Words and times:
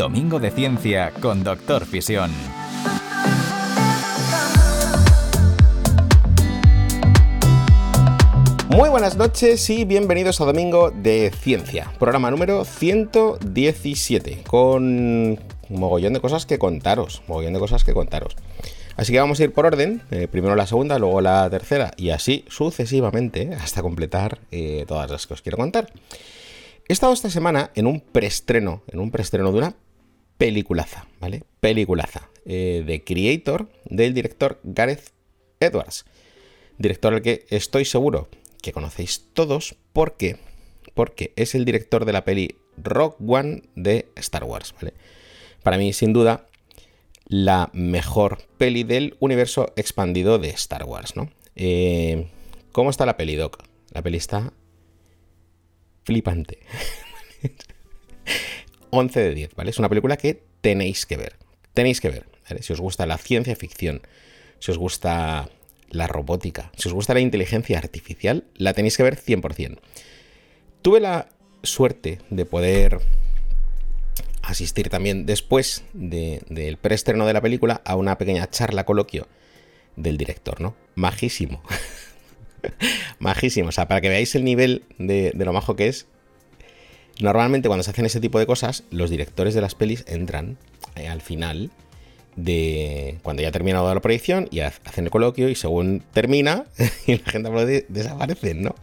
Domingo 0.00 0.40
de 0.40 0.50
Ciencia 0.50 1.12
con 1.20 1.44
Doctor 1.44 1.84
Fisión. 1.84 2.30
Muy 8.70 8.88
buenas 8.88 9.18
noches 9.18 9.68
y 9.68 9.84
bienvenidos 9.84 10.40
a 10.40 10.46
Domingo 10.46 10.90
de 10.90 11.30
Ciencia, 11.38 11.92
programa 11.98 12.30
número 12.30 12.64
117, 12.64 14.44
con 14.46 14.84
un 14.84 15.38
mogollón 15.68 16.14
de 16.14 16.20
cosas 16.20 16.46
que 16.46 16.58
contaros, 16.58 17.22
mogollón 17.28 17.52
de 17.52 17.60
cosas 17.60 17.84
que 17.84 17.92
contaros. 17.92 18.38
Así 18.96 19.12
que 19.12 19.20
vamos 19.20 19.38
a 19.38 19.44
ir 19.44 19.52
por 19.52 19.66
orden, 19.66 20.00
eh, 20.10 20.28
primero 20.28 20.56
la 20.56 20.66
segunda, 20.66 20.98
luego 20.98 21.20
la 21.20 21.50
tercera 21.50 21.90
y 21.98 22.08
así 22.08 22.46
sucesivamente 22.48 23.50
hasta 23.52 23.82
completar 23.82 24.38
eh, 24.50 24.86
todas 24.88 25.10
las 25.10 25.26
que 25.26 25.34
os 25.34 25.42
quiero 25.42 25.58
contar. 25.58 25.92
He 26.88 26.92
estado 26.94 27.12
esta 27.12 27.28
semana 27.28 27.70
en 27.74 27.86
un 27.86 28.00
preestreno, 28.00 28.82
en 28.88 28.98
un 28.98 29.10
preestreno 29.10 29.52
de 29.52 29.58
una 29.58 29.74
peliculaza, 30.40 31.06
¿vale? 31.20 31.42
Peliculaza 31.60 32.30
eh, 32.46 32.82
de 32.86 33.04
Creator 33.04 33.70
del 33.84 34.14
director 34.14 34.58
Gareth 34.64 35.12
Edwards, 35.60 36.06
director 36.78 37.12
al 37.12 37.20
que 37.20 37.44
estoy 37.50 37.84
seguro 37.84 38.30
que 38.62 38.72
conocéis 38.72 39.26
todos 39.34 39.76
porque, 39.92 40.38
porque 40.94 41.34
es 41.36 41.54
el 41.54 41.66
director 41.66 42.06
de 42.06 42.14
la 42.14 42.24
peli 42.24 42.56
Rock 42.78 43.18
One 43.20 43.64
de 43.74 44.08
Star 44.16 44.44
Wars, 44.44 44.74
¿vale? 44.80 44.94
Para 45.62 45.76
mí, 45.76 45.92
sin 45.92 46.14
duda, 46.14 46.46
la 47.26 47.68
mejor 47.74 48.38
peli 48.56 48.82
del 48.82 49.18
universo 49.20 49.74
expandido 49.76 50.38
de 50.38 50.48
Star 50.48 50.84
Wars, 50.84 51.16
¿no? 51.16 51.30
Eh, 51.54 52.30
¿Cómo 52.72 52.88
está 52.88 53.04
la 53.04 53.18
peli, 53.18 53.36
Doc? 53.36 53.62
La 53.90 54.00
peli 54.00 54.16
está 54.16 54.54
flipante. 56.04 56.60
11 58.90 59.20
de 59.20 59.34
10, 59.34 59.54
¿vale? 59.54 59.70
Es 59.70 59.78
una 59.78 59.88
película 59.88 60.16
que 60.16 60.42
tenéis 60.60 61.06
que 61.06 61.16
ver. 61.16 61.36
Tenéis 61.74 62.00
que 62.00 62.10
ver, 62.10 62.26
¿vale? 62.48 62.62
Si 62.62 62.72
os 62.72 62.80
gusta 62.80 63.06
la 63.06 63.18
ciencia 63.18 63.56
ficción, 63.56 64.02
si 64.58 64.70
os 64.70 64.78
gusta 64.78 65.48
la 65.90 66.06
robótica, 66.06 66.70
si 66.76 66.88
os 66.88 66.94
gusta 66.94 67.14
la 67.14 67.20
inteligencia 67.20 67.78
artificial, 67.78 68.44
la 68.56 68.74
tenéis 68.74 68.96
que 68.96 69.02
ver 69.02 69.16
100%. 69.16 69.78
Tuve 70.82 71.00
la 71.00 71.28
suerte 71.62 72.18
de 72.30 72.46
poder 72.46 73.00
asistir 74.42 74.88
también 74.88 75.26
después 75.26 75.84
del 75.92 76.76
preestreno 76.78 77.26
de 77.26 77.32
la 77.32 77.40
película 77.40 77.82
a 77.84 77.96
una 77.96 78.18
pequeña 78.18 78.48
charla 78.48 78.84
coloquio 78.84 79.28
del 79.96 80.16
director, 80.16 80.60
¿no? 80.60 80.74
Majísimo. 80.94 81.62
Majísimo. 83.18 83.68
O 83.68 83.72
sea, 83.72 83.88
para 83.88 84.00
que 84.00 84.08
veáis 84.08 84.34
el 84.34 84.44
nivel 84.44 84.84
de, 84.98 85.32
de 85.34 85.44
lo 85.44 85.52
majo 85.52 85.76
que 85.76 85.88
es, 85.88 86.06
normalmente 87.20 87.68
cuando 87.68 87.82
se 87.82 87.90
hacen 87.90 88.06
ese 88.06 88.20
tipo 88.20 88.38
de 88.38 88.46
cosas, 88.46 88.84
los 88.90 89.10
directores 89.10 89.54
de 89.54 89.60
las 89.60 89.74
pelis 89.74 90.04
entran 90.06 90.56
eh, 90.96 91.08
al 91.08 91.20
final 91.20 91.70
de 92.36 93.18
cuando 93.22 93.42
ya 93.42 93.48
ha 93.48 93.52
terminado 93.52 93.92
la 93.92 94.00
proyección 94.00 94.48
y 94.50 94.60
hacen 94.60 95.04
el 95.04 95.10
coloquio 95.10 95.48
y 95.48 95.54
según 95.54 96.02
termina 96.12 96.64
y 97.06 97.18
la 97.18 97.30
gente 97.30 97.48
aplaude, 97.48 97.86
desaparecen, 97.88 98.62
¿no? 98.62 98.74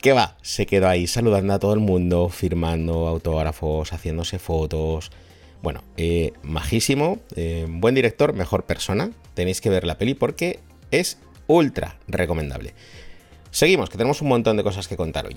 ¿Qué 0.00 0.12
va? 0.12 0.36
Se 0.42 0.66
quedó 0.66 0.88
ahí 0.88 1.08
saludando 1.08 1.54
a 1.54 1.58
todo 1.58 1.74
el 1.74 1.80
mundo, 1.80 2.28
firmando 2.28 3.08
autógrafos, 3.08 3.92
haciéndose 3.92 4.38
fotos. 4.38 5.10
Bueno, 5.60 5.82
eh, 5.96 6.32
majísimo, 6.42 7.18
eh, 7.34 7.66
buen 7.68 7.96
director, 7.96 8.32
mejor 8.32 8.64
persona. 8.64 9.10
Tenéis 9.34 9.60
que 9.60 9.70
ver 9.70 9.84
la 9.84 9.98
peli 9.98 10.14
porque 10.14 10.60
es 10.92 11.18
ultra 11.48 11.98
recomendable. 12.06 12.74
Seguimos, 13.50 13.90
que 13.90 13.98
tenemos 13.98 14.22
un 14.22 14.28
montón 14.28 14.56
de 14.56 14.62
cosas 14.62 14.86
que 14.86 14.96
contar 14.96 15.26
hoy. 15.26 15.36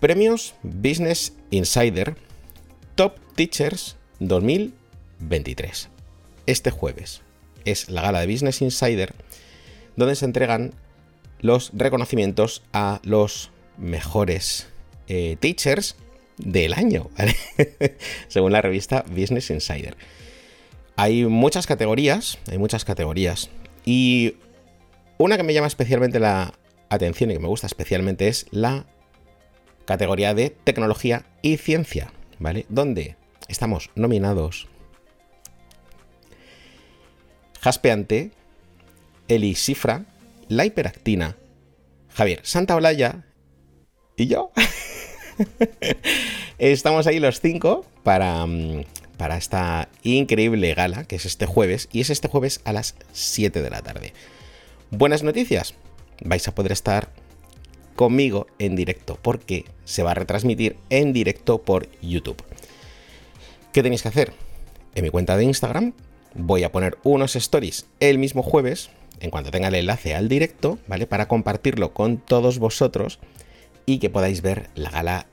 Premios 0.00 0.54
Business 0.62 1.32
Insider 1.50 2.16
Top 2.94 3.14
Teachers 3.34 3.96
2023 4.20 5.90
este 6.46 6.70
jueves. 6.70 7.22
Es 7.64 7.90
la 7.90 8.02
gala 8.02 8.20
de 8.20 8.32
Business 8.32 8.62
Insider, 8.62 9.14
donde 9.96 10.14
se 10.14 10.24
entregan 10.24 10.72
los 11.40 11.70
reconocimientos 11.74 12.62
a 12.72 13.00
los 13.04 13.50
mejores 13.76 14.68
eh, 15.08 15.36
teachers 15.40 15.96
del 16.38 16.72
año, 16.74 17.10
según 18.28 18.52
la 18.52 18.62
revista 18.62 19.04
Business 19.10 19.50
Insider. 19.50 19.96
Hay 20.96 21.26
muchas 21.26 21.66
categorías, 21.66 22.38
hay 22.50 22.58
muchas 22.58 22.84
categorías, 22.84 23.50
y 23.84 24.36
una 25.18 25.36
que 25.36 25.42
me 25.42 25.52
llama 25.52 25.66
especialmente 25.66 26.20
la 26.20 26.54
atención 26.88 27.30
y 27.30 27.34
que 27.34 27.40
me 27.40 27.48
gusta 27.48 27.66
especialmente 27.66 28.28
es 28.28 28.46
la 28.50 28.86
categoría 29.86 30.34
de 30.34 30.50
tecnología 30.50 31.24
y 31.40 31.56
ciencia, 31.56 32.12
¿vale? 32.38 32.66
Donde 32.68 33.16
estamos 33.48 33.90
nominados 33.94 34.68
jaspeante, 37.60 38.30
elisifra, 39.26 40.04
la 40.48 40.66
hiperactina, 40.66 41.36
Javier 42.14 42.40
Santa 42.44 42.76
Olaya 42.76 43.24
y 44.16 44.28
yo. 44.28 44.52
Estamos 46.58 47.06
ahí 47.06 47.18
los 47.18 47.40
cinco 47.40 47.84
para, 48.04 48.46
mm, 48.46 48.84
para 49.16 49.36
esta 49.36 49.88
increíble 50.02 50.74
gala 50.74 51.04
que 51.04 51.16
es 51.16 51.26
este 51.26 51.46
jueves 51.46 51.88
y 51.92 52.00
es 52.00 52.10
este 52.10 52.28
jueves 52.28 52.60
a 52.64 52.72
las 52.72 52.94
7 53.12 53.60
de 53.60 53.70
la 53.70 53.82
tarde. 53.82 54.12
Buenas 54.90 55.24
noticias, 55.24 55.74
vais 56.24 56.46
a 56.46 56.54
poder 56.54 56.72
estar 56.72 57.10
conmigo 57.96 58.46
en 58.58 58.76
directo 58.76 59.18
porque 59.20 59.64
se 59.84 60.02
va 60.02 60.12
a 60.12 60.14
retransmitir 60.14 60.76
en 60.90 61.12
directo 61.12 61.62
por 61.62 61.88
YouTube. 62.00 62.42
¿Qué 63.72 63.82
tenéis 63.82 64.02
que 64.02 64.08
hacer? 64.08 64.32
En 64.94 65.02
mi 65.02 65.10
cuenta 65.10 65.36
de 65.36 65.44
Instagram 65.44 65.92
voy 66.34 66.62
a 66.62 66.72
poner 66.72 66.98
unos 67.02 67.36
stories 67.36 67.86
el 68.00 68.18
mismo 68.18 68.42
jueves, 68.42 68.90
en 69.20 69.30
cuanto 69.30 69.50
tenga 69.50 69.68
el 69.68 69.74
enlace 69.74 70.14
al 70.14 70.28
directo, 70.28 70.78
¿vale? 70.86 71.06
Para 71.06 71.28
compartirlo 71.28 71.92
con 71.92 72.18
todos 72.18 72.58
vosotros 72.58 73.18
y 73.86 73.98
que 73.98 74.10
podáis 74.10 74.42
ver 74.42 74.68
la 74.74 74.90
gala 74.90 75.26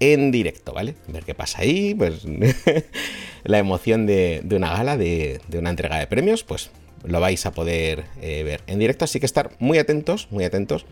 en 0.00 0.30
directo, 0.30 0.72
¿vale? 0.72 0.94
Ver 1.08 1.24
qué 1.24 1.34
pasa 1.34 1.62
ahí, 1.62 1.94
pues 1.94 2.22
la 3.44 3.58
emoción 3.58 4.06
de, 4.06 4.42
una 4.50 4.72
gala, 4.72 4.96
de, 4.96 5.40
una 5.56 5.70
entrega 5.70 5.98
de 5.98 6.06
premios, 6.06 6.44
pues 6.44 6.70
lo 7.04 7.20
vais 7.20 7.44
a 7.46 7.52
poder 7.52 8.04
eh, 8.20 8.42
ver 8.44 8.62
en 8.66 8.78
directo, 8.78 9.04
así 9.04 9.20
que 9.20 9.26
estar 9.26 9.50
muy 9.58 9.78
atentos, 9.78 10.28
muy 10.30 10.44
atentos 10.44 10.86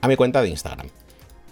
a 0.00 0.08
mi 0.08 0.16
cuenta 0.16 0.42
de 0.42 0.48
Instagram. 0.48 0.88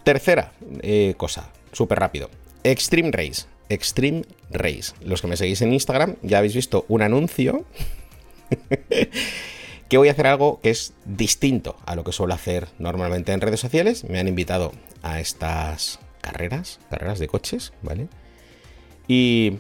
Tercera 0.05 0.53
eh, 0.83 1.15
cosa, 1.17 1.51
súper 1.73 1.99
rápido. 1.99 2.31
Extreme 2.63 3.11
Race. 3.11 3.47
Extreme 3.69 4.25
Race. 4.51 4.93
Los 5.03 5.23
que 5.23 5.29
me 5.29 5.37
seguís 5.37 5.63
en 5.63 5.73
Instagram 5.73 6.17
ya 6.23 6.39
habéis 6.39 6.55
visto 6.55 6.85
un 6.89 7.03
anuncio 7.03 7.65
que 9.89 9.99
voy 9.99 10.09
a 10.09 10.13
hacer 10.13 10.27
algo 10.27 10.61
que 10.61 10.71
es 10.71 10.93
distinto 11.05 11.77
a 11.87 11.95
lo 11.95 12.05
que 12.05 12.13
suelo 12.13 12.35
hacer 12.35 12.69
normalmente 12.79 13.33
en 13.33 13.41
redes 13.41 13.61
sociales. 13.61 14.05
Me 14.05 14.19
han 14.19 14.29
invitado 14.29 14.73
a 15.03 15.21
estas 15.21 16.01
carreras, 16.21 16.81
carreras 16.91 17.19
de 17.19 17.29
coches, 17.29 17.73
¿vale? 17.83 18.09
Y 19.09 19.59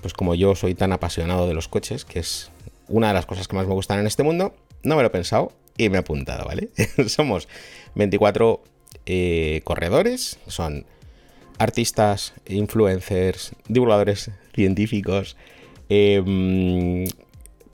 pues 0.00 0.14
como 0.14 0.34
yo 0.34 0.54
soy 0.54 0.74
tan 0.74 0.92
apasionado 0.92 1.48
de 1.48 1.54
los 1.54 1.68
coches, 1.68 2.04
que 2.04 2.20
es 2.20 2.50
una 2.88 3.08
de 3.08 3.14
las 3.14 3.26
cosas 3.26 3.48
que 3.48 3.56
más 3.56 3.66
me 3.66 3.74
gustan 3.74 3.98
en 3.98 4.06
este 4.06 4.22
mundo, 4.22 4.54
no 4.82 4.96
me 4.96 5.02
lo 5.02 5.08
he 5.08 5.10
pensado 5.10 5.52
y 5.76 5.88
me 5.88 5.96
he 5.96 6.00
apuntado, 6.00 6.44
¿vale? 6.44 6.70
Somos 7.08 7.48
24 7.94 8.62
eh, 9.06 9.60
corredores, 9.64 10.38
son 10.46 10.86
artistas, 11.58 12.34
influencers, 12.46 13.52
divulgadores 13.68 14.30
científicos, 14.54 15.36
em, 15.88 17.06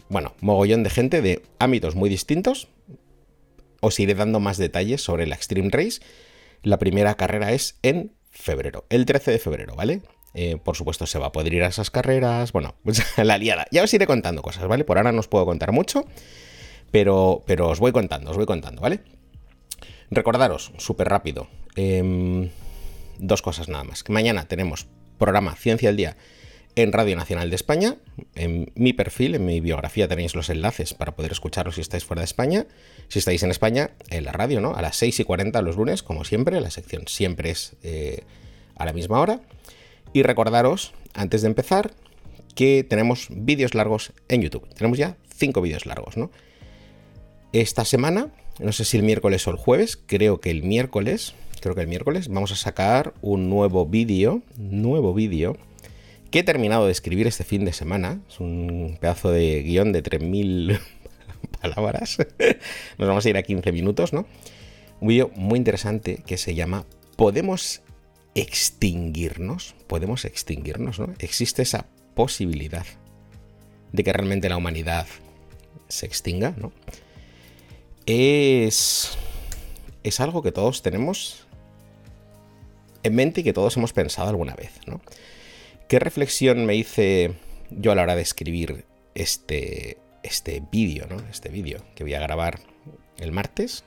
bueno, 0.09 0.35
mogollón 0.41 0.83
de 0.83 0.91
gente 0.91 1.23
de 1.23 1.43
ámbitos 1.59 1.95
muy 1.95 2.11
distintos. 2.11 2.69
Os 3.81 3.99
iré 3.99 4.15
dando 4.15 4.41
más 4.41 4.59
detalles 4.59 5.03
sobre 5.03 5.27
la 5.27 5.35
Extreme 5.35 5.71
Race. 5.71 6.01
La 6.63 6.79
primera 6.79 7.17
carrera 7.17 7.53
es 7.53 7.79
en 7.83 8.13
febrero, 8.31 8.85
el 8.91 9.07
13 9.07 9.33
de 9.33 9.39
febrero, 9.39 9.75
¿vale? 9.75 10.03
Eh, 10.35 10.57
por 10.63 10.77
supuesto, 10.77 11.07
se 11.07 11.19
va 11.19 11.27
a 11.27 11.33
poder 11.33 11.53
ir 11.53 11.63
a 11.63 11.69
esas 11.69 11.91
carreras. 11.91 12.53
Bueno, 12.53 12.75
pues 12.85 13.03
la 13.19 13.39
liada. 13.39 13.67
Ya 13.71 13.83
os 13.83 13.93
iré 13.93 14.07
contando 14.07 14.43
cosas, 14.43 14.67
¿vale? 14.69 14.85
Por 14.85 14.99
ahora 14.99 15.13
no 15.13 15.21
os 15.21 15.29
puedo 15.29 15.45
contar 15.45 15.73
mucho, 15.73 16.07
pero, 16.93 17.43
pero 17.47 17.69
os 17.69 17.81
voy 17.81 17.91
contando, 17.91 18.31
os 18.31 18.37
voy 18.37 18.47
contando, 18.47 18.81
¿vale? 18.81 19.01
Recordaros, 20.11 20.73
súper 20.77 21.09
rápido. 21.09 21.49
Em, 21.75 22.51
dos 23.19 23.43
cosas 23.43 23.69
nada 23.69 23.83
más. 23.83 24.05
Mañana 24.09 24.47
tenemos 24.47 24.87
programa 25.19 25.57
Ciencia 25.57 25.89
del 25.89 25.97
Día 25.97 26.17
en 26.77 26.93
Radio 26.93 27.17
Nacional 27.17 27.49
de 27.49 27.57
España. 27.57 27.97
En 28.35 28.71
mi 28.75 28.93
perfil, 28.93 29.35
en 29.35 29.47
mi 29.47 29.61
biografía 29.61 30.07
tenéis 30.07 30.35
los 30.35 30.51
enlaces 30.51 30.93
para 30.93 31.17
poder 31.17 31.33
escucharlo 31.33 31.73
si 31.73 31.81
estáis 31.81 32.05
fuera 32.05 32.21
de 32.21 32.27
España. 32.27 32.67
Si 33.09 33.19
estáis 33.19 33.43
en 33.43 33.51
España, 33.51 33.91
en 34.11 34.25
la 34.25 34.33
radio, 34.33 34.61
¿no? 34.61 34.75
A 34.75 34.83
las 34.83 34.97
6 34.97 35.21
y 35.21 35.25
40 35.25 35.63
los 35.63 35.77
lunes, 35.77 36.03
como 36.03 36.25
siempre. 36.25 36.61
La 36.61 36.71
sección 36.71 37.05
siempre 37.09 37.51
es 37.51 37.77
eh, 37.83 38.25
a 38.77 38.85
la 38.85 38.93
misma 38.93 39.19
hora. 39.19 39.41
Y 40.13 40.23
recordaros, 40.23 40.93
antes 41.15 41.41
de 41.41 41.49
empezar, 41.49 41.93
que 42.55 42.85
tenemos 42.85 43.29
vídeos 43.31 43.75
largos 43.75 44.13
en 44.29 44.43
YouTube. 44.43 44.69
Tenemos 44.75 44.99
ya 44.99 45.17
cinco 45.35 45.63
vídeos 45.63 45.87
largos, 45.87 46.19
¿no? 46.19 46.31
Esta 47.53 47.85
semana, 47.85 48.29
no 48.61 48.73
sé 48.73 48.87
si 48.87 48.97
el 48.97 49.03
miércoles 49.03 49.47
o 49.47 49.51
el 49.51 49.59
jueves, 49.59 49.99
creo 50.07 50.41
que 50.41 50.51
el 50.51 50.63
miércoles, 50.63 51.35
creo 51.61 51.75
que 51.75 51.83
el 51.83 51.87
miércoles, 51.87 52.29
vamos 52.29 52.51
a 52.51 52.57
sacar 52.57 53.13
un 53.21 53.51
nuevo 53.51 53.85
vídeo, 53.85 54.43
nuevo 54.57 55.13
vídeo 55.13 55.59
que 56.31 56.39
he 56.39 56.43
terminado 56.45 56.87
de 56.87 56.93
escribir 56.93 57.27
este 57.27 57.45
fin 57.45 57.67
de 57.67 57.75
semana. 57.75 58.23
Es 58.27 58.41
un 58.41 58.97
pedazo 58.99 59.31
de 59.31 59.63
guion 59.63 59.93
de 59.93 60.03
3.000 60.03 60.81
palabras. 61.61 62.17
Nos 62.99 63.09
vamos 63.09 63.27
a 63.27 63.29
ir 63.29 63.37
a 63.37 63.43
15 63.43 63.71
minutos, 63.71 64.15
¿no? 64.15 64.27
Un 65.01 65.09
vídeo 65.09 65.31
muy 65.35 65.59
interesante 65.59 66.23
que 66.27 66.39
se 66.39 66.55
llama 66.55 66.87
¿Podemos 67.17 67.83
extinguirnos? 68.35 69.75
¿Podemos 69.89 70.25
extinguirnos, 70.25 70.99
no? 70.99 71.13
Existe 71.19 71.61
esa 71.61 71.85
posibilidad 72.15 72.87
de 73.93 74.03
que 74.03 74.13
realmente 74.15 74.49
la 74.49 74.57
humanidad 74.57 75.07
se 75.89 76.07
extinga, 76.07 76.55
¿no? 76.57 76.73
Es, 78.07 79.17
es 80.03 80.21
algo 80.21 80.43
que 80.43 80.53
todos 80.53 80.83
tenemos 80.83 81.47
en 83.03 83.15
mente 83.15 83.41
y 83.41 83.45
que 83.45 83.53
todos 83.53 83.77
hemos 83.77 83.93
pensado 83.93 84.29
alguna 84.29 84.55
vez, 84.55 84.73
¿no? 84.87 85.01
¿Qué 85.89 85.99
reflexión 85.99 86.65
me 86.65 86.75
hice 86.75 87.35
yo 87.71 87.93
a 87.93 87.95
la 87.95 88.03
hora 88.03 88.17
de 88.17 88.23
escribir 88.23 88.85
este, 89.15 89.99
este 90.23 90.63
vídeo, 90.71 91.07
¿no? 91.09 91.17
Este 91.31 91.49
vídeo 91.49 91.83
que 91.95 92.05
voy 92.05 92.15
a 92.15 92.21
grabar 92.21 92.61
el 93.19 93.33
martes. 93.33 93.85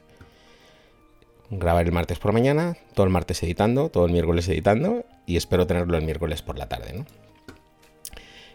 Grabar 1.49 1.85
el 1.85 1.91
martes 1.91 2.17
por 2.17 2.33
mañana, 2.33 2.75
todo 2.95 3.05
el 3.05 3.11
martes 3.11 3.43
editando, 3.43 3.89
todo 3.89 4.05
el 4.05 4.11
miércoles 4.11 4.47
editando 4.47 5.05
y 5.27 5.37
espero 5.37 5.67
tenerlo 5.67 5.97
el 5.97 6.03
miércoles 6.03 6.41
por 6.41 6.57
la 6.57 6.67
tarde, 6.67 6.93
¿no? 6.93 7.05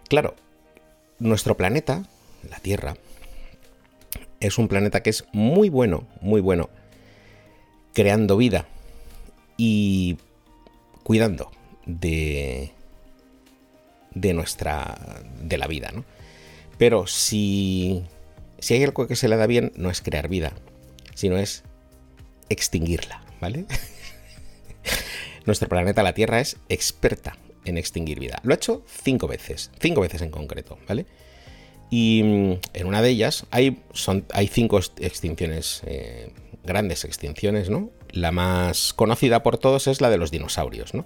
Claro, 0.09 0.35
nuestro 1.21 1.57
planeta, 1.57 2.05
la 2.49 2.59
Tierra, 2.59 2.97
es 4.41 4.59
un 4.59 4.69
planeta 4.69 5.03
que 5.03 5.11
es 5.11 5.25
muy 5.33 5.69
bueno, 5.69 6.07
muy 6.21 6.41
bueno, 6.41 6.71
creando 7.93 8.37
vida 8.37 8.67
y 9.57 10.17
cuidando 11.03 11.51
de, 11.87 12.73
de 14.15 14.35
nuestra, 14.35 15.23
de 15.43 15.59
la 15.59 15.67
vida, 15.67 15.91
¿no? 15.93 16.05
Pero 16.79 17.07
si, 17.07 18.03
si 18.59 18.75
hay 18.75 18.85
algo 18.85 19.07
que 19.07 19.17
se 19.17 19.29
le 19.29 19.37
da 19.37 19.47
bien, 19.47 19.73
no 19.77 19.91
es 19.91 20.01
crear 20.01 20.29
vida, 20.29 20.55
sino 21.15 21.37
es 21.37 21.63
extinguirla, 22.49 23.23
¿vale? 23.41 23.67
Nuestro 25.45 25.69
planeta, 25.69 26.03
la 26.03 26.15
Tierra, 26.15 26.41
es 26.41 26.57
experta 26.71 27.37
en 27.67 27.77
extinguir 27.77 28.19
vida. 28.19 28.41
Lo 28.43 28.55
ha 28.55 28.57
hecho 28.57 28.83
cinco 28.87 29.29
veces, 29.29 29.71
cinco 29.79 30.01
veces 30.01 30.23
en 30.23 30.31
concreto, 30.31 30.79
¿vale? 30.89 31.05
Y 31.91 32.23
mm, 32.23 32.53
en 32.75 32.87
una 32.87 33.03
de 33.03 33.11
ellas 33.11 33.47
hay, 33.51 33.83
son, 33.93 34.25
hay 34.33 34.47
cinco 34.47 34.79
extinciones, 34.99 35.83
eh, 35.87 36.33
grandes 36.65 37.05
extinciones, 37.05 37.69
¿no? 37.69 37.91
La 38.13 38.33
más 38.33 38.93
conocida 38.93 39.43
por 39.43 39.59
todos 39.59 39.87
es 39.87 40.01
la 40.01 40.11
de 40.11 40.19
los 40.19 40.31
dinosaurios, 40.31 40.95
¿no? 40.95 41.05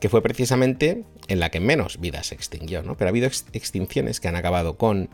que 0.00 0.08
fue 0.08 0.22
precisamente 0.22 1.04
en 1.26 1.40
la 1.40 1.50
que 1.50 1.60
menos 1.60 1.98
vida 2.00 2.22
se 2.22 2.34
extinguió, 2.34 2.82
¿no? 2.82 2.96
Pero 2.96 3.08
ha 3.08 3.10
habido 3.10 3.26
extinciones 3.26 4.20
que 4.20 4.28
han 4.28 4.36
acabado 4.36 4.76
con 4.76 5.10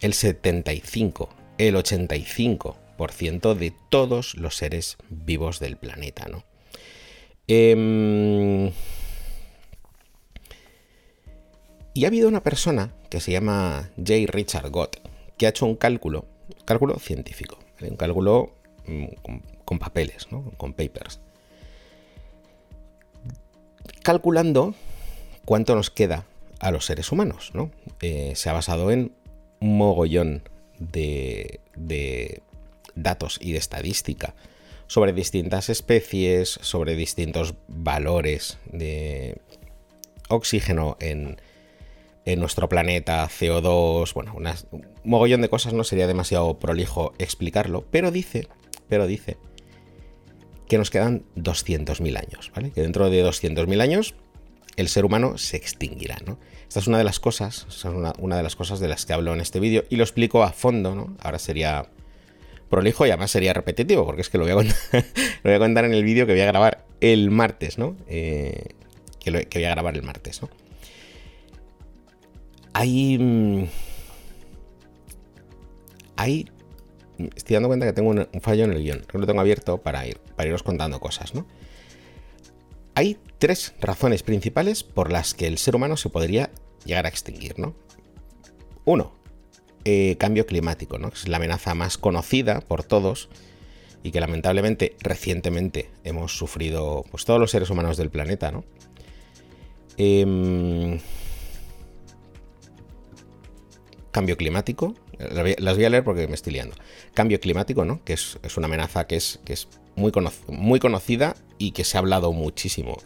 el 0.00 0.14
75, 0.14 1.28
el 1.58 1.74
85% 1.74 3.54
de 3.54 3.72
todos 3.90 4.34
los 4.36 4.56
seres 4.56 4.96
vivos 5.08 5.58
del 5.58 5.76
planeta, 5.76 6.26
¿no? 6.28 6.44
Em, 7.48 8.72
y 11.94 12.04
ha 12.04 12.08
habido 12.08 12.28
una 12.28 12.42
persona 12.42 12.92
que 13.08 13.20
se 13.20 13.32
llama 13.32 13.90
J. 13.96 14.26
Richard 14.26 14.70
Gott, 14.70 15.00
que 15.36 15.46
ha 15.46 15.50
hecho 15.50 15.66
un 15.66 15.76
cálculo, 15.76 16.26
cálculo 16.64 16.98
científico, 16.98 17.58
un 17.80 17.96
cálculo 17.96 18.54
mm, 18.86 19.04
con, 19.64 19.78
papeles, 19.78 20.28
¿no? 20.30 20.50
con 20.56 20.72
papers, 20.72 21.20
calculando 24.02 24.74
cuánto 25.44 25.74
nos 25.74 25.90
queda 25.90 26.24
a 26.60 26.70
los 26.70 26.86
seres 26.86 27.12
humanos. 27.12 27.50
¿no? 27.54 27.70
Eh, 28.00 28.32
se 28.34 28.48
ha 28.48 28.52
basado 28.52 28.90
en 28.90 29.12
un 29.60 29.78
mogollón 29.78 30.42
de, 30.78 31.60
datos 32.94 33.38
y 33.40 33.52
de 33.52 33.58
estadística 33.58 34.34
sobre 34.86 35.12
distintas 35.12 35.68
especies, 35.68 36.58
sobre 36.62 36.94
distintos 36.94 37.54
valores 37.66 38.58
de 38.70 39.38
oxígeno 40.28 40.96
en, 41.00 41.40
en 42.26 42.40
nuestro 42.40 42.68
planeta, 42.68 43.26
CO2, 43.28 44.12
bueno, 44.12 44.34
un 44.34 44.86
mogollón 45.04 45.40
de 45.40 45.48
cosas 45.48 45.72
no 45.72 45.84
sería 45.84 46.08
demasiado 46.08 46.58
prolijo 46.58 47.14
explicarlo, 47.18 47.86
pero 47.90 48.10
dice, 48.10 48.48
pero 48.88 49.06
dice 49.06 49.38
que 50.68 50.76
nos 50.76 50.90
quedan 50.90 51.24
200.000 51.36 52.18
años, 52.18 52.50
¿vale? 52.54 52.72
Que 52.72 52.82
dentro 52.82 53.08
de 53.08 53.24
200.000 53.24 53.80
años 53.80 54.16
el 54.74 54.88
ser 54.88 55.04
humano 55.04 55.38
se 55.38 55.56
extinguirá, 55.56 56.16
¿no? 56.26 56.38
Esta 56.68 56.80
es 56.80 56.88
una 56.88 56.98
de 56.98 57.04
las 57.04 57.20
cosas, 57.20 57.66
una, 57.84 58.36
de 58.36 58.42
las 58.42 58.56
cosas 58.56 58.80
de 58.80 58.88
las 58.88 59.06
que 59.06 59.12
hablo 59.12 59.32
en 59.32 59.40
este 59.40 59.60
vídeo 59.60 59.84
y 59.88 59.94
lo 59.94 60.02
explico 60.02 60.42
a 60.42 60.52
fondo, 60.52 60.96
¿no? 60.96 61.16
Ahora 61.20 61.38
sería 61.38 61.88
prolijo 62.68 63.06
y 63.06 63.10
además 63.10 63.30
sería 63.30 63.52
repetitivo, 63.52 64.04
porque 64.04 64.22
es 64.22 64.28
que 64.28 64.38
lo 64.38 64.44
voy 64.44 64.52
a 64.52 64.56
contar, 64.56 64.76
lo 65.44 65.50
voy 65.50 65.54
a 65.54 65.58
contar 65.60 65.84
en 65.84 65.94
el 65.94 66.02
vídeo 66.02 66.26
que 66.26 66.32
voy 66.32 66.42
a 66.42 66.46
grabar 66.46 66.84
el 67.00 67.30
martes, 67.30 67.78
¿no? 67.78 67.96
Eh, 68.08 68.74
que, 69.20 69.46
que, 69.46 69.58
voy 69.60 69.64
a 69.66 69.70
grabar 69.70 69.94
el 69.94 70.02
martes, 70.02 70.42
¿no? 70.42 70.48
Hay... 72.76 73.16
Mm, 73.18 73.68
hay 76.16 76.50
estoy 77.34 77.54
dando 77.54 77.68
cuenta 77.70 77.86
que 77.86 77.94
tengo 77.94 78.10
un, 78.10 78.28
fallo 78.42 78.64
en 78.64 78.72
el 78.72 78.82
guion, 78.82 79.02
lo 79.10 79.26
tengo 79.26 79.40
abierto 79.40 79.78
para, 79.78 80.06
ir, 80.06 80.18
para 80.36 80.46
iros 80.46 80.62
contando 80.62 81.00
cosas, 81.00 81.34
¿no? 81.34 81.46
Hay 82.94 83.18
tres 83.38 83.72
razones 83.80 84.22
principales 84.22 84.82
por 84.82 85.10
las 85.10 85.32
que 85.32 85.46
el 85.46 85.56
ser 85.56 85.74
humano 85.74 85.96
se 85.96 86.10
podría 86.10 86.50
llegar 86.84 87.06
a 87.06 87.08
extinguir, 87.08 87.58
¿no? 87.58 87.74
Uno, 88.84 89.14
eh, 89.86 90.16
cambio 90.18 90.44
climático, 90.44 90.98
¿no? 90.98 91.08
Es 91.08 91.28
la 91.28 91.38
amenaza 91.38 91.74
más 91.74 91.96
conocida 91.96 92.60
por 92.60 92.84
todos 92.84 93.30
y 94.02 94.10
que 94.10 94.20
lamentablemente 94.20 94.96
recientemente 95.00 95.90
hemos 96.04 96.36
sufrido 96.36 97.04
pues, 97.10 97.24
todos 97.24 97.40
los 97.40 97.50
seres 97.50 97.70
humanos 97.70 97.96
del 97.96 98.10
planeta, 98.10 98.50
¿no? 98.50 98.64
Em, 99.96 100.98
cambio 104.16 104.38
climático, 104.38 104.94
las 105.18 105.76
voy 105.76 105.84
a 105.84 105.90
leer 105.90 106.02
porque 106.02 106.26
me 106.26 106.36
estoy 106.36 106.54
liando. 106.54 106.74
Cambio 107.12 107.38
climático, 107.38 107.84
¿no? 107.84 108.02
Que 108.02 108.14
es, 108.14 108.38
una 108.56 108.64
amenaza 108.64 109.06
que 109.06 109.16
es, 109.16 109.40
que 109.44 109.52
es 109.52 109.68
muy, 109.94 110.10
muy 110.48 110.80
conocida 110.80 111.36
y 111.58 111.72
que 111.72 111.84
se 111.84 111.98
ha 111.98 112.00
hablado 112.00 112.32
muchísimo 112.32 112.96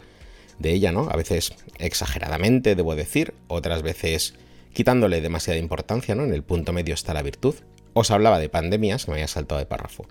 de 0.57 0.71
ella, 0.71 0.93
¿no? 0.93 1.09
A 1.11 1.17
veces 1.17 1.51
exageradamente, 1.79 2.75
debo 2.75 2.95
decir, 2.95 3.33
otras 3.49 3.81
veces 3.81 4.35
quitándole 4.71 5.19
demasiada 5.19 5.59
importancia, 5.59 6.15
¿no? 6.15 6.23
En 6.23 6.33
el 6.33 6.43
punto 6.43 6.71
medio 6.71 6.93
está 6.93 7.13
la 7.13 7.23
virtud. 7.23 7.55
Os 7.91 8.09
hablaba 8.09 8.39
de 8.39 8.47
pandemias, 8.47 9.09
me 9.09 9.15
había 9.15 9.27
saltado 9.27 9.59
de 9.59 9.65
párrafo, 9.65 10.05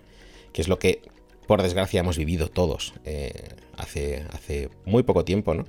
que 0.52 0.60
es 0.60 0.68
lo 0.68 0.78
que, 0.78 1.00
por 1.46 1.62
desgracia, 1.62 2.00
hemos 2.00 2.18
vivido 2.18 2.50
todos 2.50 2.92
eh, 3.06 3.54
hace, 3.78 4.26
hace 4.34 4.68
muy 4.84 5.02
poco 5.02 5.24
tiempo, 5.24 5.54
¿no? 5.54 5.64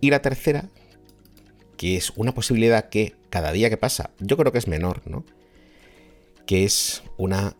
Y 0.00 0.10
la 0.10 0.22
tercera, 0.22 0.68
que 1.82 1.96
es 1.96 2.12
una 2.14 2.32
posibilidad 2.32 2.90
que 2.90 3.16
cada 3.28 3.50
día 3.50 3.68
que 3.68 3.76
pasa, 3.76 4.12
yo 4.20 4.36
creo 4.36 4.52
que 4.52 4.58
es 4.58 4.68
menor, 4.68 5.02
¿no? 5.04 5.24
que 6.46 6.62
es 6.62 7.02
una 7.16 7.56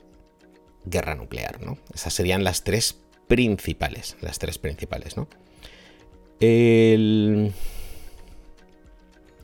guerra 0.85 1.17
nuclear, 1.17 1.61
¿no? 1.61 1.77
Esas 1.93 2.15
serían 2.15 2.45
las 2.45 2.63
tres 2.63 3.01
principales, 3.27 4.17
las 4.21 4.39
tres 4.39 4.59
principales, 4.59 5.17
¿no? 5.17 5.27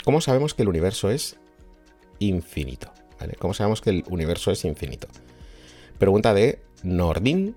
¿Cómo 0.05 0.21
sabemos 0.21 0.55
que 0.55 0.63
el 0.63 0.69
universo 0.69 1.11
es 1.11 1.35
infinito? 2.21 2.93
¿Cómo 3.41 3.55
sabemos 3.55 3.81
que 3.81 3.91
el 3.91 4.05
universo 4.09 4.53
es 4.53 4.65
infinito? 4.65 5.09
Pregunta 5.99 6.35
de 6.35 6.63
Nordin 6.85 7.57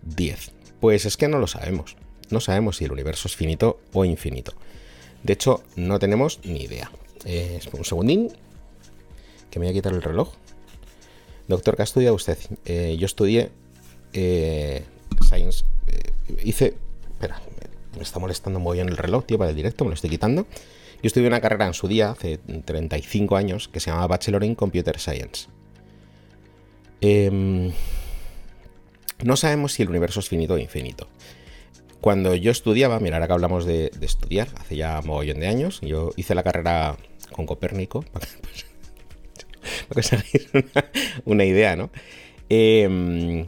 10. 0.00 0.52
Pues 0.80 1.04
es 1.04 1.18
que 1.18 1.28
no 1.28 1.40
lo 1.40 1.46
sabemos. 1.46 1.98
No 2.30 2.40
sabemos 2.40 2.78
si 2.78 2.86
el 2.86 2.92
universo 2.92 3.28
es 3.28 3.36
finito 3.36 3.82
o 3.92 4.06
infinito. 4.06 4.54
De 5.22 5.32
hecho, 5.32 5.62
no 5.76 5.98
tenemos 5.98 6.40
ni 6.44 6.62
idea. 6.62 6.90
Eh, 7.24 7.60
un 7.72 7.84
segundín. 7.84 8.32
Que 9.50 9.58
me 9.58 9.66
voy 9.66 9.72
a 9.72 9.74
quitar 9.74 9.92
el 9.92 10.02
reloj. 10.02 10.34
Doctor, 11.48 11.76
¿qué 11.76 11.82
ha 11.82 11.84
estudiado 11.84 12.14
usted? 12.14 12.38
Eh, 12.66 12.96
yo 12.98 13.06
estudié 13.06 13.50
eh, 14.12 14.84
Science. 15.22 15.64
Eh, 15.86 16.12
hice. 16.44 16.76
Espera, 17.10 17.40
Me 17.96 18.02
está 18.02 18.18
molestando 18.18 18.60
muy 18.60 18.76
bien 18.76 18.88
el 18.88 18.96
reloj, 18.96 19.24
tío, 19.24 19.38
para 19.38 19.50
el 19.50 19.56
directo, 19.56 19.84
me 19.84 19.90
lo 19.90 19.94
estoy 19.94 20.10
quitando. 20.10 20.46
Yo 21.02 21.06
estudié 21.06 21.26
una 21.26 21.40
carrera 21.40 21.66
en 21.66 21.74
su 21.74 21.88
día, 21.88 22.10
hace 22.10 22.38
35 22.38 23.36
años, 23.36 23.68
que 23.68 23.80
se 23.80 23.90
llamaba 23.90 24.08
Bachelor 24.08 24.44
in 24.44 24.54
Computer 24.54 24.98
Science. 24.98 25.48
Em, 27.00 27.72
no 29.22 29.36
sabemos 29.36 29.72
si 29.72 29.82
el 29.82 29.90
universo 29.90 30.20
es 30.20 30.28
finito 30.28 30.54
o 30.54 30.58
infinito. 30.58 31.08
Cuando 32.00 32.34
yo 32.34 32.50
estudiaba, 32.50 33.00
mira, 33.00 33.16
ahora 33.16 33.26
que 33.26 33.32
hablamos 33.32 33.64
de, 33.66 33.90
estudiar, 34.00 34.48
hace 34.58 34.76
ya 34.76 35.00
mogollón 35.02 35.40
de 35.40 35.48
años, 35.48 35.80
yo 35.80 36.12
hice 36.16 36.34
la 36.34 36.42
carrera 36.42 36.96
con 37.32 37.46
Copérnico, 37.46 38.02
para 38.12 38.26
que, 40.02 40.16
hagáis 40.16 40.48
una, 41.24 41.44
idea, 41.44 41.76
¿no? 41.76 41.90
Em, 42.48 43.46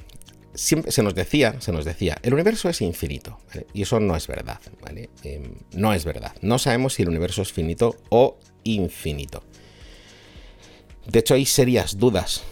siempre 0.54 0.90
se 0.90 1.02
nos 1.02 1.14
decía, 1.14 1.60
se 1.60 1.72
nos 1.72 1.84
decía, 1.84 2.18
el 2.22 2.34
universo 2.34 2.68
es 2.68 2.80
infinito, 2.80 3.38
y 3.72 3.82
eso 3.82 4.00
no 4.00 4.16
es 4.16 4.26
verdad, 4.26 4.60
¿vale? 4.82 5.10
Em, 5.22 5.54
no 5.72 5.92
es 5.92 6.04
verdad. 6.04 6.32
No 6.42 6.58
sabemos 6.58 6.94
si 6.94 7.02
el 7.02 7.08
universo 7.08 7.42
es 7.42 7.52
finito 7.52 7.96
o 8.08 8.36
infinito. 8.64 9.42
De 11.06 11.20
hecho, 11.20 11.34
hay 11.34 11.46
serias 11.46 11.98
dudas 11.98 12.42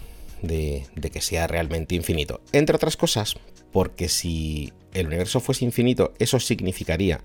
de, 0.43 0.87
que 1.13 1.21
sea 1.21 1.47
realmente 1.47 1.95
infinito. 1.95 2.41
Entre 2.53 2.75
otras 2.75 2.97
cosas, 2.97 3.37
porque 3.73 4.09
si 4.09 4.73
el 4.95 5.07
universo 5.07 5.41
fuese 5.41 5.65
infinito, 5.65 6.15
eso 6.19 6.41
significaría 6.41 7.21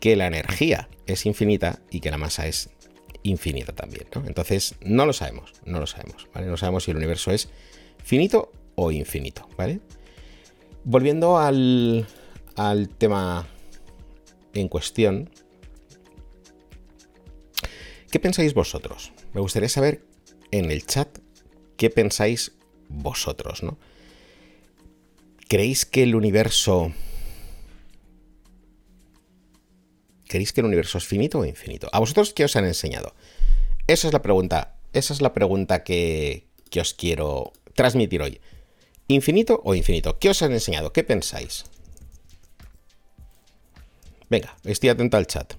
que 0.00 0.16
la 0.16 0.26
energía 0.26 0.88
es 1.06 1.26
infinita 1.26 1.80
y 1.90 2.00
que 2.00 2.10
la 2.10 2.18
masa 2.18 2.46
es 2.46 2.70
infinita 3.22 3.72
también. 3.72 4.06
Entonces, 4.26 4.74
no 4.80 5.06
lo 5.06 5.12
sabemos, 5.12 5.52
no 5.64 5.80
lo 5.80 5.86
sabemos, 5.86 6.28
¿vale? 6.34 6.46
No 6.46 6.56
sabemos 6.56 6.84
si 6.84 6.90
el 6.90 6.98
universo 6.98 7.30
es 7.30 7.48
finito 8.02 8.52
o 8.74 8.92
infinito, 8.92 9.48
¿vale? 9.56 9.80
Volviendo 10.84 11.38
al, 11.38 12.06
al 12.56 12.88
tema 12.88 13.46
en 14.52 14.68
cuestión, 14.68 15.30
¿qué 18.10 18.20
pensáis 18.20 18.52
vosotros? 18.54 19.12
Me 19.32 19.40
gustaría 19.40 19.68
saber 19.68 20.04
en 20.50 20.70
el 20.70 20.86
chat 20.86 21.18
qué 21.76 21.90
pensáis 21.90 22.52
vosotros, 22.88 23.62
¿no? 23.62 23.78
¿Creéis 25.48 25.84
que 25.84 26.02
el 26.02 26.14
universo... 26.14 26.92
¿Creéis 30.26 30.52
que 30.52 30.60
el 30.60 30.66
universo 30.66 30.98
es 30.98 31.06
finito 31.06 31.40
o 31.40 31.44
infinito? 31.44 31.88
¿A 31.92 32.00
vosotros 32.00 32.32
qué 32.32 32.44
os 32.44 32.56
han 32.56 32.64
enseñado? 32.64 33.14
Esa 33.86 34.08
es 34.08 34.12
la 34.12 34.22
pregunta, 34.22 34.76
esa 34.92 35.12
es 35.12 35.20
la 35.20 35.32
pregunta 35.32 35.84
que, 35.84 36.46
que 36.70 36.80
os 36.80 36.94
quiero 36.94 37.52
transmitir 37.74 38.22
hoy. 38.22 38.40
¿Infinito 39.06 39.60
o 39.64 39.74
infinito? 39.74 40.18
¿Qué 40.18 40.30
os 40.30 40.42
han 40.42 40.52
enseñado? 40.52 40.92
¿Qué 40.92 41.04
pensáis? 41.04 41.64
Venga, 44.30 44.56
estoy 44.64 44.88
atento 44.88 45.16
al 45.16 45.26
chat. 45.26 45.54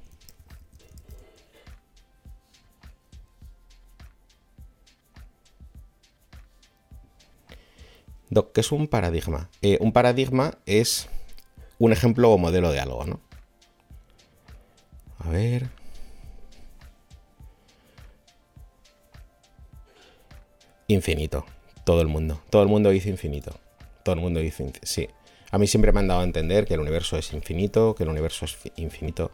¿Qué 8.44 8.62
es 8.62 8.72
un 8.72 8.88
paradigma? 8.88 9.50
Eh, 9.62 9.78
un 9.82 9.92
paradigma 9.92 10.58
es 10.66 11.08
un 11.80 11.92
ejemplo 11.92 12.32
o 12.32 12.38
modelo 12.38 12.72
de 12.72 12.80
algo, 12.80 13.06
¿no? 13.06 13.22
A 15.20 15.30
ver. 15.30 15.70
Infinito. 20.88 21.46
Todo 21.84 22.02
el 22.02 22.08
mundo. 22.08 22.42
Todo 22.50 22.64
el 22.64 22.68
mundo 22.68 22.90
dice 22.90 23.10
infinito. 23.10 23.60
Todo 24.04 24.16
el 24.16 24.22
mundo 24.22 24.40
dice 24.40 24.64
infinito. 24.64 24.86
Sí. 24.86 25.10
A 25.52 25.58
mí 25.58 25.68
siempre 25.68 25.92
me 25.92 26.00
han 26.00 26.08
dado 26.08 26.22
a 26.22 26.24
entender 26.24 26.66
que 26.66 26.74
el 26.74 26.80
universo 26.82 27.18
es 27.18 27.32
infinito, 27.34 27.96
que 27.96 28.04
el 28.04 28.10
universo 28.10 28.46
es 28.46 28.58
infinito. 28.76 29.32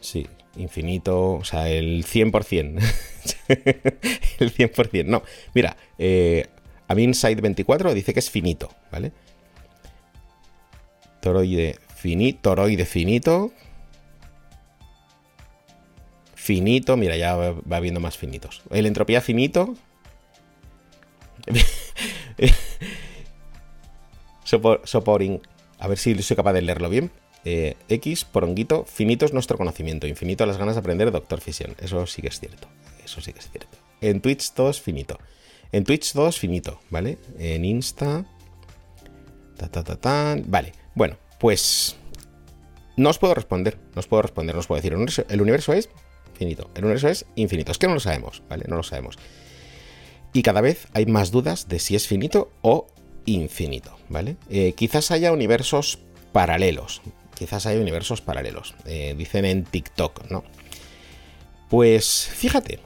Sí, 0.00 0.26
infinito, 0.56 1.32
o 1.32 1.44
sea, 1.44 1.68
el 1.68 2.04
100%. 2.04 2.82
el 4.38 4.54
100%. 4.54 5.04
No, 5.06 5.22
mira, 5.54 5.76
eh, 5.98 6.48
a 6.90 6.94
mí 6.96 7.04
Inside 7.04 7.40
24 7.40 7.94
dice 7.94 8.12
que 8.12 8.18
es 8.18 8.30
finito, 8.30 8.68
¿vale? 8.90 9.12
Toroide 11.20 11.78
finito, 11.94 12.50
toroide 12.50 12.84
finito. 12.84 13.52
Finito, 16.34 16.96
mira, 16.96 17.16
ya 17.16 17.36
va, 17.36 17.78
viendo 17.78 18.00
más 18.00 18.18
finitos. 18.18 18.62
El 18.70 18.86
entropía 18.86 19.20
finito. 19.20 19.76
A 25.78 25.86
ver 25.86 25.96
si 25.96 26.20
soy 26.24 26.34
capaz 26.34 26.54
de 26.54 26.62
leerlo 26.62 26.88
bien. 26.88 27.12
Eh, 27.44 27.76
X, 27.88 28.24
poronguito, 28.24 28.84
finito 28.84 29.26
es 29.26 29.32
nuestro 29.32 29.56
conocimiento, 29.56 30.08
infinito 30.08 30.44
las 30.44 30.56
ganas 30.56 30.74
de 30.74 30.80
aprender 30.80 31.12
Doctor 31.12 31.40
Fisión. 31.40 31.76
Eso 31.80 32.04
sí 32.08 32.20
que 32.20 32.28
es 32.28 32.40
cierto. 32.40 32.66
Eso 33.04 33.20
sí 33.20 33.32
que 33.32 33.38
es 33.38 33.48
cierto. 33.48 33.78
En 34.00 34.20
Twitch 34.20 34.50
todo 34.54 34.70
es 34.70 34.80
finito. 34.80 35.20
En 35.72 35.84
Twitch 35.84 36.12
todo 36.12 36.28
es 36.28 36.38
finito, 36.38 36.80
¿vale? 36.90 37.18
En 37.38 37.64
Insta. 37.64 38.24
Ta, 39.56 39.68
ta, 39.68 39.84
ta, 39.84 39.96
ta. 39.96 40.36
Vale, 40.44 40.72
bueno, 40.94 41.16
pues. 41.38 41.96
No 42.96 43.08
os 43.08 43.18
puedo 43.18 43.34
responder, 43.34 43.78
no 43.94 44.00
os 44.00 44.06
puedo 44.06 44.22
responder, 44.22 44.54
no 44.54 44.60
os 44.60 44.66
puedo 44.66 44.80
decir. 44.80 44.92
El 45.28 45.40
universo, 45.40 45.72
es 45.72 45.88
finito, 46.34 46.70
el 46.74 46.84
universo 46.84 47.08
es 47.08 47.26
infinito. 47.36 47.72
Es 47.72 47.78
que 47.78 47.86
no 47.86 47.94
lo 47.94 48.00
sabemos, 48.00 48.42
¿vale? 48.48 48.64
No 48.68 48.76
lo 48.76 48.82
sabemos. 48.82 49.16
Y 50.32 50.42
cada 50.42 50.60
vez 50.60 50.86
hay 50.92 51.06
más 51.06 51.30
dudas 51.30 51.68
de 51.68 51.78
si 51.78 51.96
es 51.96 52.06
finito 52.06 52.52
o 52.62 52.86
infinito, 53.26 53.96
¿vale? 54.08 54.36
Eh, 54.48 54.74
quizás 54.76 55.10
haya 55.10 55.32
universos 55.32 55.98
paralelos. 56.32 57.00
Quizás 57.36 57.66
haya 57.66 57.80
universos 57.80 58.20
paralelos. 58.20 58.74
Eh, 58.84 59.14
dicen 59.16 59.44
en 59.44 59.64
TikTok, 59.64 60.30
¿no? 60.30 60.44
Pues 61.68 62.26
fíjate, 62.26 62.80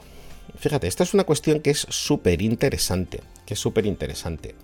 Fíjate, 0.57 0.87
esta 0.87 1.03
es 1.03 1.13
una 1.13 1.23
cuestión 1.23 1.59
que 1.59 1.71
es 1.71 1.85
súper 1.89 2.41
interesante, 2.41 3.21
que 3.45 3.53
es 3.53 3.59
súper 3.59 3.85
interesante. 3.85 4.55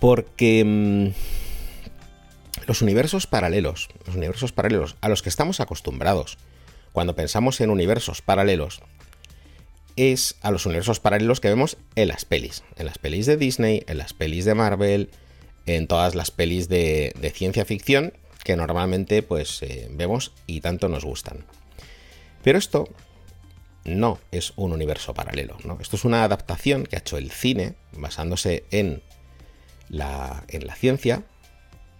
Porque 0.00 0.62
mm, 0.64 1.08
los 2.66 2.82
universos 2.82 3.26
paralelos, 3.26 3.88
los 4.06 4.16
universos 4.16 4.52
paralelos 4.52 4.96
a 5.00 5.08
los 5.08 5.22
que 5.22 5.28
estamos 5.28 5.60
acostumbrados 5.60 6.38
cuando 6.92 7.16
pensamos 7.16 7.60
en 7.60 7.70
universos 7.70 8.22
paralelos, 8.22 8.80
es 9.96 10.36
a 10.42 10.50
los 10.50 10.66
universos 10.66 11.00
paralelos 11.00 11.40
que 11.40 11.48
vemos 11.48 11.76
en 11.94 12.08
las 12.08 12.24
pelis. 12.24 12.62
En 12.76 12.86
las 12.86 12.98
pelis 12.98 13.26
de 13.26 13.36
Disney, 13.36 13.84
en 13.86 13.98
las 13.98 14.12
pelis 14.12 14.44
de 14.44 14.54
Marvel, 14.54 15.10
en 15.66 15.86
todas 15.86 16.14
las 16.14 16.30
pelis 16.30 16.68
de, 16.68 17.14
ciencia 17.34 17.64
ficción 17.64 18.12
que 18.44 18.56
normalmente 18.56 19.22
pues 19.22 19.62
eh, 19.62 19.88
vemos 19.90 20.32
y 20.46 20.60
tanto 20.60 20.88
nos 20.88 21.04
gustan. 21.04 21.46
Pero 22.44 22.58
esto 22.58 22.88
no 23.84 24.18
es 24.30 24.52
un 24.56 24.72
universo 24.72 25.14
paralelo, 25.14 25.56
¿no? 25.64 25.78
Esto 25.80 25.96
es 25.96 26.04
una 26.04 26.22
adaptación 26.22 26.84
que 26.84 26.96
ha 26.96 27.00
hecho 27.00 27.16
el 27.16 27.30
cine 27.30 27.74
basándose 27.92 28.64
en 28.70 29.02
la, 29.88 30.44
en 30.48 30.66
la 30.66 30.74
ciencia 30.76 31.24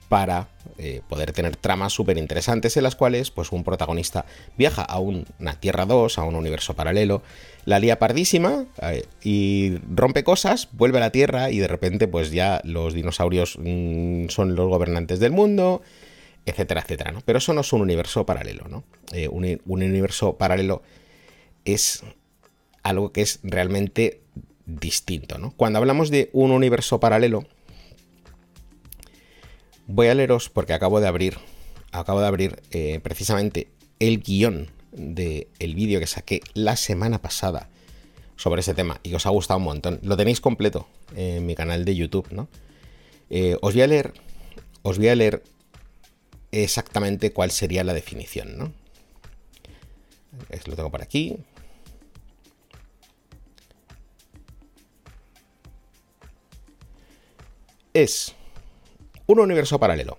para 0.09 0.49
eh, 0.79 1.01
poder 1.09 1.33
tener 1.33 1.57
tramas 1.57 1.93
súper 1.93 2.19
interesantes 2.19 2.77
en 2.77 2.83
las 2.83 2.95
cuales 2.95 3.31
pues, 3.31 3.53
un 3.53 3.65
protagonista 3.65 4.27
viaja 4.57 4.83
a 4.83 4.99
una 4.99 5.59
Tierra 5.61 5.87
2, 5.87 6.19
a 6.19 6.23
un 6.25 6.37
universo 6.37 6.75
paralelo, 6.75 7.23
la 7.65 7.79
lía 7.79 7.99
pardísima 7.99 8.67
eh, 8.83 9.07
y 9.23 9.79
rompe 9.93 10.25
cosas, 10.25 10.69
vuelve 10.73 10.99
a 10.99 11.01
la 11.01 11.11
Tierra 11.11 11.51
y 11.51 11.59
de 11.59 11.69
repente 11.69 12.07
pues 12.07 12.31
ya 12.31 12.61
los 12.65 12.93
dinosaurios 12.93 13.59
mm, 13.59 14.29
son 14.29 14.55
los 14.55 14.69
gobernantes 14.69 15.21
del 15.21 15.33
mundo, 15.33 15.83
etcétera, 16.47 16.83
etcétera, 16.83 17.13
¿no? 17.13 17.21
Pero 17.25 17.39
eso 17.39 17.53
no 17.53 17.63
es 17.63 17.73
un 17.73 17.81
universo 17.81 18.27
paralelo, 18.27 18.67
¿no? 18.69 18.85
Eh, 19.13 19.29
un, 19.29 19.59
universo 19.67 20.37
paralelo 20.37 20.83
es 21.65 22.03
algo 22.83 23.13
que 23.13 23.23
es 23.23 23.41
realmente 23.43 24.21
distinto, 24.67 25.39
¿no? 25.39 25.53
Cuando 25.57 25.79
hablamos 25.79 26.11
de 26.11 26.31
un 26.33 26.51
universo 26.51 27.01
paralelo, 27.01 27.47
voy 29.87 30.09
a 30.09 30.15
leeros 30.15 30.51
porque 30.51 30.75
acabo 30.75 31.01
de 31.01 31.09
abrir, 31.09 31.39
acabo 31.93 32.21
de 32.21 32.27
abrir 32.27 32.63
eh, 32.71 33.01
precisamente 33.03 33.69
el 33.99 34.21
guion 34.21 34.71
del 34.93 35.75
vídeo 35.75 35.99
que 35.99 36.07
saqué 36.07 36.41
la 36.55 36.77
semana 36.77 37.21
pasada 37.21 37.69
sobre 38.37 38.61
ese 38.61 38.75
tema 38.75 39.01
y 39.03 39.15
os 39.15 39.27
ha 39.27 39.31
gustado 39.31 39.59
un 39.59 39.65
montón. 39.65 39.99
Lo 40.03 40.17
tenéis 40.17 40.41
completo 40.41 40.87
en 41.17 41.47
mi 41.47 41.55
canal 41.55 41.85
de 41.85 41.97
YouTube, 41.97 42.29
¿no? 42.31 42.49
Eh, 43.31 43.57
os 43.63 43.75
voy 43.75 43.83
a 43.83 43.87
leer, 43.87 44.13
os 44.83 44.99
voy 44.99 45.09
a 45.09 45.15
leer 45.15 45.43
exactamente 46.63 47.33
cuál 47.33 47.51
sería 47.51 47.83
la 47.85 47.95
definición, 47.95 48.57
¿no? 48.57 48.73
Lo 50.67 50.77
tengo 50.77 50.91
por 50.91 51.03
aquí. 51.03 51.37
Es 57.93 58.35
un 59.27 59.41
universo 59.41 59.79
paralelo. 59.79 60.19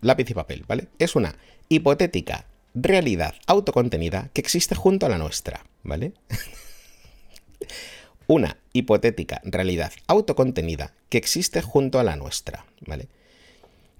Lápiz 0.00 0.30
y 0.30 0.34
papel, 0.34 0.64
¿vale? 0.66 0.88
Es 0.98 1.16
una 1.16 1.36
hipotética 1.68 2.46
realidad 2.74 3.34
autocontenida 3.46 4.30
que 4.32 4.40
existe 4.40 4.74
junto 4.74 5.06
a 5.06 5.08
la 5.08 5.18
nuestra, 5.18 5.64
¿vale? 5.82 6.12
una 8.26 8.58
hipotética 8.72 9.40
realidad 9.44 9.92
autocontenida 10.06 10.94
que 11.08 11.18
existe 11.18 11.62
junto 11.62 11.98
a 11.98 12.04
la 12.04 12.16
nuestra, 12.16 12.64
¿vale? 12.86 13.08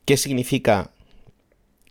¿Qué 0.04 0.16
significa 0.16 0.92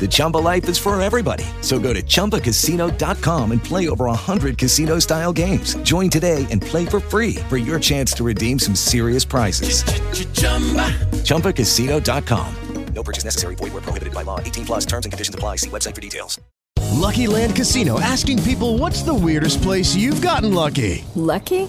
The 0.00 0.08
Chumba 0.10 0.38
life 0.38 0.68
is 0.68 0.76
for 0.76 1.00
everybody. 1.00 1.44
So 1.60 1.78
go 1.78 1.92
to 1.92 2.02
ChumbaCasino.com 2.02 3.52
and 3.52 3.62
play 3.62 3.88
over 3.88 4.06
100 4.06 4.58
casino 4.58 4.98
style 4.98 5.32
games. 5.32 5.74
Join 5.84 6.10
today 6.10 6.44
and 6.50 6.60
play 6.60 6.84
for 6.84 6.98
free 6.98 7.36
for 7.48 7.56
your 7.56 7.78
chance 7.78 8.12
to 8.14 8.24
redeem 8.24 8.58
some 8.58 8.74
serious 8.74 9.24
prizes. 9.24 9.84
ChumbaCasino.com. 11.22 12.56
No 12.94 13.02
purchase 13.02 13.24
necessary. 13.24 13.54
Void 13.54 13.72
where 13.72 13.82
prohibited 13.82 14.14
by 14.14 14.22
law. 14.22 14.38
18 14.40 14.66
plus 14.66 14.86
terms 14.86 15.06
and 15.06 15.12
conditions 15.12 15.34
apply. 15.34 15.56
See 15.56 15.70
website 15.70 15.94
for 15.94 16.00
details. 16.00 16.38
Lucky 16.92 17.26
Land 17.26 17.56
Casino 17.56 18.00
asking 18.00 18.42
people 18.42 18.78
what's 18.78 19.02
the 19.02 19.14
weirdest 19.14 19.62
place 19.62 19.94
you've 19.96 20.20
gotten 20.20 20.52
lucky? 20.52 21.04
Lucky? 21.14 21.68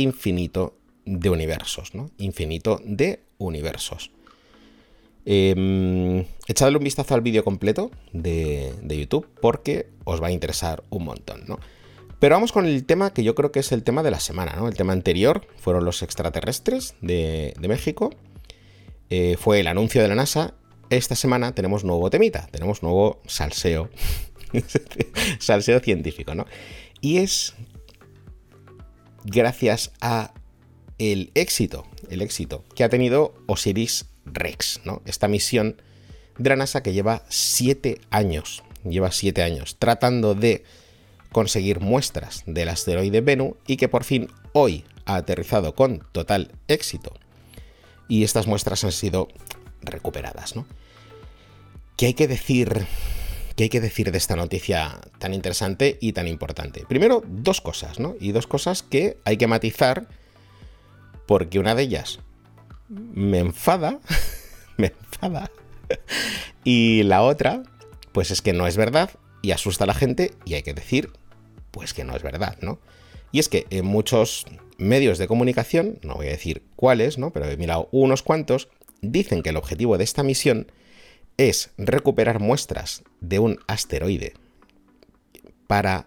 infinito 0.00 0.76
de 1.04 1.30
universos, 1.30 1.94
¿no? 1.94 2.10
Infinito 2.18 2.80
de 2.84 3.20
universos. 3.38 4.10
Eh, 5.24 6.26
echadle 6.46 6.78
un 6.78 6.84
vistazo 6.84 7.14
al 7.14 7.20
vídeo 7.20 7.44
completo 7.44 7.90
de, 8.12 8.72
de 8.82 8.98
YouTube 8.98 9.28
porque 9.40 9.88
os 10.04 10.22
va 10.22 10.28
a 10.28 10.30
interesar 10.30 10.84
un 10.90 11.04
montón, 11.04 11.44
¿no? 11.46 11.58
Pero 12.18 12.34
vamos 12.34 12.50
con 12.50 12.66
el 12.66 12.84
tema 12.84 13.12
que 13.12 13.22
yo 13.22 13.34
creo 13.34 13.52
que 13.52 13.60
es 13.60 13.70
el 13.70 13.84
tema 13.84 14.02
de 14.02 14.10
la 14.10 14.20
semana, 14.20 14.54
¿no? 14.56 14.68
El 14.68 14.74
tema 14.74 14.92
anterior 14.92 15.46
fueron 15.56 15.84
los 15.84 16.02
extraterrestres 16.02 16.94
de, 17.00 17.54
de 17.58 17.68
México. 17.68 18.10
Eh, 19.10 19.36
fue 19.38 19.60
el 19.60 19.68
anuncio 19.68 20.02
de 20.02 20.08
la 20.08 20.14
NASA. 20.14 20.54
Esta 20.90 21.14
semana 21.14 21.54
tenemos 21.54 21.84
nuevo 21.84 22.10
temita, 22.10 22.48
tenemos 22.50 22.82
nuevo 22.82 23.20
salseo. 23.26 23.90
salseo 25.38 25.78
científico, 25.80 26.34
¿no? 26.34 26.46
Y 27.00 27.18
es 27.18 27.54
gracias 29.24 29.92
a 30.00 30.32
el 30.98 31.30
éxito, 31.34 31.86
el 32.10 32.22
éxito 32.22 32.64
que 32.74 32.84
ha 32.84 32.88
tenido 32.88 33.34
Osiris 33.46 34.06
Rex, 34.24 34.80
¿no? 34.84 35.02
Esta 35.06 35.28
misión 35.28 35.80
de 36.38 36.50
la 36.50 36.56
NASA 36.56 36.82
que 36.82 36.92
lleva 36.92 37.22
siete 37.28 38.00
años, 38.10 38.62
lleva 38.84 39.12
siete 39.12 39.42
años 39.42 39.76
tratando 39.78 40.34
de 40.34 40.64
conseguir 41.32 41.80
muestras 41.80 42.42
del 42.46 42.68
asteroide 42.68 43.20
Bennu 43.20 43.56
y 43.66 43.76
que 43.76 43.88
por 43.88 44.04
fin 44.04 44.28
hoy 44.52 44.84
ha 45.04 45.16
aterrizado 45.16 45.74
con 45.74 46.04
total 46.12 46.52
éxito. 46.68 47.12
Y 48.08 48.24
estas 48.24 48.46
muestras 48.46 48.84
han 48.84 48.92
sido 48.92 49.28
recuperadas, 49.82 50.56
¿no? 50.56 50.66
¿Qué 51.96 52.06
hay 52.06 52.14
que 52.14 52.28
decir? 52.28 52.86
¿Qué 53.58 53.64
hay 53.64 53.70
que 53.70 53.80
decir 53.80 54.12
de 54.12 54.18
esta 54.18 54.36
noticia 54.36 55.00
tan 55.18 55.34
interesante 55.34 55.98
y 56.00 56.12
tan 56.12 56.28
importante? 56.28 56.84
Primero, 56.88 57.24
dos 57.26 57.60
cosas, 57.60 57.98
¿no? 57.98 58.14
Y 58.20 58.30
dos 58.30 58.46
cosas 58.46 58.84
que 58.84 59.16
hay 59.24 59.36
que 59.36 59.48
matizar 59.48 60.06
porque 61.26 61.58
una 61.58 61.74
de 61.74 61.82
ellas 61.82 62.20
me 62.88 63.40
enfada, 63.40 63.98
me 64.76 64.94
enfada, 65.00 65.50
y 66.62 67.02
la 67.02 67.22
otra, 67.22 67.64
pues 68.12 68.30
es 68.30 68.42
que 68.42 68.52
no 68.52 68.68
es 68.68 68.76
verdad 68.76 69.10
y 69.42 69.50
asusta 69.50 69.82
a 69.82 69.88
la 69.88 69.94
gente 69.94 70.30
y 70.44 70.54
hay 70.54 70.62
que 70.62 70.72
decir, 70.72 71.10
pues 71.72 71.94
que 71.94 72.04
no 72.04 72.14
es 72.14 72.22
verdad, 72.22 72.58
¿no? 72.60 72.78
Y 73.32 73.40
es 73.40 73.48
que 73.48 73.66
en 73.70 73.86
muchos 73.86 74.46
medios 74.76 75.18
de 75.18 75.26
comunicación, 75.26 75.98
no 76.02 76.14
voy 76.14 76.28
a 76.28 76.30
decir 76.30 76.62
cuáles, 76.76 77.18
¿no? 77.18 77.32
Pero 77.32 77.46
he 77.46 77.56
mirado 77.56 77.88
unos 77.90 78.22
cuantos, 78.22 78.68
dicen 79.00 79.42
que 79.42 79.50
el 79.50 79.56
objetivo 79.56 79.98
de 79.98 80.04
esta 80.04 80.22
misión 80.22 80.70
es 81.38 81.70
recuperar 81.78 82.40
muestras 82.40 83.02
de 83.20 83.38
un 83.38 83.60
asteroide 83.66 84.34
para 85.66 86.06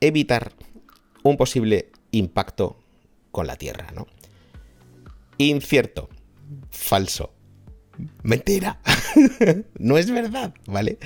evitar 0.00 0.52
un 1.22 1.36
posible 1.36 1.90
impacto 2.12 2.78
con 3.30 3.46
la 3.46 3.56
Tierra, 3.56 3.88
¿no? 3.94 4.06
Incierto, 5.38 6.08
falso, 6.70 7.32
mentira, 8.22 8.80
no 9.78 9.98
es 9.98 10.10
verdad, 10.10 10.54
¿vale? 10.66 10.98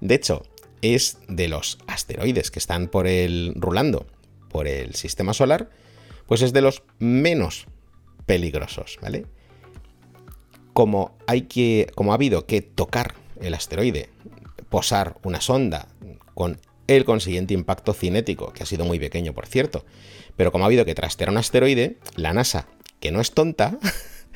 De 0.00 0.14
hecho, 0.14 0.42
es 0.80 1.18
de 1.28 1.48
los 1.48 1.78
asteroides 1.86 2.50
que 2.50 2.58
están 2.58 2.88
por 2.88 3.06
el 3.06 3.54
rulando 3.56 4.06
por 4.48 4.68
el 4.68 4.94
sistema 4.94 5.34
solar, 5.34 5.68
pues 6.26 6.40
es 6.40 6.52
de 6.52 6.62
los 6.62 6.84
menos 6.98 7.66
peligrosos, 8.24 8.98
¿vale? 9.02 9.26
Como 10.74 11.16
hay 11.26 11.42
que 11.42 11.90
como 11.94 12.12
ha 12.12 12.16
habido 12.16 12.46
que 12.46 12.60
tocar 12.60 13.14
el 13.40 13.54
asteroide, 13.54 14.10
posar 14.68 15.16
una 15.22 15.40
sonda 15.40 15.88
con 16.34 16.60
el 16.86 17.04
consiguiente 17.06 17.54
impacto 17.54 17.94
cinético, 17.94 18.52
que 18.52 18.62
ha 18.62 18.66
sido 18.66 18.84
muy 18.84 18.98
pequeño, 18.98 19.32
por 19.32 19.46
cierto, 19.46 19.86
pero 20.36 20.52
como 20.52 20.64
ha 20.64 20.66
habido 20.66 20.84
que 20.84 20.94
trastear 20.94 21.30
un 21.30 21.38
asteroide, 21.38 21.96
la 22.16 22.34
NASA, 22.34 22.66
que 23.00 23.10
no 23.10 23.20
es 23.20 23.32
tonta, 23.32 23.78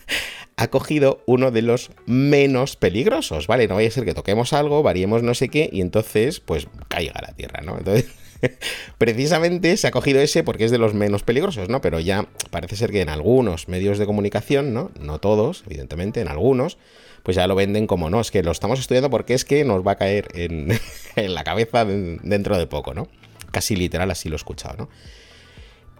ha 0.56 0.68
cogido 0.68 1.22
uno 1.26 1.50
de 1.50 1.62
los 1.62 1.90
menos 2.06 2.76
peligrosos, 2.76 3.46
¿vale? 3.46 3.68
No 3.68 3.74
vaya 3.74 3.88
a 3.88 3.92
ser 3.92 4.04
que 4.04 4.14
toquemos 4.14 4.52
algo, 4.52 4.82
variemos 4.82 5.22
no 5.22 5.34
sé 5.34 5.48
qué 5.48 5.68
y 5.72 5.80
entonces 5.80 6.40
pues 6.40 6.66
caiga 6.88 7.20
la 7.20 7.34
Tierra, 7.34 7.60
¿no? 7.62 7.78
Entonces, 7.78 8.06
precisamente 8.98 9.76
se 9.76 9.86
ha 9.86 9.90
cogido 9.90 10.20
ese 10.20 10.42
porque 10.42 10.64
es 10.64 10.70
de 10.70 10.78
los 10.78 10.94
menos 10.94 11.22
peligrosos, 11.22 11.68
¿no? 11.68 11.80
Pero 11.80 12.00
ya 12.00 12.28
parece 12.50 12.76
ser 12.76 12.90
que 12.90 13.00
en 13.00 13.08
algunos 13.08 13.68
medios 13.68 13.98
de 13.98 14.06
comunicación, 14.06 14.74
¿no? 14.74 14.90
No 15.00 15.18
todos, 15.18 15.64
evidentemente, 15.66 16.20
en 16.20 16.28
algunos, 16.28 16.78
pues 17.22 17.36
ya 17.36 17.46
lo 17.46 17.54
venden 17.54 17.86
como, 17.86 18.10
no, 18.10 18.20
es 18.20 18.30
que 18.30 18.42
lo 18.42 18.52
estamos 18.52 18.80
estudiando 18.80 19.10
porque 19.10 19.34
es 19.34 19.44
que 19.44 19.64
nos 19.64 19.86
va 19.86 19.92
a 19.92 19.96
caer 19.96 20.28
en, 20.34 20.78
la 21.16 21.44
cabeza 21.44 21.84
dentro 21.84 22.58
de 22.58 22.66
poco, 22.66 22.94
¿no? 22.94 23.08
Casi 23.50 23.76
literal 23.76 24.10
así 24.10 24.28
lo 24.28 24.34
he 24.34 24.36
escuchado, 24.36 24.76
¿no? 24.76 24.88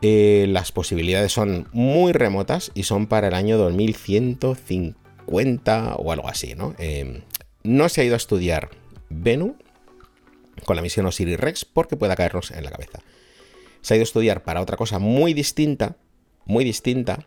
Eh, 0.00 0.46
las 0.48 0.70
posibilidades 0.70 1.32
son 1.32 1.66
muy 1.72 2.12
remotas 2.12 2.70
y 2.74 2.84
son 2.84 3.08
para 3.08 3.26
el 3.28 3.34
año 3.34 3.58
2150 3.58 5.96
o 5.96 6.12
algo 6.12 6.28
así, 6.28 6.54
¿no? 6.54 6.76
Eh, 6.78 7.22
no 7.64 7.88
se 7.88 8.00
ha 8.00 8.04
ido 8.04 8.14
a 8.14 8.16
estudiar 8.16 8.70
Bennu 9.10 9.56
con 10.64 10.76
la 10.76 10.82
misión 10.82 11.06
Osiris 11.06 11.38
Rex 11.38 11.64
porque 11.64 11.96
pueda 11.96 12.16
caernos 12.16 12.50
en 12.50 12.64
la 12.64 12.70
cabeza. 12.70 13.00
Se 13.80 13.94
ha 13.94 13.96
ido 13.96 14.02
a 14.02 14.04
estudiar 14.04 14.42
para 14.42 14.60
otra 14.60 14.76
cosa 14.76 14.98
muy 14.98 15.34
distinta, 15.34 15.96
muy 16.44 16.64
distinta, 16.64 17.26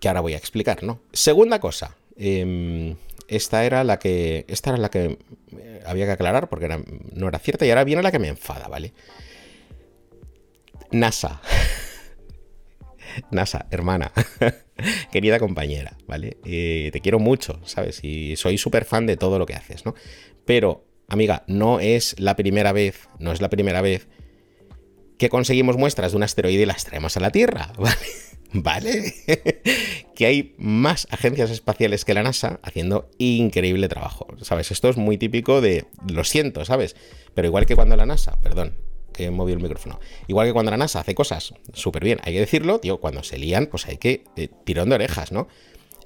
que 0.00 0.08
ahora 0.08 0.20
voy 0.20 0.34
a 0.34 0.38
explicar, 0.38 0.82
¿no? 0.82 1.00
Segunda 1.12 1.60
cosa, 1.60 1.96
eh, 2.16 2.96
esta 3.28 3.64
era 3.64 3.84
la 3.84 3.98
que, 3.98 4.44
esta 4.48 4.70
era 4.70 4.78
la 4.78 4.90
que 4.90 5.18
había 5.86 6.06
que 6.06 6.12
aclarar 6.12 6.48
porque 6.48 6.68
no 7.12 7.28
era 7.28 7.38
cierta 7.38 7.64
y 7.64 7.70
ahora 7.70 7.84
viene 7.84 8.02
la 8.02 8.12
que 8.12 8.18
me 8.18 8.28
enfada, 8.28 8.68
¿vale? 8.68 8.92
NASA. 10.90 11.40
NASA, 13.30 13.66
hermana, 13.70 14.12
querida 15.12 15.38
compañera, 15.38 15.96
¿vale? 16.06 16.38
Eh, 16.44 16.90
te 16.92 17.00
quiero 17.00 17.18
mucho, 17.18 17.60
¿sabes? 17.64 18.00
Y 18.02 18.36
soy 18.36 18.58
súper 18.58 18.84
fan 18.84 19.06
de 19.06 19.16
todo 19.16 19.38
lo 19.38 19.46
que 19.46 19.54
haces, 19.54 19.84
¿no? 19.84 19.94
Pero, 20.44 20.84
amiga, 21.12 21.44
no 21.46 21.80
es 21.80 22.18
la 22.18 22.36
primera 22.36 22.72
vez, 22.72 23.08
no 23.18 23.32
es 23.32 23.40
la 23.40 23.50
primera 23.50 23.80
vez 23.80 24.08
que 25.18 25.28
conseguimos 25.28 25.76
muestras 25.76 26.12
de 26.12 26.16
un 26.16 26.24
asteroide 26.24 26.62
y 26.62 26.66
las 26.66 26.84
traemos 26.84 27.16
a 27.16 27.20
la 27.20 27.30
Tierra, 27.30 27.72
¿vale? 27.78 27.96
¿Vale? 28.54 29.14
que 30.14 30.26
hay 30.26 30.54
más 30.58 31.06
agencias 31.10 31.50
espaciales 31.50 32.04
que 32.04 32.12
la 32.12 32.22
NASA 32.22 32.60
haciendo 32.62 33.08
increíble 33.18 33.88
trabajo, 33.88 34.26
¿sabes? 34.42 34.70
Esto 34.70 34.88
es 34.88 34.96
muy 34.96 35.18
típico 35.18 35.60
de, 35.60 35.86
lo 36.12 36.24
siento, 36.24 36.64
¿sabes? 36.64 36.96
Pero 37.34 37.48
igual 37.48 37.66
que 37.66 37.76
cuando 37.76 37.96
la 37.96 38.04
NASA, 38.04 38.40
perdón, 38.40 38.74
que 39.12 39.30
movió 39.30 39.54
el 39.54 39.62
micrófono. 39.62 40.00
Igual 40.26 40.48
que 40.48 40.52
cuando 40.52 40.70
la 40.70 40.76
NASA 40.76 41.00
hace 41.00 41.14
cosas 41.14 41.54
súper 41.72 42.04
bien, 42.04 42.20
hay 42.24 42.32
que 42.32 42.40
decirlo, 42.40 42.80
tío, 42.80 43.00
cuando 43.00 43.22
se 43.22 43.38
lían, 43.38 43.66
pues 43.66 43.86
hay 43.86 43.98
que 43.98 44.24
eh, 44.36 44.48
tirón 44.64 44.88
de 44.88 44.96
orejas, 44.96 45.32
¿no? 45.32 45.48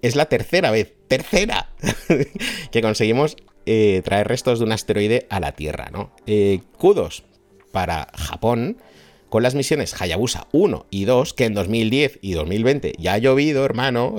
Es 0.02 0.14
la 0.14 0.26
tercera 0.26 0.70
vez, 0.70 0.92
tercera, 1.08 1.70
que 2.70 2.82
conseguimos 2.82 3.36
eh, 3.66 4.00
traer 4.04 4.28
restos 4.28 4.60
de 4.60 4.64
un 4.64 4.72
asteroide 4.72 5.26
a 5.28 5.40
la 5.40 5.52
Tierra, 5.52 5.90
¿no? 5.92 6.12
Eh, 6.26 6.60
kudos 6.78 7.24
para 7.72 8.08
Japón, 8.14 8.78
con 9.28 9.42
las 9.42 9.56
misiones 9.56 10.00
Hayabusa 10.00 10.46
1 10.52 10.86
y 10.88 11.04
2, 11.04 11.34
que 11.34 11.44
en 11.46 11.54
2010 11.54 12.20
y 12.22 12.32
2020 12.32 12.92
ya 12.98 13.14
ha 13.14 13.18
llovido, 13.18 13.64
hermano, 13.64 14.14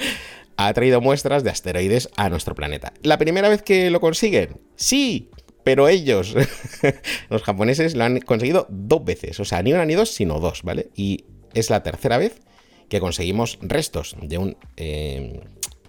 ha 0.56 0.72
traído 0.72 1.02
muestras 1.02 1.44
de 1.44 1.50
asteroides 1.50 2.08
a 2.16 2.30
nuestro 2.30 2.54
planeta. 2.54 2.94
¿La 3.02 3.18
primera 3.18 3.50
vez 3.50 3.62
que 3.62 3.90
lo 3.90 4.00
consiguen? 4.00 4.60
Sí, 4.76 5.30
pero 5.62 5.88
ellos, 5.88 6.34
los 7.28 7.42
japoneses, 7.42 7.94
lo 7.94 8.04
han 8.04 8.20
conseguido 8.20 8.66
dos 8.70 9.04
veces. 9.04 9.38
O 9.40 9.44
sea, 9.44 9.62
ni 9.62 9.74
una 9.74 9.84
ni 9.84 9.94
dos, 9.94 10.10
sino 10.10 10.40
dos, 10.40 10.62
¿vale? 10.62 10.88
Y 10.96 11.26
es 11.52 11.68
la 11.68 11.82
tercera 11.82 12.16
vez 12.16 12.40
que 12.88 13.00
conseguimos 13.00 13.58
restos 13.60 14.16
de 14.22 14.38
un, 14.38 14.56
eh, 14.76 15.40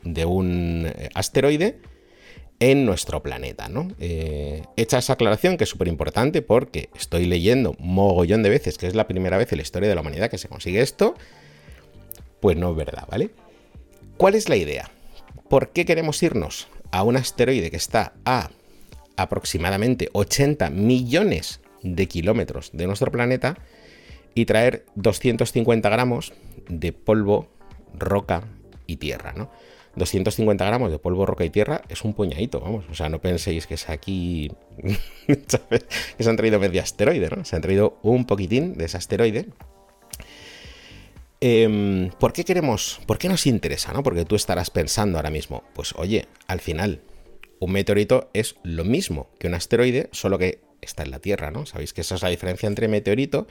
de 0.04 0.26
un 0.26 0.92
asteroide 1.14 1.80
en 2.60 2.86
nuestro 2.86 3.22
planeta, 3.22 3.70
¿no? 3.70 3.88
Eh, 4.00 4.64
hecha 4.78 4.98
esa 4.98 5.14
aclaración 5.14 5.58
que 5.58 5.66
es 5.66 5.70
súper 5.70 5.88
importante 5.88 6.42
porque 6.42 6.90
estoy 6.96 7.26
leyendo 7.26 7.76
mogollón 7.80 8.42
de 8.44 8.50
veces 8.50 8.78
que 8.78 8.88
es 8.88 8.96
la 8.96 9.08
primera 9.08 9.38
vez 9.38 9.52
en 9.52 9.58
la 9.58 9.62
historia 9.62 9.88
de 9.90 9.96
la 9.96 10.02
humanidad 10.02 10.30
que 10.30 10.38
se 10.38 10.48
consigue 10.48 10.82
esto, 10.82 11.16
pues 12.40 12.58
no 12.58 12.72
es 12.72 12.76
verdad, 12.76 13.06
¿vale? 13.10 13.30
¿Cuál 14.18 14.36
es 14.36 14.50
la 14.50 14.56
idea? 14.56 14.90
¿Por 15.50 15.70
qué 15.70 15.86
queremos 15.86 16.22
irnos 16.24 16.68
a 16.92 17.04
un 17.04 17.16
asteroide 17.16 17.70
que 17.70 17.78
está 17.78 18.14
a 18.26 18.50
aproximadamente 19.16 20.10
80 20.14 20.70
millones 20.70 21.60
de 21.84 22.08
kilómetros 22.08 22.72
de 22.74 22.88
nuestro 22.88 23.12
planeta 23.12 23.58
y 24.34 24.46
traer 24.46 24.86
250 24.96 25.90
gramos 25.90 26.34
de 26.70 26.94
polvo, 26.94 27.48
roca 27.98 28.44
y 28.86 28.98
tierra, 28.98 29.34
¿no? 29.34 29.52
250 29.98 30.64
gramos 30.64 30.92
de 30.92 31.00
polvo, 31.00 31.26
roca 31.26 31.44
y 31.44 31.50
tierra 31.50 31.82
es 31.90 32.04
un 32.04 32.14
puñadito, 32.14 32.60
vamos. 32.60 32.86
O 32.90 32.94
sea, 32.94 33.10
no 33.10 33.20
penséis 33.20 33.68
que 33.68 33.74
es 33.74 33.90
aquí. 33.90 34.52
que 35.28 36.24
se 36.24 36.30
han 36.30 36.38
traído 36.38 36.60
medio 36.60 36.82
asteroide, 36.82 37.30
¿no? 37.30 37.44
Se 37.44 37.56
han 37.56 37.62
traído 37.62 37.98
un 38.04 38.26
poquitín 38.26 38.78
de 38.78 38.86
ese 38.86 38.98
asteroide. 38.98 39.48
Em, 41.42 42.10
¿Por 42.20 42.34
qué 42.34 42.44
queremos.? 42.46 43.00
¿Por 43.06 43.18
qué 43.18 43.28
nos 43.28 43.46
interesa, 43.48 43.92
no? 43.92 44.04
Porque 44.04 44.26
tú 44.26 44.36
estarás 44.36 44.70
pensando 44.70 45.18
ahora 45.18 45.32
mismo, 45.32 45.64
pues 45.74 45.94
oye, 45.96 46.28
al 46.48 46.60
final, 46.60 47.02
un 47.60 47.72
meteorito 47.72 48.30
es 48.34 48.56
lo 48.64 48.84
mismo 48.84 49.30
que 49.40 49.48
un 49.48 49.56
asteroide, 49.56 50.10
solo 50.12 50.38
que 50.38 50.62
está 50.82 51.04
en 51.04 51.12
la 51.12 51.20
Tierra, 51.20 51.52
¿no? 51.52 51.66
Sabéis 51.66 51.94
que 51.94 52.02
esa 52.02 52.16
es 52.16 52.22
la 52.22 52.30
diferencia 52.30 52.68
entre 52.68 52.88
meteorito 52.88 53.48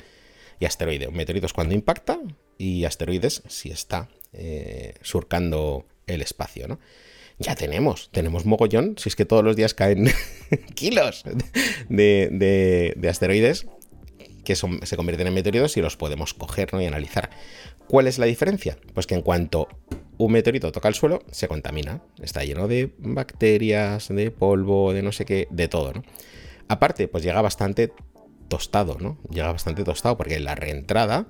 y 0.61 0.65
asteroide. 0.65 1.09
Un 1.09 1.17
meteorito 1.17 1.47
es 1.47 1.53
cuando 1.53 1.75
impacta 1.75 2.21
y 2.57 2.85
asteroides 2.85 3.43
si 3.49 3.71
está 3.71 4.09
eh, 4.33 4.95
surcando 5.03 5.87
el 6.07 6.23
espacio, 6.23 6.69
¿no? 6.69 6.79
Ya 7.39 7.55
tenemos, 7.55 8.09
tenemos 8.13 8.47
mogollón, 8.47 8.95
si 8.97 9.11
es 9.11 9.17
que 9.17 9.27
todos 9.27 9.45
los 9.45 9.57
días 9.57 9.75
caen 9.75 10.11
kilos 10.75 11.25
de, 11.89 13.09
asteroides 13.09 13.67
que 14.45 14.55
se 14.55 14.97
convierten 14.97 15.27
en 15.27 15.35
meteoritos 15.35 15.77
y 15.77 15.83
los 15.83 15.97
podemos 15.97 16.33
coger 16.33 16.71
y 16.81 16.87
analizar. 16.87 17.31
¿Cuál 17.89 18.07
es 18.07 18.19
la 18.19 18.27
diferencia? 18.27 18.79
Pues 18.95 19.07
que 19.07 19.17
en 19.17 19.23
cuanto 19.23 19.69
un 20.19 20.33
meteorito 20.33 20.73
toca 20.73 20.89
el 20.89 20.95
suelo, 20.95 21.23
se 21.31 21.49
contamina. 21.49 22.01
Está 22.23 22.45
lleno 22.45 22.69
de 22.69 22.95
bacterias, 22.99 24.09
de 24.09 24.31
polvo, 24.31 24.93
de 24.93 25.03
no 25.03 25.13
sé 25.13 25.25
qué, 25.25 25.49
de 25.51 25.69
todo, 25.69 25.93
¿no? 25.93 26.05
Aparte, 26.69 27.09
pues 27.09 27.23
llega 27.23 27.43
bastante 27.43 27.93
tostado, 28.49 28.99
¿no? 29.01 29.19
Llega 29.31 29.53
bastante 29.53 29.85
tostado 29.85 30.17
porque 30.17 30.39
la 30.39 30.55
reentrada, 30.55 31.27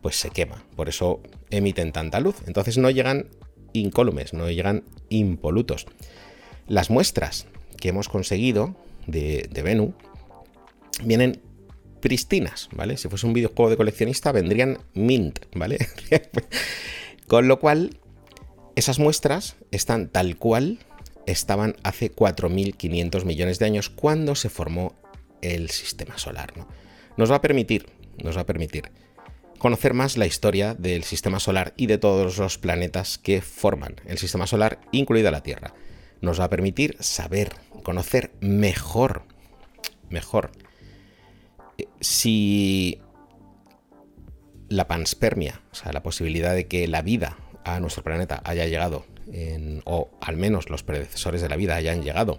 pues 0.00 0.16
se 0.16 0.30
quema. 0.30 0.64
Por 0.74 0.88
eso 0.88 1.20
emiten 1.50 1.92
tanta 1.92 2.18
luz. 2.18 2.36
Entonces 2.46 2.78
no 2.78 2.90
llegan 2.90 3.28
incólumes, 3.74 4.32
no 4.32 4.50
llegan 4.50 4.84
impolutos. 5.10 5.86
Las 6.66 6.88
muestras 6.88 7.46
que 7.76 7.90
hemos 7.90 8.08
conseguido 8.08 8.74
de, 9.06 9.46
de 9.50 9.62
Venu 9.62 9.92
vienen 11.02 11.42
pristinas, 12.00 12.68
¿vale? 12.72 12.96
Si 12.96 13.08
fuese 13.08 13.26
un 13.26 13.32
videojuego 13.32 13.70
de 13.70 13.76
coleccionista 13.76 14.32
vendrían 14.32 14.78
mint, 14.94 15.40
¿vale? 15.54 15.78
Con 17.26 17.48
lo 17.48 17.60
cual, 17.60 17.98
esas 18.76 18.98
muestras 18.98 19.56
están 19.70 20.08
tal 20.08 20.36
cual 20.36 20.78
estaban 21.26 21.76
hace 21.82 22.14
4.500 22.14 23.24
millones 23.24 23.58
de 23.58 23.66
años 23.66 23.88
cuando 23.90 24.34
se 24.34 24.50
formó 24.50 24.94
el 25.42 25.70
sistema 25.70 26.18
solar, 26.18 26.56
¿no? 26.56 26.68
Nos 27.16 27.30
va 27.30 27.36
a 27.36 27.40
permitir, 27.40 27.86
nos 28.22 28.36
va 28.36 28.42
a 28.42 28.46
permitir 28.46 28.90
conocer 29.64 29.94
más 29.94 30.18
la 30.18 30.26
historia 30.26 30.74
del 30.74 31.04
sistema 31.04 31.40
solar 31.40 31.72
y 31.78 31.86
de 31.86 31.96
todos 31.96 32.36
los 32.36 32.58
planetas 32.58 33.16
que 33.16 33.40
forman 33.40 33.94
el 34.04 34.18
sistema 34.18 34.46
solar, 34.46 34.78
incluida 34.92 35.30
la 35.30 35.42
Tierra. 35.42 35.72
Nos 36.20 36.38
va 36.38 36.44
a 36.44 36.50
permitir 36.50 36.98
saber, 37.00 37.54
conocer 37.82 38.30
mejor, 38.40 39.22
mejor, 40.10 40.52
eh, 41.78 41.86
si 42.02 43.00
la 44.68 44.86
panspermia, 44.86 45.62
o 45.72 45.74
sea, 45.76 45.94
la 45.94 46.02
posibilidad 46.02 46.54
de 46.54 46.66
que 46.66 46.86
la 46.86 47.00
vida 47.00 47.38
a 47.64 47.80
nuestro 47.80 48.04
planeta 48.04 48.42
haya 48.44 48.66
llegado, 48.66 49.06
o 49.84 50.10
al 50.20 50.36
menos 50.36 50.68
los 50.68 50.82
predecesores 50.82 51.40
de 51.40 51.48
la 51.48 51.56
vida 51.56 51.74
hayan 51.74 52.02
llegado 52.02 52.38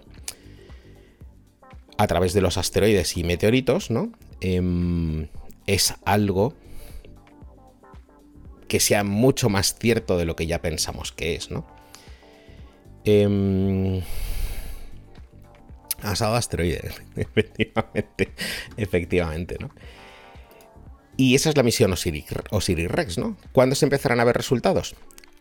a 1.98 2.06
través 2.06 2.34
de 2.34 2.40
los 2.40 2.56
asteroides 2.56 3.16
y 3.16 3.24
meteoritos, 3.24 3.90
¿no? 3.90 4.12
Em, 4.40 5.26
es 5.66 5.94
algo 6.04 6.54
que 8.68 8.80
sea 8.80 9.04
mucho 9.04 9.48
más 9.48 9.76
cierto 9.78 10.18
de 10.18 10.24
lo 10.24 10.36
que 10.36 10.46
ya 10.46 10.60
pensamos 10.60 11.12
que 11.12 11.34
es, 11.34 11.50
¿no? 11.50 11.66
Eh, 13.04 14.02
asado 16.02 16.34
asteroide, 16.34 16.90
efectivamente, 17.16 18.32
efectivamente, 18.76 19.56
¿no? 19.60 19.70
Y 21.16 21.34
esa 21.34 21.48
es 21.48 21.56
la 21.56 21.62
misión 21.62 21.92
Osiris, 21.92 22.26
Osiris 22.50 22.90
Rex, 22.90 23.18
¿no? 23.18 23.36
¿Cuándo 23.52 23.74
se 23.74 23.86
empezarán 23.86 24.20
a 24.20 24.24
ver 24.24 24.36
resultados? 24.36 24.94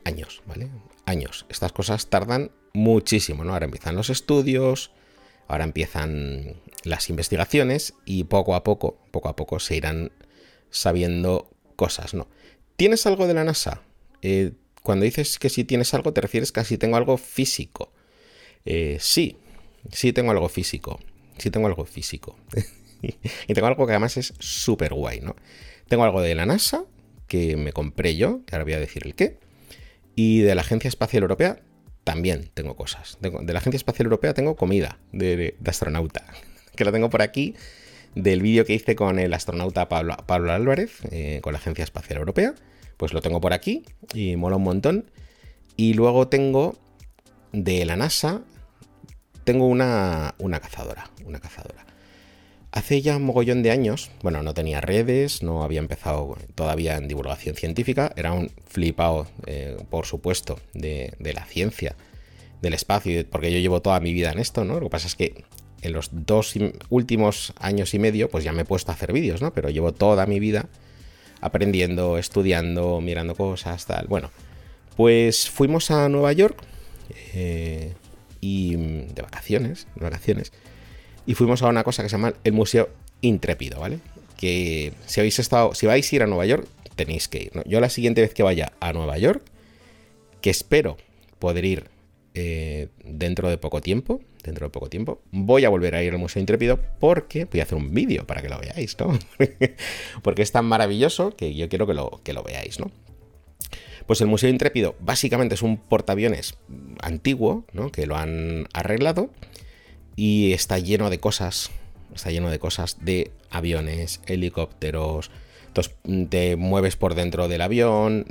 Años, 0.06 0.42
¿vale? 0.46 0.70
Años. 1.06 1.46
Estas 1.50 1.74
cosas 1.74 2.08
tardan 2.10 2.52
muchísimo, 2.74 3.44
¿no? 3.44 3.54
Ahora 3.54 3.66
empiezan 3.66 3.96
los 3.96 4.10
estudios, 4.10 4.92
ahora 5.48 5.66
empiezan 5.66 6.62
las 6.84 7.10
investigaciones 7.10 7.94
y 8.06 8.24
poco 8.26 8.56
a 8.56 8.64
poco, 8.64 8.98
poco 9.12 9.28
a 9.28 9.36
poco 9.36 9.60
se 9.60 9.76
irán 9.76 10.12
sabiendo 10.70 11.52
cosas, 11.76 12.14
¿no? 12.14 12.28
¿Tienes 12.76 13.06
algo 13.06 13.28
de 13.28 13.34
la 13.34 13.44
NASA? 13.44 13.82
Eh, 14.22 14.52
cuando 14.84 15.06
dices 15.06 15.40
que 15.40 15.50
si 15.50 15.64
tienes 15.64 15.94
algo, 15.94 16.14
te 16.14 16.22
refieres 16.22 16.52
que 16.52 16.64
si 16.64 16.78
tengo 16.78 16.98
algo 16.98 17.18
físico. 17.18 17.92
Eh, 18.66 18.98
sí, 19.00 19.38
sí 19.92 20.14
tengo 20.14 20.32
algo 20.32 20.50
físico. 20.50 21.00
Sí 21.38 21.50
tengo 21.52 21.68
algo 21.68 21.86
físico. 21.86 22.38
y 23.02 23.54
tengo 23.54 23.68
algo 23.68 23.86
que 23.86 23.94
además 23.94 24.18
es 24.18 24.34
súper 24.40 24.94
guay, 24.94 25.22
¿no? 25.22 25.36
Tengo 25.88 26.04
algo 26.04 26.22
de 26.22 26.36
la 26.36 26.46
NASA, 26.46 26.86
que 27.28 27.58
me 27.58 27.74
compré 27.74 28.16
yo, 28.16 28.42
que 28.46 28.56
ahora 28.56 28.64
voy 28.64 28.74
a 28.74 28.80
decir 28.80 29.06
el 29.06 29.16
qué. 29.16 29.38
Y 30.16 30.42
de 30.42 30.56
la 30.56 30.62
Agencia 30.62 30.88
Espacial 30.88 31.24
Europea 31.24 31.62
también 32.04 32.52
tengo 32.54 32.76
cosas. 32.76 33.18
de 33.20 33.54
la 33.54 33.60
Agencia 33.60 33.78
Espacial 33.78 34.06
Europea 34.06 34.34
tengo 34.34 34.56
comida 34.56 35.00
de, 35.12 35.56
astronauta, 35.66 36.26
que 36.76 36.86
la 36.86 36.92
tengo 36.92 37.10
por 37.10 37.22
aquí 37.22 37.56
del 38.16 38.42
vídeo 38.42 38.66
que 38.66 38.74
hice 38.74 38.96
con 38.96 39.20
el 39.20 39.34
astronauta 39.34 39.90
Pablo, 39.90 40.52
Álvarez, 40.52 41.00
eh, 41.12 41.40
con 41.42 41.54
la 41.54 41.60
Agencia 41.60 41.84
Espacial 41.84 42.20
Europea. 42.20 42.56
Pues 42.98 43.14
lo 43.14 43.22
tengo 43.22 43.42
por 43.42 43.54
aquí 43.54 43.84
y 44.14 44.38
mola 44.38 44.56
un 44.56 44.64
montón. 44.64 45.12
Y 45.76 45.94
luego 45.94 46.30
tengo 46.30 46.78
de 47.52 47.86
la 47.86 47.98
NASA, 47.98 48.42
tengo 49.44 49.68
una, 49.68 50.36
una 50.40 50.60
cazadora, 50.60 51.12
una 51.26 51.40
cazadora. 51.40 51.86
Hace 52.72 53.02
ya 53.02 53.16
un 53.16 53.24
mogollón 53.24 53.64
de 53.64 53.72
años, 53.72 54.12
bueno, 54.22 54.44
no 54.44 54.54
tenía 54.54 54.82
redes, 54.82 55.44
no 55.44 55.64
había 55.64 55.80
empezado 55.80 56.38
todavía 56.56 56.98
en 56.98 57.08
divulgación 57.08 57.56
científica, 57.56 58.12
era 58.18 58.34
un 58.34 58.52
flipado, 58.68 59.28
eh, 59.46 59.78
por 59.90 60.06
supuesto, 60.06 60.60
de, 60.74 61.14
de, 61.20 61.34
la 61.34 61.46
ciencia, 61.46 61.96
del 62.62 62.74
espacio, 62.74 63.26
porque 63.30 63.54
yo 63.54 63.60
llevo 63.60 63.82
toda 63.82 64.02
mi 64.02 64.12
vida 64.12 64.32
en 64.34 64.40
esto, 64.40 64.66
¿no? 64.66 64.74
Lo 64.74 64.88
que 64.88 64.90
pasa 64.90 65.08
es 65.08 65.16
que 65.16 65.46
en 65.86 65.94
los 65.94 66.10
dos 66.12 66.54
últimos 66.90 67.54
años 67.60 67.94
y 67.94 68.00
medio, 68.00 68.30
pues 68.30 68.44
ya 68.44 68.52
me 68.52 68.64
he 68.64 68.66
puesto 68.66 68.92
a 68.92 68.96
hacer 68.96 69.14
vídeos, 69.14 69.42
¿no? 69.42 69.54
Pero 69.54 69.70
llevo 69.70 69.94
toda 69.94 70.26
mi 70.26 70.40
vida 70.40 70.68
aprendiendo, 71.42 72.18
estudiando, 72.18 73.02
mirando 73.02 73.36
cosas, 73.36 73.86
tal. 73.86 74.08
Bueno, 74.08 74.32
pues 74.96 75.50
fuimos 75.50 75.92
a 75.92 76.10
Nueva 76.10 76.34
York 76.34 76.58
eh, 77.34 77.94
y 78.42 78.76
de 78.76 79.22
vacaciones, 79.22 79.88
de 79.96 80.02
vacaciones, 80.02 80.52
y 81.26 81.36
fuimos 81.36 81.62
a 81.62 81.68
una 81.68 81.84
cosa 81.84 82.04
que 82.04 82.10
se 82.10 82.14
llama 82.14 82.34
el 82.44 82.54
Museo 82.54 82.90
Intrépido, 83.22 83.80
¿vale? 83.80 84.00
Que 84.38 84.94
si 85.06 85.20
habéis 85.20 85.40
estado, 85.40 85.74
si 85.74 85.86
vais 85.86 86.12
a 86.12 86.16
ir 86.16 86.24
a 86.24 86.28
Nueva 86.28 86.46
York, 86.46 86.68
tenéis 86.96 87.28
que 87.28 87.44
ir. 87.44 87.52
Yo 87.66 87.80
la 87.80 87.90
siguiente 87.90 88.22
vez 88.22 88.34
que 88.34 88.44
vaya 88.44 88.74
a 88.80 88.94
Nueva 88.94 89.18
York, 89.18 89.44
que 90.42 90.50
espero 90.50 90.98
poder 91.40 91.66
ir 91.66 91.95
eh, 92.38 92.90
dentro 93.06 93.50
de 93.50 93.58
poco 93.58 93.80
tiempo, 93.80 94.20
dentro 94.44 94.66
de 94.66 94.70
poco 94.70 94.90
tiempo, 94.90 95.22
voy 95.32 95.64
a 95.64 95.70
volver 95.70 95.96
a 95.96 96.04
ir 96.04 96.12
al 96.12 96.20
Museo 96.20 96.42
Intrépido 96.42 96.78
porque 97.00 97.46
voy 97.46 97.62
a 97.62 97.64
hacer 97.64 97.78
un 97.78 97.94
vídeo 97.94 98.28
para 98.28 98.42
que 98.42 98.50
lo 98.50 98.60
veáis, 98.60 98.98
¿no? 99.00 99.18
porque 100.22 100.42
es 100.42 100.52
tan 100.52 100.66
maravilloso 100.66 101.36
que 101.36 101.56
yo 101.56 101.70
quiero 101.70 101.88
que 101.88 101.94
lo, 101.94 102.20
que 102.24 102.34
lo 102.34 102.44
veáis, 102.44 102.78
¿no? 102.78 102.92
Pues 104.06 104.20
el 104.20 104.28
Museo 104.28 104.50
Intrépido 104.50 104.96
básicamente 105.00 105.56
es 105.56 105.62
un 105.62 105.78
portaaviones 105.78 106.58
antiguo, 107.02 107.64
¿no? 107.72 107.90
Que 107.90 108.06
lo 108.06 108.18
han 108.18 108.68
arreglado 108.74 109.30
y 110.18 110.52
está 110.52 110.78
lleno 110.78 111.10
de 111.10 111.20
cosas, 111.20 111.72
está 112.14 112.32
lleno 112.32 112.52
de 112.52 112.60
cosas 112.60 112.98
de 113.00 113.32
aviones, 113.50 114.20
helicópteros, 114.28 115.32
Entonces 115.76 116.30
te 116.30 116.56
mueves 116.56 116.96
por 116.96 117.16
dentro 117.16 117.50
del 117.50 117.62
avión, 117.62 118.26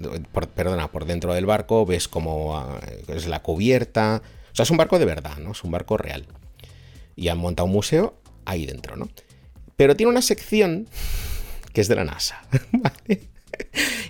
perdona, 0.55 0.91
por 0.91 1.05
dentro 1.05 1.35
del 1.35 1.45
barco, 1.45 1.85
ves 1.85 2.09
cómo 2.09 2.57
ah, 2.57 2.81
es 3.09 3.27
la 3.27 3.43
cubierta. 3.43 4.23
O 4.51 4.57
sea, 4.57 4.63
es 4.63 4.71
un 4.71 4.79
barco 4.79 4.99
de 4.99 5.05
verdad, 5.05 5.37
¿no? 5.37 5.53
Es 5.53 5.63
un 5.63 5.71
barco 5.71 5.99
real. 5.99 6.25
Y 7.17 7.29
han 7.29 7.37
montado 7.37 7.67
un 7.67 7.73
museo 7.73 8.15
ahí 8.47 8.65
dentro, 8.65 8.97
¿no? 8.97 9.11
Pero 9.77 9.95
tiene 9.95 10.09
una 10.11 10.23
sección 10.23 10.89
que 11.75 11.83
es 11.83 11.89
de 11.89 11.97
la 11.97 12.05
NASA, 12.05 12.43
¿vale? 12.73 13.21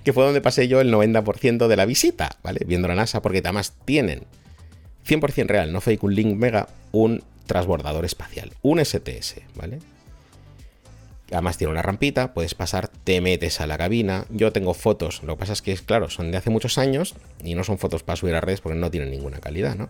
Que 0.05 0.13
fue 0.13 0.25
donde 0.25 0.41
pasé 0.41 0.69
yo 0.69 0.81
el 0.81 0.95
90% 0.95 1.67
de 1.67 1.77
la 1.77 1.87
visita, 1.87 2.39
¿vale? 2.45 2.61
Viendo 2.65 2.87
la 2.87 2.95
NASA, 2.95 3.21
porque 3.21 3.39
además 3.39 3.75
tienen 3.85 4.27
100% 5.09 5.47
real, 5.49 5.73
no 5.73 5.81
fake, 5.81 6.05
un 6.05 6.15
link 6.15 6.37
mega, 6.37 6.69
un 6.93 7.25
transbordador 7.47 8.05
espacial, 8.05 8.53
un 8.63 8.79
STS, 8.79 9.41
¿vale? 9.57 9.81
Además 11.31 11.57
tiene 11.57 11.73
una 11.73 11.83
rampita, 11.83 12.35
puedes 12.35 12.55
pasar, 12.55 12.89
te 12.89 13.21
metes 13.21 13.61
a 13.61 13.67
la 13.67 13.79
cabina. 13.79 14.27
Yo 14.31 14.53
tengo 14.53 14.75
fotos, 14.75 15.23
lo 15.23 15.35
que 15.35 15.41
pasa 15.41 15.55
es 15.55 15.63
que, 15.63 15.75
claro, 15.77 16.11
son 16.11 16.31
de 16.31 16.37
hace 16.37 16.51
muchos 16.51 16.77
años 16.77 17.15
y 17.43 17.55
no 17.55 17.65
son 17.65 17.79
fotos 17.79 18.03
para 18.03 18.17
subir 18.17 18.35
a 18.35 18.41
redes 18.41 18.61
porque 18.61 18.79
no 18.79 18.91
tienen 18.91 19.11
ninguna 19.11 19.41
calidad, 19.41 19.75
¿no? 19.75 19.89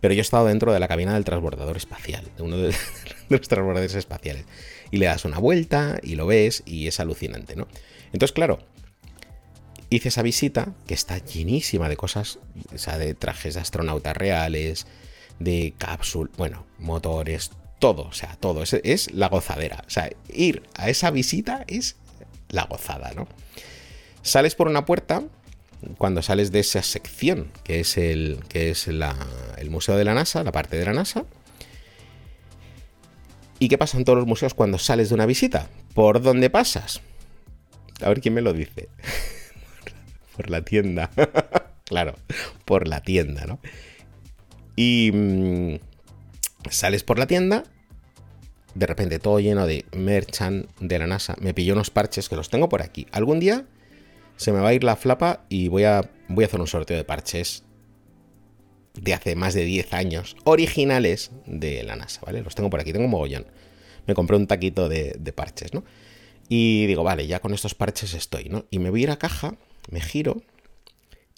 Pero 0.00 0.14
yo 0.14 0.20
he 0.20 0.22
estado 0.22 0.46
dentro 0.46 0.72
de 0.72 0.80
la 0.80 0.88
cabina 0.88 1.14
del 1.14 1.24
transbordador 1.24 1.76
espacial, 1.76 2.24
de 2.36 2.42
uno 2.42 2.56
de, 2.56 2.74
los 3.28 3.40
transbordadores 3.42 3.94
espaciales. 3.94 4.44
Y 4.90 4.98
le 4.98 5.06
das 5.06 5.24
una 5.24 5.38
vuelta 5.38 5.98
y 6.02 6.14
lo 6.14 6.26
ves 6.26 6.62
y 6.66 6.86
es 6.86 6.98
alucinante, 7.00 7.56
¿no? 7.56 7.68
Entonces, 8.12 8.32
claro, 8.32 8.60
hice 9.90 10.08
esa 10.08 10.22
visita 10.22 10.72
que 10.86 10.94
está 10.94 11.18
llenísima 11.18 11.88
de 11.88 11.96
cosas, 11.96 12.38
o 12.74 12.78
sea, 12.78 12.98
de 12.98 13.14
trajes 13.14 13.54
de 13.54 13.60
astronautas 13.60 14.16
reales, 14.16 14.86
de 15.38 15.74
cápsulas, 15.76 16.36
bueno, 16.36 16.66
motores, 16.78 17.50
todo, 17.78 18.02
o 18.02 18.12
sea, 18.12 18.36
todo. 18.40 18.62
Es, 18.62 18.72
es 18.72 19.12
la 19.12 19.28
gozadera. 19.28 19.84
O 19.86 19.90
sea, 19.90 20.10
ir 20.32 20.62
a 20.74 20.88
esa 20.88 21.10
visita 21.10 21.64
es 21.66 21.96
la 22.48 22.64
gozada, 22.64 23.12
¿no? 23.14 23.28
Sales 24.22 24.54
por 24.54 24.68
una 24.68 24.86
puerta, 24.86 25.22
cuando 25.98 26.22
sales 26.22 26.50
de 26.52 26.60
esa 26.60 26.82
sección, 26.82 27.50
que 27.62 27.80
es 27.80 27.96
el, 27.96 28.40
que 28.48 28.70
es 28.70 28.88
el 28.88 29.70
Museo 29.70 29.96
de 29.96 30.04
la 30.04 30.14
NASA, 30.14 30.42
la 30.44 30.52
parte 30.52 30.76
de 30.76 30.84
la 30.86 30.92
NASA. 30.92 31.24
¿Y 33.58 33.68
qué 33.68 33.78
pasa 33.78 33.98
en 33.98 34.04
todos 34.04 34.18
los 34.18 34.26
museos 34.26 34.54
cuando 34.54 34.78
sales 34.78 35.10
de 35.10 35.14
una 35.14 35.26
visita? 35.26 35.68
¿Por 35.94 36.22
dónde 36.22 36.50
pasas? 36.50 37.00
A 38.02 38.08
ver 38.08 38.20
quién 38.20 38.34
me 38.34 38.42
lo 38.42 38.52
dice. 38.52 38.88
por 40.36 40.50
la 40.50 40.62
tienda. 40.62 41.10
claro, 41.84 42.16
por 42.64 42.88
la 42.88 43.00
tienda, 43.00 43.46
¿no? 43.46 43.60
Y 44.76 45.10
mm, 45.12 45.74
sales 46.70 47.04
por 47.04 47.18
la 47.18 47.26
tienda, 47.26 47.64
de 48.74 48.86
repente 48.86 49.18
todo 49.18 49.40
lleno 49.40 49.66
de 49.66 49.84
merchan 49.92 50.66
de 50.80 50.98
la 50.98 51.06
NASA. 51.06 51.36
Me 51.40 51.54
pilló 51.54 51.74
unos 51.74 51.90
parches 51.90 52.28
que 52.28 52.36
los 52.36 52.50
tengo 52.50 52.68
por 52.68 52.82
aquí. 52.82 53.06
Algún 53.12 53.40
día 53.40 53.66
se 54.36 54.52
me 54.52 54.60
va 54.60 54.68
a 54.68 54.74
ir 54.74 54.84
la 54.84 54.96
flapa 54.96 55.44
y 55.48 55.68
voy 55.68 55.84
a, 55.84 56.10
voy 56.28 56.44
a 56.44 56.46
hacer 56.46 56.60
un 56.60 56.66
sorteo 56.66 56.96
de 56.96 57.04
parches 57.04 57.64
de 58.94 59.14
hace 59.14 59.34
más 59.34 59.54
de 59.54 59.64
10 59.64 59.92
años, 59.92 60.36
originales 60.44 61.32
de 61.46 61.82
la 61.82 61.96
NASA, 61.96 62.20
¿vale? 62.24 62.42
Los 62.42 62.54
tengo 62.54 62.70
por 62.70 62.80
aquí, 62.80 62.92
tengo 62.92 63.06
un 63.06 63.10
mogollón. 63.10 63.46
Me 64.06 64.14
compré 64.14 64.36
un 64.36 64.46
taquito 64.46 64.88
de, 64.88 65.16
de 65.18 65.32
parches, 65.32 65.74
¿no? 65.74 65.84
Y 66.48 66.86
digo, 66.86 67.02
vale, 67.02 67.26
ya 67.26 67.40
con 67.40 67.54
estos 67.54 67.74
parches 67.74 68.14
estoy, 68.14 68.48
¿no? 68.48 68.66
Y 68.70 68.78
me 68.78 68.90
voy 68.90 69.00
a 69.00 69.02
ir 69.04 69.10
a 69.10 69.16
caja, 69.16 69.56
me 69.90 70.00
giro 70.00 70.42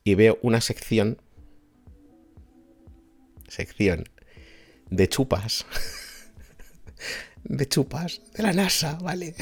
y 0.05 0.15
veo 0.15 0.39
una 0.43 0.61
sección. 0.61 1.19
Sección 3.49 4.05
de 4.91 5.09
chupas. 5.09 5.67
de 7.45 7.69
chupas 7.69 8.21
de 8.35 8.43
la 8.43 8.53
NASA, 8.53 8.99
¿vale? 9.03 9.35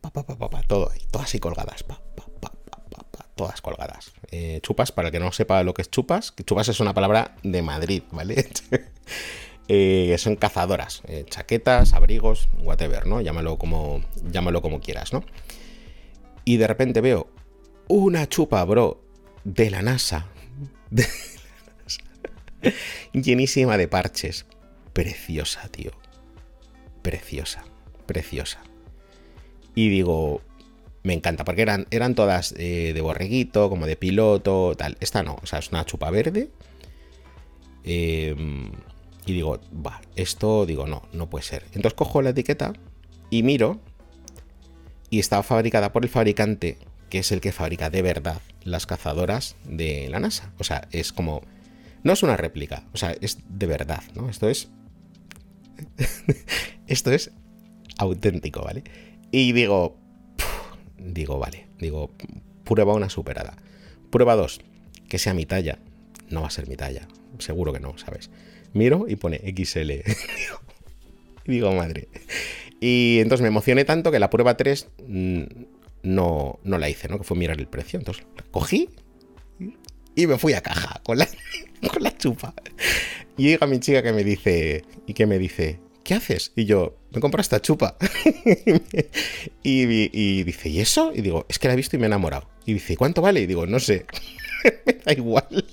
Pa, 0.00 0.10
pa, 0.10 0.24
pa, 0.24 0.48
pa, 0.48 0.62
todo 0.62 0.90
ahí, 0.90 1.00
todas 1.10 1.34
ahí 1.34 1.40
colgadas. 1.40 1.82
pa, 1.82 2.00
pa, 2.14 2.24
pa, 2.40 2.50
pa, 2.50 3.26
todas 3.34 3.60
colgadas. 3.60 4.12
Eh, 4.30 4.60
chupas, 4.62 4.92
para 4.92 5.08
el 5.08 5.12
que 5.12 5.20
no 5.20 5.32
sepa 5.32 5.62
lo 5.62 5.74
que 5.74 5.82
es 5.82 5.90
chupas, 5.90 6.32
que 6.32 6.44
chupas 6.44 6.68
es 6.68 6.80
una 6.80 6.94
palabra 6.94 7.36
de 7.42 7.62
Madrid, 7.62 8.02
¿vale? 8.12 8.48
Eh, 9.68 10.14
son 10.18 10.36
cazadoras, 10.36 11.02
eh, 11.08 11.24
chaquetas, 11.28 11.92
abrigos, 11.92 12.48
whatever, 12.58 13.04
¿no? 13.04 13.20
Llámalo 13.20 13.58
como, 13.58 14.00
llámalo 14.30 14.62
como 14.62 14.78
quieras, 14.78 15.12
¿no? 15.12 15.24
Y 16.44 16.58
de 16.58 16.68
repente 16.68 17.00
veo 17.00 17.26
una 17.88 18.28
chupa, 18.28 18.64
bro, 18.64 19.02
de 19.42 19.70
la 19.70 19.82
NASA. 19.82 20.26
De. 20.90 21.04
Llenísima 23.12 23.76
de 23.76 23.88
parches. 23.88 24.46
Preciosa, 24.92 25.68
tío. 25.68 25.92
Preciosa, 27.02 27.64
preciosa. 28.06 28.60
Y 29.74 29.88
digo, 29.88 30.40
me 31.02 31.12
encanta, 31.12 31.44
porque 31.44 31.62
eran, 31.62 31.86
eran 31.90 32.14
todas 32.14 32.54
eh, 32.56 32.92
de 32.94 33.00
borreguito, 33.00 33.68
como 33.68 33.86
de 33.86 33.96
piloto, 33.96 34.74
tal. 34.76 34.96
Esta 35.00 35.22
no, 35.22 35.36
o 35.42 35.46
sea, 35.46 35.58
es 35.58 35.70
una 35.70 35.84
chupa 35.84 36.10
verde. 36.10 36.50
Eh, 37.84 38.34
y 39.26 39.32
digo, 39.32 39.60
va, 39.74 40.00
esto, 40.14 40.66
digo, 40.66 40.86
no, 40.86 41.02
no 41.12 41.28
puede 41.28 41.44
ser. 41.44 41.64
Entonces 41.74 41.94
cojo 41.94 42.22
la 42.22 42.30
etiqueta 42.30 42.72
y 43.28 43.42
miro. 43.42 43.80
Y 45.10 45.18
estaba 45.18 45.42
fabricada 45.42 45.92
por 45.92 46.04
el 46.04 46.08
fabricante, 46.08 46.78
que 47.10 47.18
es 47.18 47.30
el 47.32 47.40
que 47.40 47.52
fabrica 47.52 47.90
de 47.90 48.02
verdad 48.02 48.40
las 48.64 48.86
cazadoras 48.86 49.56
de 49.64 50.08
la 50.10 50.20
NASA. 50.20 50.52
O 50.58 50.64
sea, 50.64 50.88
es 50.92 51.12
como. 51.12 51.42
No 52.06 52.12
es 52.12 52.22
una 52.22 52.36
réplica, 52.36 52.84
o 52.92 52.96
sea, 52.96 53.16
es 53.20 53.38
de 53.48 53.66
verdad, 53.66 54.00
¿no? 54.14 54.30
Esto 54.30 54.48
es. 54.48 54.68
esto 56.86 57.10
es 57.10 57.32
auténtico, 57.98 58.62
¿vale? 58.62 58.84
Y 59.32 59.50
digo. 59.50 59.98
digo, 60.98 61.40
vale. 61.40 61.66
Digo, 61.80 62.12
prueba 62.62 62.94
una 62.94 63.10
superada. 63.10 63.56
Prueba 64.10 64.36
dos, 64.36 64.60
que 65.08 65.18
sea 65.18 65.34
mi 65.34 65.46
talla. 65.46 65.80
No 66.30 66.42
va 66.42 66.46
a 66.46 66.50
ser 66.50 66.68
mi 66.68 66.76
talla. 66.76 67.08
Seguro 67.40 67.72
que 67.72 67.80
no, 67.80 67.98
¿sabes? 67.98 68.30
Miro 68.72 69.06
y 69.08 69.16
pone 69.16 69.38
XL. 69.38 69.90
y 69.90 71.50
digo, 71.50 71.72
madre. 71.72 72.06
Y 72.78 73.18
entonces 73.18 73.42
me 73.42 73.48
emocioné 73.48 73.84
tanto 73.84 74.12
que 74.12 74.20
la 74.20 74.30
prueba 74.30 74.56
3 74.56 74.90
mm, 75.08 75.42
no, 76.04 76.60
no 76.62 76.78
la 76.78 76.88
hice, 76.88 77.08
¿no? 77.08 77.18
Que 77.18 77.24
fue 77.24 77.36
mirar 77.36 77.58
el 77.58 77.66
precio. 77.66 77.98
Entonces 77.98 78.24
cogí 78.52 78.90
y 80.16 80.26
me 80.26 80.38
fui 80.38 80.54
a 80.54 80.62
caja 80.62 81.00
con 81.04 81.18
la, 81.18 81.28
con 81.92 82.02
la 82.02 82.16
chupa. 82.16 82.52
Y 83.36 83.50
llega 83.50 83.66
mi 83.68 83.78
chica 83.78 84.02
que 84.02 84.12
me 84.12 84.24
dice, 84.24 84.84
y 85.06 85.14
que 85.14 85.26
me 85.26 85.38
dice, 85.38 85.78
¿qué 86.02 86.14
haces? 86.14 86.52
Y 86.56 86.64
yo, 86.64 86.96
me 87.12 87.20
compro 87.20 87.40
esta 87.40 87.60
chupa. 87.60 87.96
y, 89.62 89.84
dice, 90.42 90.68
¿y 90.70 90.80
eso? 90.80 91.12
Y 91.14 91.20
digo, 91.20 91.46
es 91.48 91.58
que 91.58 91.68
la 91.68 91.74
he 91.74 91.76
visto 91.76 91.94
y 91.94 91.98
me 91.98 92.06
he 92.06 92.08
enamorado. 92.08 92.48
Y 92.64 92.72
dice, 92.72 92.96
¿cuánto 92.96 93.22
vale? 93.22 93.42
Y 93.42 93.46
digo, 93.46 93.66
no 93.66 93.78
sé. 93.78 94.06
me 94.86 94.94
da 94.94 95.12
igual. 95.12 95.64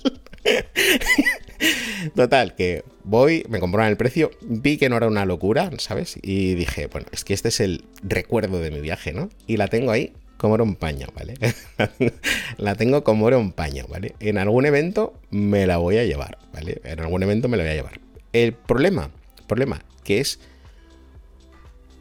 Total, 2.14 2.54
que 2.54 2.84
voy, 3.02 3.46
me 3.48 3.60
compraron 3.60 3.90
el 3.90 3.96
precio, 3.96 4.30
vi 4.42 4.76
que 4.76 4.90
no 4.90 4.98
era 4.98 5.06
una 5.06 5.24
locura, 5.24 5.70
¿sabes? 5.78 6.18
Y 6.20 6.54
dije, 6.54 6.86
bueno, 6.88 7.06
es 7.12 7.24
que 7.24 7.32
este 7.32 7.48
es 7.48 7.60
el 7.60 7.86
recuerdo 8.02 8.60
de 8.60 8.70
mi 8.70 8.80
viaje, 8.80 9.14
¿no? 9.14 9.30
Y 9.46 9.56
la 9.56 9.68
tengo 9.68 9.90
ahí 9.90 10.12
como 10.44 10.56
era 10.56 10.64
un 10.64 10.76
paño, 10.76 11.06
¿vale? 11.14 11.36
la 12.58 12.74
tengo 12.74 13.02
como 13.02 13.28
era 13.28 13.38
un 13.38 13.52
paño, 13.52 13.86
¿vale? 13.88 14.14
En 14.20 14.36
algún 14.36 14.66
evento 14.66 15.18
me 15.30 15.66
la 15.66 15.78
voy 15.78 15.96
a 15.96 16.04
llevar, 16.04 16.36
¿vale? 16.52 16.82
En 16.84 17.00
algún 17.00 17.22
evento 17.22 17.48
me 17.48 17.56
la 17.56 17.62
voy 17.62 17.72
a 17.72 17.74
llevar. 17.76 17.98
El 18.34 18.52
problema, 18.52 19.10
problema, 19.46 19.82
que 20.04 20.20
es 20.20 20.40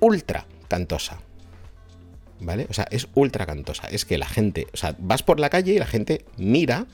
ultra 0.02 0.46
cantosa. 0.68 1.22
¿Vale? 2.42 2.68
O 2.70 2.74
sea, 2.74 2.86
es 2.92 3.08
ultra 3.14 3.46
cantosa. 3.46 3.88
Es 3.88 4.04
que 4.04 4.18
la 4.18 4.28
gente, 4.28 4.68
o 4.74 4.76
sea, 4.76 4.94
vas 5.00 5.24
por 5.24 5.40
la 5.40 5.50
calle 5.50 5.72
y 5.72 5.80
la 5.80 5.88
gente 5.88 6.26
mira 6.36 6.86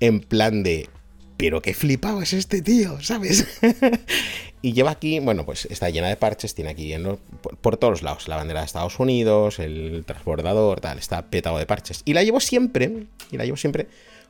en 0.00 0.18
plan 0.18 0.64
de, 0.64 0.88
pero 1.36 1.62
qué 1.62 1.72
flipado 1.72 2.20
es 2.20 2.32
este 2.32 2.62
tío, 2.62 3.00
¿sabes? 3.00 3.46
y 4.64 4.72
lleva 4.72 4.92
aquí, 4.92 5.20
bueno, 5.20 5.44
pues 5.44 5.66
está 5.66 5.90
llena 5.90 6.08
de 6.08 6.16
parches, 6.16 6.54
tiene 6.54 6.70
aquí 6.70 6.94
en 6.94 7.18
por, 7.42 7.58
por 7.58 7.76
todos 7.76 8.00
lados 8.02 8.28
la 8.28 8.36
bandera 8.36 8.60
de 8.60 8.66
Estados 8.66 8.98
Unidos, 8.98 9.58
el 9.58 10.04
transbordador, 10.06 10.80
tal, 10.80 10.98
está 10.98 11.26
petado 11.28 11.58
de 11.58 11.66
parches. 11.66 12.00
Y 12.06 12.14
la 12.14 12.22
llevo 12.22 12.40
siempre, 12.40 13.08
y 13.30 13.36
la 13.36 13.44
llevo 13.44 13.58
siempre 13.58 13.88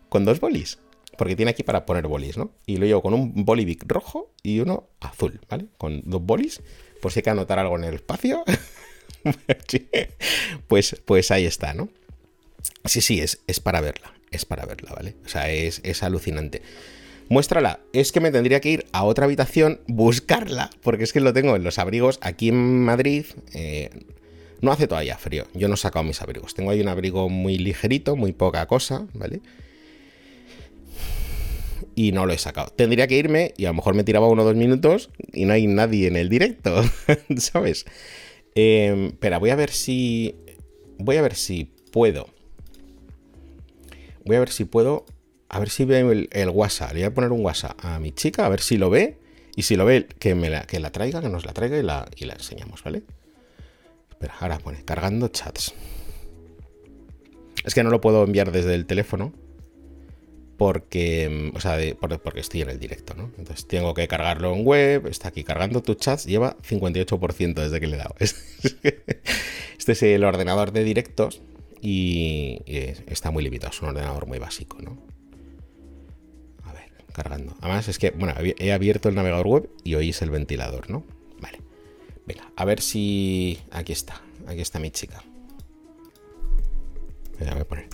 con 0.09 0.25
dos 0.25 0.41
bolis, 0.41 0.81
porque 1.17 1.37
tiene 1.37 1.53
aquí 1.53 1.63
para 1.63 1.87
poner 1.87 2.09
bolis, 2.09 2.37
¿no? 2.37 2.51
Y 2.67 2.79
lo 2.79 2.87
llevo 2.87 3.01
con 3.01 3.15
un 3.15 3.45
bolivic 3.45 3.85
rojo 3.87 4.33
y 4.43 4.59
uno 4.59 4.89
azul, 4.99 5.41
¿vale? 5.49 5.67
Con 5.79 6.03
dos 6.05 6.23
bolis, 6.25 6.63
por 7.01 7.13
si 7.13 7.21
hay 7.21 7.23
que 7.23 7.31
anotar 7.31 7.61
algo 7.61 7.79
en 7.79 7.85
el 7.85 7.95
espacio. 7.95 8.43
pues, 10.67 11.01
pues 11.05 11.31
ahí 11.31 11.47
está, 11.47 11.75
¿no? 11.75 11.91
Sí, 12.87 13.03
sí, 13.03 13.21
es, 13.21 13.39
es 13.47 13.61
para 13.61 13.81
verla, 13.81 14.13
es 14.33 14.45
para 14.45 14.67
verla, 14.67 14.95
¿vale? 14.97 15.15
O 15.25 15.29
sea, 15.29 15.49
es, 15.53 15.81
es 15.85 16.03
alucinante. 16.03 16.61
Muéstrala, 17.29 17.81
es 17.93 18.13
que 18.13 18.21
me 18.21 18.31
tendría 18.31 18.61
que 18.61 18.71
ir 18.71 18.87
a 18.93 19.05
otra 19.05 19.25
habitación, 19.25 19.81
buscarla, 19.87 20.71
porque 20.83 21.05
es 21.05 21.13
que 21.13 21.21
lo 21.21 21.33
tengo 21.33 21.57
en 21.57 21.65
los 21.65 21.79
abrigos 21.79 22.19
aquí 22.21 22.49
en 22.49 22.85
Madrid. 22.85 23.25
eh, 23.53 23.91
no 24.61 24.73
hace 24.73 24.87
todavía 24.87 25.19
frío, 25.19 25.47
yo 25.53 25.69
no 25.69 25.75
he 25.75 25.77
sacado 25.77 26.05
mis 26.05 26.23
abrigos. 26.23 26.55
Tengo 26.55 26.71
ahí 26.71 26.81
un 26.81 26.89
abrigo 26.89 27.29
muy 27.29 27.59
ligerito, 27.59 28.17
muy 28.17 28.33
poca 28.33 28.67
cosa, 28.67 29.07
¿vale? 29.13 29.41
Y 31.95 32.13
no 32.13 32.25
lo 32.25 32.33
he 32.33 32.39
sacado. 32.39 32.73
Tendría 32.75 33.07
que 33.07 33.19
irme 33.19 33.53
y 33.59 33.67
a 33.67 33.69
lo 33.69 33.75
mejor 33.75 33.95
me 33.95 34.05
tiraba 34.05 34.27
uno 34.27 34.41
o 34.41 34.45
dos 34.47 34.57
minutos 34.57 35.11
y 35.35 35.45
no 35.45 35.53
hay 35.53 35.67
nadie 35.67 36.07
en 36.07 36.17
el 36.17 36.31
directo, 36.31 36.83
¿sabes? 37.37 37.85
Eh, 38.55 39.13
pero 39.21 39.39
voy 39.39 39.51
a 39.51 39.57
ver 39.57 39.71
si 39.71 40.35
voy 40.99 41.17
a 41.17 41.23
ver 41.23 41.35
si 41.35 41.71
puedo. 41.91 42.29
Voy 44.25 44.37
a 44.37 44.41
ver 44.41 44.51
si 44.51 44.65
puedo. 44.65 45.05
A 45.55 45.61
ver 45.61 45.71
si 45.71 45.85
ve 45.85 46.29
el, 46.33 46.51
WhatsApp. 46.51 46.93
Le 46.95 47.01
voy 47.01 47.05
a 47.05 47.15
poner 47.15 47.31
un 47.31 47.45
WhatsApp 47.45 47.79
a 47.85 48.01
mi 48.01 48.11
chica, 48.13 48.45
a 48.45 48.49
ver 48.49 48.61
si 48.61 48.77
lo 48.77 48.91
ve. 48.91 49.19
Y 49.55 49.63
si 49.63 49.77
lo 49.77 49.85
ve, 49.85 50.07
que, 50.19 50.35
me 50.35 50.51
la, 50.51 50.63
que 50.63 50.81
la 50.81 50.91
traiga, 50.91 51.21
que 51.21 51.29
nos 51.29 51.47
la 51.47 51.53
traiga 51.53 51.79
y 51.79 51.83
la, 51.83 52.09
y 52.17 52.25
la 52.25 52.33
enseñamos, 52.35 52.83
¿vale? 52.83 53.03
Espera, 54.11 54.35
ahora 54.41 54.59
pone 54.59 54.85
cargando 54.85 55.29
chats. 55.29 55.73
Es 57.65 57.73
que 57.73 57.85
no 57.85 57.91
lo 57.91 58.01
puedo 58.01 58.25
enviar 58.25 58.51
desde 58.51 58.75
el 58.75 58.85
teléfono. 58.87 59.33
Porque, 60.57 61.53
o 61.55 61.61
sea, 61.61 61.77
de- 61.77 61.95
por- 61.95 62.21
porque 62.21 62.41
estoy 62.41 62.63
en 62.63 62.71
el 62.71 62.79
directo, 62.81 63.15
¿no? 63.15 63.31
Entonces 63.39 63.67
tengo 63.69 63.95
que 63.95 64.09
cargarlo 64.09 64.55
en 64.55 64.65
web. 64.67 65.07
Está 65.07 65.29
aquí 65.29 65.45
cargando 65.45 65.83
tus 65.83 65.97
chats. 65.99 66.27
Lleva 66.27 66.57
58% 66.69 67.55
desde 67.63 67.79
que 67.81 67.87
le 67.87 67.95
he 67.95 67.99
dado. 67.99 68.15
Este 69.79 69.93
es 69.93 70.03
el 70.03 70.25
ordenador 70.25 70.73
de 70.73 70.83
directos. 70.85 71.43
Y 71.81 72.59
está 73.07 73.31
muy 73.31 73.45
limitado. 73.45 73.73
Es 73.73 73.83
un 73.83 73.91
ordenador 73.91 74.27
muy 74.27 74.39
básico, 74.41 74.79
¿no? 74.81 74.99
Cargando. 77.15 77.55
Además, 77.61 77.87
es 77.87 77.99
que, 77.99 78.11
bueno, 78.11 78.35
he 78.41 78.73
abierto 78.73 79.09
el 79.09 79.15
navegador 79.15 79.47
web 79.47 79.71
y 79.85 79.95
oís 79.95 80.21
el 80.21 80.31
ventilador, 80.31 80.91
¿no? 80.91 81.05
Vale. 81.41 81.61
Venga, 82.27 82.51
a 82.57 82.65
ver 82.65 82.81
si. 82.81 83.61
Aquí 83.71 83.93
está. 83.93 84.21
Aquí 84.49 84.61
está 84.61 84.81
mi 84.81 84.91
chica. 84.91 85.23
Venga, 87.39 87.53
voy 87.53 87.63
a 87.63 87.65
poner. 87.65 87.89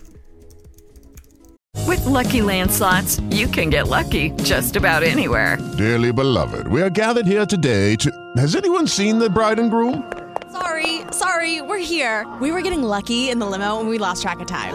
With 1.86 2.04
Lucky 2.06 2.40
Land 2.40 2.70
slots, 2.70 3.20
you 3.30 3.46
can 3.46 3.68
get 3.68 3.88
lucky 3.88 4.30
just 4.42 4.76
about 4.76 5.02
anywhere. 5.02 5.58
Dearly 5.76 6.12
beloved, 6.12 6.68
we 6.68 6.80
are 6.80 6.90
gathered 6.90 7.26
here 7.26 7.44
today 7.44 7.96
to. 7.96 8.10
Has 8.36 8.56
anyone 8.56 8.86
seen 8.86 9.18
the 9.18 9.28
bride 9.28 9.58
and 9.58 9.70
groom? 9.70 10.10
Sorry, 10.50 11.02
sorry, 11.12 11.60
we're 11.60 11.78
here. 11.78 12.26
We 12.40 12.52
were 12.52 12.62
getting 12.62 12.82
lucky 12.82 13.28
in 13.28 13.38
the 13.38 13.46
limo 13.46 13.80
and 13.80 13.88
we 13.88 13.98
lost 13.98 14.22
track 14.22 14.40
of 14.40 14.46
time. 14.46 14.74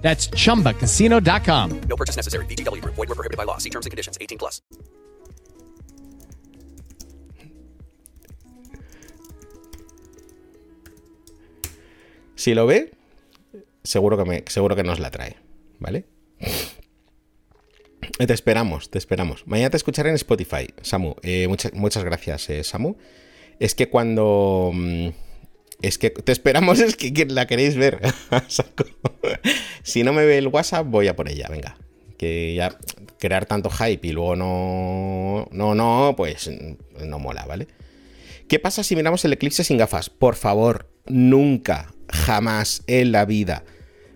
That's 0.00 0.30
chumbacasino.com. 0.30 1.80
No 1.88 1.96
purchase 1.96 2.16
necessary. 2.16 2.46
VGW 2.46 2.80
Group. 2.80 2.94
Void 2.94 3.08
were 3.08 3.14
prohibited 3.14 3.36
by 3.36 3.44
law. 3.44 3.58
See 3.58 3.70
terms 3.70 3.84
and 3.84 3.90
conditions. 3.90 4.16
18 4.20 4.38
plus. 4.38 4.62
Si 12.36 12.54
lo 12.54 12.66
ve, 12.66 12.92
seguro 13.82 14.16
que, 14.16 14.24
me, 14.24 14.44
seguro 14.46 14.76
que 14.76 14.84
nos 14.84 15.00
la 15.00 15.10
trae, 15.10 15.36
¿vale? 15.80 16.06
Te 18.16 18.32
esperamos, 18.32 18.90
te 18.90 18.98
esperamos. 18.98 19.44
Mañana 19.46 19.70
te 19.70 19.76
escucharé 19.76 20.10
en 20.10 20.14
Spotify, 20.14 20.68
Samu. 20.82 21.16
Eh, 21.22 21.48
muchas, 21.48 21.72
muchas 21.74 22.04
gracias, 22.04 22.48
eh, 22.50 22.62
Samu. 22.62 22.96
Es 23.58 23.74
que 23.74 23.88
cuando... 23.88 24.70
mm, 24.72 25.08
Es 25.82 25.98
que 25.98 26.10
te 26.10 26.32
esperamos, 26.32 26.80
es 26.80 26.96
que, 26.96 27.26
la 27.26 27.46
queréis 27.46 27.76
ver. 27.76 28.00
Si 29.82 30.02
no 30.02 30.12
me 30.12 30.26
ve 30.26 30.38
el 30.38 30.48
WhatsApp, 30.48 30.86
voy 30.86 31.08
a 31.08 31.16
por 31.16 31.28
ella, 31.30 31.48
venga. 31.48 31.78
Que 32.18 32.54
ya 32.54 32.76
crear 33.18 33.46
tanto 33.46 33.70
hype 33.70 34.06
y 34.06 34.12
luego 34.12 34.36
no... 34.36 35.48
No, 35.50 35.74
no, 35.74 36.14
pues 36.16 36.50
no 37.00 37.18
mola, 37.18 37.46
¿vale? 37.46 37.68
¿Qué 38.48 38.58
pasa 38.58 38.82
si 38.82 38.96
miramos 38.96 39.24
el 39.24 39.32
eclipse 39.32 39.64
sin 39.64 39.78
gafas? 39.78 40.10
Por 40.10 40.34
favor, 40.34 40.90
nunca, 41.06 41.94
jamás 42.08 42.82
en 42.86 43.12
la 43.12 43.24
vida, 43.24 43.64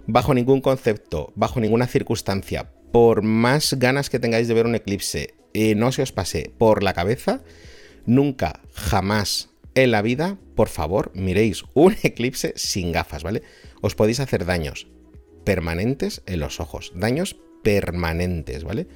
bajo 0.07 0.35
ningún 0.35 0.61
concepto, 0.61 1.33
bajo 1.37 1.61
ninguna 1.61 1.87
circunstancia, 1.87 2.71
por 2.93 3.23
más 3.23 3.75
ganas 3.79 4.11
que 4.11 4.19
tengáis 4.19 4.49
de 4.49 4.55
ver 4.55 4.67
un 4.67 4.75
eclipse, 4.75 5.35
eh, 5.55 5.75
no 5.75 5.93
se 5.93 6.03
os 6.03 6.13
pase 6.13 6.51
por 6.59 6.83
la 6.83 6.95
cabeza, 6.95 7.43
nunca, 8.07 8.61
jamás 8.73 9.52
en 9.75 9.91
la 9.91 10.03
vida, 10.03 10.39
por 10.55 10.69
favor, 10.69 11.11
miréis 11.15 11.65
un 11.75 11.97
eclipse 12.03 12.53
sin 12.57 12.93
gafas, 12.93 13.23
¿vale? 13.23 13.43
Os 13.81 13.95
podéis 13.95 14.21
hacer 14.21 14.45
daños 14.45 14.87
permanentes 15.45 16.23
en 16.27 16.41
los 16.41 16.61
ojos, 16.61 16.93
daños 16.95 17.37
permanentes, 17.63 18.65
¿vale? 18.65 18.87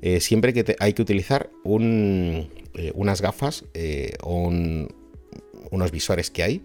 Eh, 0.00 0.20
siempre 0.20 0.52
que 0.52 0.76
hay 0.80 0.92
que 0.94 1.02
utilizar 1.02 1.50
eh, 1.64 2.92
unas 2.94 3.20
gafas 3.20 3.64
eh, 3.74 4.14
o 4.22 4.34
un- 4.46 4.88
unos 5.70 5.90
visores 5.92 6.30
que 6.30 6.42
hay 6.42 6.62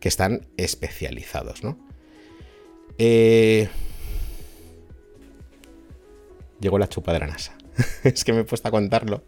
que 0.00 0.08
están 0.08 0.46
especializados, 0.56 1.64
¿no? 1.64 1.76
Llegó 6.60 6.78
la 6.78 6.88
chupa 6.88 7.12
de 7.12 7.18
la 7.20 7.26
NASA. 7.26 7.56
es 8.04 8.24
que 8.24 8.32
me 8.32 8.40
he 8.40 8.44
puesto 8.44 8.68
a 8.68 8.70
contarlo. 8.70 9.24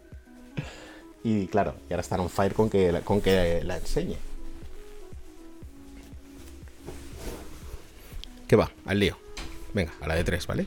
Y 1.22 1.46
claro, 1.48 1.74
y 1.88 1.92
ahora 1.92 2.00
están 2.00 2.20
on 2.20 2.30
fire 2.30 2.54
con 2.54 2.70
que, 2.70 3.00
con 3.04 3.20
que 3.20 3.62
la 3.62 3.76
enseñe. 3.76 4.16
¿Qué 8.48 8.56
va? 8.56 8.70
Al 8.87 8.98
lío. 8.98 9.16
Venga, 9.74 9.92
a 10.00 10.09
la 10.09 10.16
de 10.16 10.24
tres, 10.24 10.46
¿vale? 10.46 10.66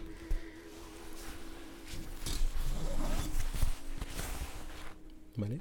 Vale. 5.35 5.59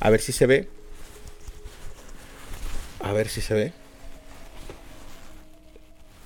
A 0.00 0.10
ver 0.10 0.20
si 0.20 0.32
se 0.32 0.46
ve. 0.46 0.68
A 3.00 3.12
ver 3.12 3.28
si 3.28 3.40
se 3.40 3.54
ve. 3.54 3.72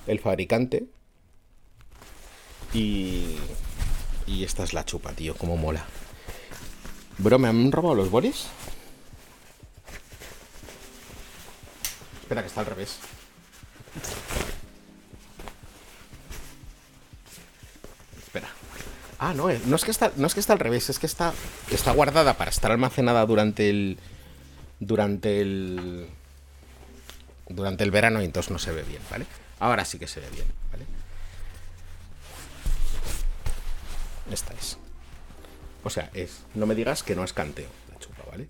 El 0.05 0.19
fabricante. 0.19 0.85
Y. 2.73 3.37
Y 4.27 4.43
esta 4.43 4.63
es 4.63 4.73
la 4.73 4.85
chupa, 4.85 5.13
tío. 5.13 5.33
Como 5.35 5.57
mola. 5.57 5.85
Bro, 7.19 7.37
¿me 7.37 7.49
han 7.49 7.69
robado 7.71 7.95
los 7.95 8.09
bolis? 8.09 8.47
Espera, 12.21 12.41
que 12.41 12.47
está 12.47 12.61
al 12.61 12.65
revés. 12.65 12.97
Espera. 18.17 18.47
Ah, 19.19 19.33
no, 19.33 19.49
eh, 19.49 19.59
no 19.65 19.75
es 19.75 19.83
que 19.83 19.91
está, 19.91 20.13
no 20.15 20.27
es 20.27 20.33
que 20.33 20.39
está 20.39 20.53
al 20.53 20.59
revés, 20.59 20.89
es 20.89 20.97
que 20.97 21.07
está, 21.07 21.33
está 21.69 21.91
guardada 21.91 22.35
para 22.35 22.51
estar 22.51 22.71
almacenada 22.71 23.25
durante 23.25 23.69
el. 23.69 23.97
Durante 24.79 25.41
el. 25.41 26.07
Durante 27.49 27.83
el 27.83 27.91
verano 27.91 28.21
y 28.21 28.25
entonces 28.25 28.49
no 28.49 28.59
se 28.59 28.71
ve 28.71 28.83
bien, 28.83 29.01
¿vale? 29.11 29.25
Ahora 29.59 29.83
sí 29.83 29.99
que 29.99 30.07
se 30.07 30.21
ve 30.21 30.29
bien, 30.29 30.47
¿vale? 30.71 30.85
Esta 34.31 34.53
es. 34.53 34.77
O 35.83 35.89
sea, 35.89 36.09
es. 36.13 36.41
No 36.55 36.65
me 36.65 36.75
digas 36.75 37.03
que 37.03 37.15
no 37.15 37.23
es 37.23 37.33
canteo 37.33 37.67
la 37.91 37.99
chupa, 37.99 38.23
¿vale? 38.29 38.47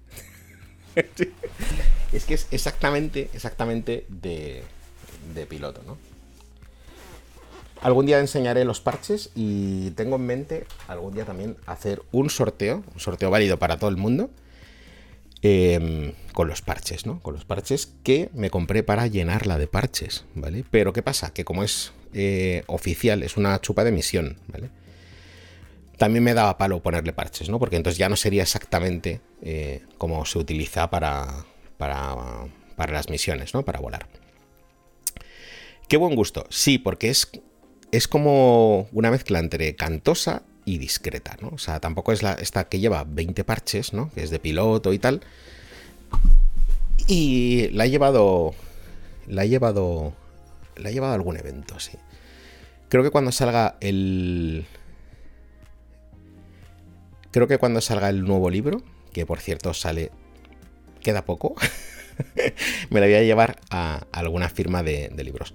es 2.13 2.25
que 2.25 2.33
es 2.33 2.47
exactamente, 2.51 3.29
exactamente 3.33 4.05
de, 4.09 4.63
piloto, 5.47 5.81
¿no? 5.85 5.97
Algún 7.81 8.05
día 8.05 8.19
enseñaré 8.19 8.65
los 8.65 8.81
parches 8.81 9.29
y 9.35 9.91
tengo 9.91 10.17
en 10.17 10.25
mente 10.25 10.65
algún 10.89 11.13
día 11.13 11.23
también 11.23 11.55
hacer 11.65 12.01
un 12.11 12.29
sorteo, 12.29 12.83
un 12.93 12.99
sorteo 12.99 13.29
válido 13.29 13.57
para 13.57 13.77
todo 13.77 13.89
el 13.89 13.95
mundo, 13.95 14.29
em, 15.41 16.11
con 16.33 16.49
los 16.49 16.61
parches, 16.61 17.05
¿no? 17.05 17.21
Con 17.21 17.35
los 17.35 17.45
parches 17.45 17.93
que 18.03 18.29
me 18.33 18.49
compré 18.49 18.83
para 18.83 19.07
llenarla 19.07 19.57
de 19.57 19.67
parches, 19.67 20.25
¿vale? 20.35 20.65
Pero 20.69 20.91
¿qué 20.91 21.01
pasa? 21.01 21.31
Que 21.31 21.45
como 21.45 21.63
es 21.63 21.93
eh, 22.13 22.63
oficial, 22.67 23.23
es 23.23 23.37
una 23.37 23.61
chupa 23.61 23.85
de 23.85 23.93
misión, 23.93 24.37
¿vale? 24.47 24.69
También 25.99 26.23
me 26.23 26.33
daba 26.33 26.57
palo 26.57 26.81
ponerle 26.81 27.11
parches, 27.11 27.49
¿no? 27.49 27.59
Porque 27.59 27.75
entonces 27.75 27.97
ya 27.97 28.07
no 28.07 28.15
sería 28.15 28.41
exactamente 28.41 29.19
eh, 29.41 29.81
como 29.97 30.25
se 30.25 30.39
utiliza 30.39 30.89
para, 30.89 31.45
para, 31.77 32.15
para 32.77 32.93
las 32.93 33.09
misiones, 33.09 33.53
¿no? 33.53 33.65
Para 33.65 33.79
volar. 33.79 34.07
Qué 35.89 35.97
buen 35.97 36.15
gusto. 36.15 36.47
Sí, 36.49 36.77
porque 36.77 37.09
es, 37.09 37.29
es 37.91 38.07
como 38.07 38.87
una 38.93 39.11
mezcla 39.11 39.39
entre 39.39 39.75
cantosa 39.75 40.43
y 40.63 40.77
discreta, 40.77 41.35
¿no? 41.41 41.49
O 41.49 41.57
sea, 41.57 41.81
tampoco 41.81 42.13
es 42.13 42.23
la, 42.23 42.31
esta 42.33 42.69
que 42.69 42.79
lleva 42.79 43.03
20 43.03 43.43
parches, 43.43 43.91
¿no? 43.91 44.09
Que 44.11 44.23
es 44.23 44.29
de 44.29 44.39
piloto 44.39 44.93
y 44.93 44.99
tal. 44.99 45.21
Y 47.07 47.67
la 47.71 47.85
he 47.85 47.89
llevado. 47.89 48.53
La 49.27 49.43
he 49.43 49.49
llevado. 49.49 50.13
La 50.77 50.91
he 50.91 50.93
llevado 50.93 51.11
a 51.11 51.15
algún 51.15 51.35
evento, 51.35 51.77
sí. 51.79 51.97
Creo 52.87 53.03
que 53.03 53.09
cuando 53.09 53.33
salga 53.33 53.75
el. 53.81 54.65
Creo 57.31 57.47
que 57.47 57.57
cuando 57.57 57.81
salga 57.81 58.09
el 58.09 58.23
nuevo 58.23 58.49
libro, 58.49 58.81
que 59.13 59.25
por 59.25 59.39
cierto 59.39 59.73
sale. 59.73 60.11
Queda 61.01 61.23
poco. 61.23 61.55
me 62.89 62.99
la 62.99 63.05
voy 63.05 63.15
a 63.15 63.23
llevar 63.23 63.59
a 63.69 64.05
alguna 64.11 64.49
firma 64.49 64.83
de, 64.83 65.11
libros. 65.23 65.53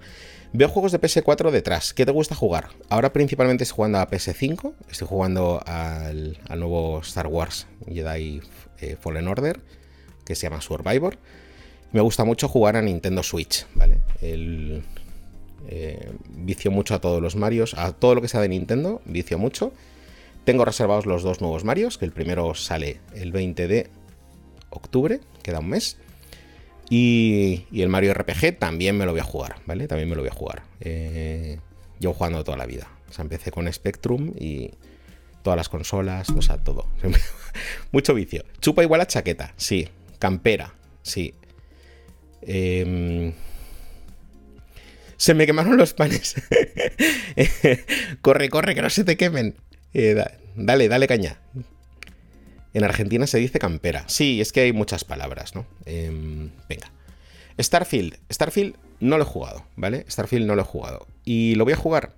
Veo 0.53 0.69
juegos 0.69 0.91
de 0.91 1.01
PS4 1.01 1.51
detrás. 1.51 1.93
¿Qué 1.93 2.05
te 2.05 2.11
gusta 2.11 2.33
jugar? 2.33 2.69
Ahora 2.89 3.13
principalmente 3.13 3.63
estoy 3.63 3.75
jugando 3.75 3.99
a 3.99 4.09
PS5. 4.09 4.73
Estoy 4.89 5.07
jugando 5.07 5.61
al, 5.65 6.39
nuevo 6.49 6.99
Star 7.01 7.27
Wars 7.27 7.67
Jedi 7.87 8.41
eh, 8.79 8.95
Fallen 8.99 9.27
Order, 9.27 9.59
que 10.23 10.35
se 10.35 10.43
llama 10.43 10.61
Survivor. 10.61 11.17
Me 11.91 12.01
gusta 12.01 12.23
mucho 12.23 12.47
jugar 12.47 12.75
a 12.75 12.81
Nintendo 12.81 13.21
Switch, 13.21 13.67
¿vale? 13.75 13.99
Eh, 14.21 16.11
vicio 16.29 16.71
mucho 16.71 16.95
a 16.95 16.99
todos 16.99 17.21
los 17.21 17.35
Marios, 17.35 17.73
a 17.73 17.93
todo 17.93 18.15
lo 18.15 18.21
que 18.21 18.27
sea 18.27 18.41
de 18.41 18.49
Nintendo, 18.49 19.01
vicio 19.05 19.37
mucho. 19.37 19.73
Tengo 20.45 20.63
reservados 20.63 21.07
los 21.07 21.23
dos 21.23 21.41
nuevos 21.41 21.63
Marios, 21.63 21.97
que 21.97 22.05
el 22.05 22.11
primero 22.11 22.53
sale 22.53 23.01
el 23.15 23.31
20 23.31 23.67
de 23.67 23.89
octubre, 24.69 25.19
queda 25.41 25.59
un 25.59 25.69
mes. 25.69 25.97
Y, 26.87 27.65
el 27.73 27.89
Mario 27.89 28.13
RPG 28.13 28.59
también 28.59 28.95
me 28.95 29.05
lo 29.05 29.11
voy 29.11 29.21
a 29.21 29.23
jugar, 29.23 29.55
¿vale? 29.65 29.87
También 29.87 30.07
me 30.07 30.15
lo 30.15 30.21
voy 30.21 30.29
a 30.29 30.33
jugar. 30.33 30.61
Eh, 30.81 31.57
llevo 31.99 32.13
jugando 32.13 32.43
toda 32.43 32.57
la 32.57 32.67
vida. 32.67 32.87
O 33.09 33.13
sea, 33.13 33.23
empecé 33.23 33.49
con 33.49 33.71
Spectrum 33.73 34.33
y 34.39 34.69
todas 35.41 35.57
las 35.57 35.67
consolas, 35.67 36.29
o 36.29 36.43
sea, 36.43 36.57
todo. 36.57 36.87
Mucho 37.91 38.13
vicio. 38.13 38.45
Chupa 38.61 38.83
igual 38.83 39.01
a 39.01 39.07
chaqueta, 39.07 39.53
sí. 39.57 39.89
Campera, 40.19 40.75
sí. 41.01 41.33
Eh, 42.43 43.33
se 45.17 45.33
me 45.33 45.47
quemaron 45.47 45.77
los 45.77 45.93
panes. 45.93 46.35
corre, 48.21 48.49
corre, 48.49 48.75
que 48.75 48.81
no 48.83 48.91
se 48.91 49.03
te 49.03 49.17
quemen. 49.17 49.55
Eh, 49.95 50.13
da, 50.13 50.31
dale, 50.55 50.89
dale 50.89 51.07
caña. 51.07 51.39
En 52.73 52.83
Argentina 52.83 53.25
se 53.25 53.37
dice 53.37 53.59
campera. 53.59 54.03
Sí, 54.07 54.41
es 54.41 54.51
que 54.51 54.59
hay 54.59 54.73
muchas 54.73 55.05
palabras, 55.05 55.55
¿no? 55.55 55.65
Eh, 55.85 56.11
venga. 56.67 56.91
Starfield. 57.57 58.19
Starfield 58.29 58.75
no 58.99 59.17
lo 59.17 59.23
he 59.23 59.27
jugado, 59.27 59.65
¿vale? 59.77 60.05
Starfield 60.09 60.45
no 60.45 60.55
lo 60.55 60.63
he 60.63 60.65
jugado. 60.65 61.07
¿Y 61.23 61.55
lo 61.55 61.63
voy 61.63 61.73
a 61.73 61.77
jugar? 61.77 62.13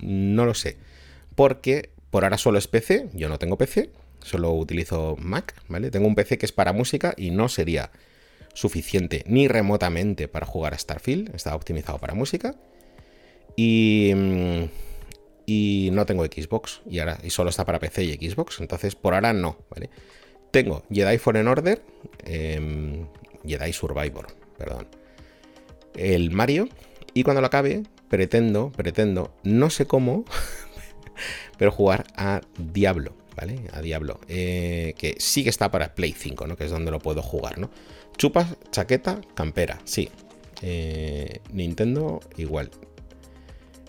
No 0.00 0.44
lo 0.44 0.54
sé. 0.54 0.76
Porque 1.36 1.90
por 2.10 2.24
ahora 2.24 2.36
solo 2.36 2.58
es 2.58 2.66
PC. 2.66 3.10
Yo 3.14 3.28
no 3.28 3.38
tengo 3.38 3.56
PC. 3.56 3.90
Solo 4.20 4.52
utilizo 4.54 5.14
Mac, 5.20 5.54
¿vale? 5.68 5.92
Tengo 5.92 6.08
un 6.08 6.16
PC 6.16 6.36
que 6.36 6.46
es 6.46 6.52
para 6.52 6.72
música 6.72 7.14
y 7.16 7.30
no 7.30 7.48
sería 7.48 7.92
suficiente 8.54 9.22
ni 9.28 9.46
remotamente 9.46 10.26
para 10.26 10.46
jugar 10.46 10.74
a 10.74 10.78
Starfield. 10.78 11.32
Está 11.36 11.54
optimizado 11.54 11.98
para 11.98 12.14
música. 12.14 12.56
Y, 13.54 14.12
y 15.48 15.88
no 15.92 16.04
tengo 16.04 16.26
Xbox. 16.26 16.82
Y, 16.90 16.98
ahora, 16.98 17.18
y 17.22 17.30
solo 17.30 17.48
está 17.48 17.64
para 17.64 17.78
PC 17.78 18.04
y 18.04 18.30
Xbox. 18.30 18.60
Entonces, 18.60 18.94
por 18.94 19.14
ahora 19.14 19.32
no. 19.32 19.56
¿vale? 19.70 19.88
Tengo 20.50 20.82
Jedi 20.92 21.16
Fallen 21.16 21.48
Order. 21.48 21.82
Eh, 22.26 23.06
Jedi 23.46 23.72
Survivor, 23.72 24.26
perdón. 24.58 24.86
El 25.94 26.32
Mario. 26.32 26.68
Y 27.14 27.22
cuando 27.22 27.40
lo 27.40 27.46
acabe, 27.46 27.84
pretendo, 28.10 28.70
pretendo, 28.72 29.34
no 29.42 29.70
sé 29.70 29.86
cómo, 29.86 30.26
pero 31.58 31.72
jugar 31.72 32.04
a 32.14 32.42
Diablo, 32.58 33.14
¿vale? 33.34 33.62
A 33.72 33.80
Diablo. 33.80 34.20
Eh, 34.28 34.92
que 34.98 35.16
sí 35.18 35.44
que 35.44 35.50
está 35.50 35.70
para 35.70 35.94
Play 35.94 36.12
5, 36.12 36.46
¿no? 36.46 36.56
Que 36.56 36.64
es 36.64 36.70
donde 36.70 36.90
lo 36.90 36.98
puedo 36.98 37.22
jugar, 37.22 37.56
¿no? 37.56 37.70
Chupas, 38.18 38.54
chaqueta, 38.70 39.22
campera, 39.34 39.80
sí. 39.84 40.10
Eh, 40.60 41.40
Nintendo, 41.52 42.20
igual. 42.36 42.70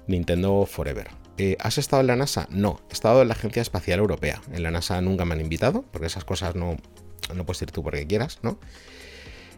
Nintendo 0.07 0.65
Forever. 0.65 1.19
Eh, 1.39 1.55
¿Has 1.61 1.77
estado 1.77 2.01
en 2.01 2.07
la 2.07 2.17
NASA? 2.17 2.49
No, 2.51 2.81
he 2.89 2.93
estado 2.93 3.21
en 3.21 3.29
la 3.29 3.33
Agencia 3.33 3.61
Espacial 3.61 3.99
Europea. 3.99 4.41
En 4.51 4.61
la 4.61 4.71
NASA 4.71 4.99
nunca 4.99 5.23
me 5.23 5.35
han 5.35 5.39
invitado, 5.39 5.85
porque 5.89 6.07
esas 6.07 6.25
cosas 6.25 6.55
no, 6.55 6.75
no 7.33 7.45
puedes 7.45 7.61
ir 7.61 7.71
tú 7.71 7.81
porque 7.81 8.05
quieras, 8.05 8.39
¿no? 8.41 8.59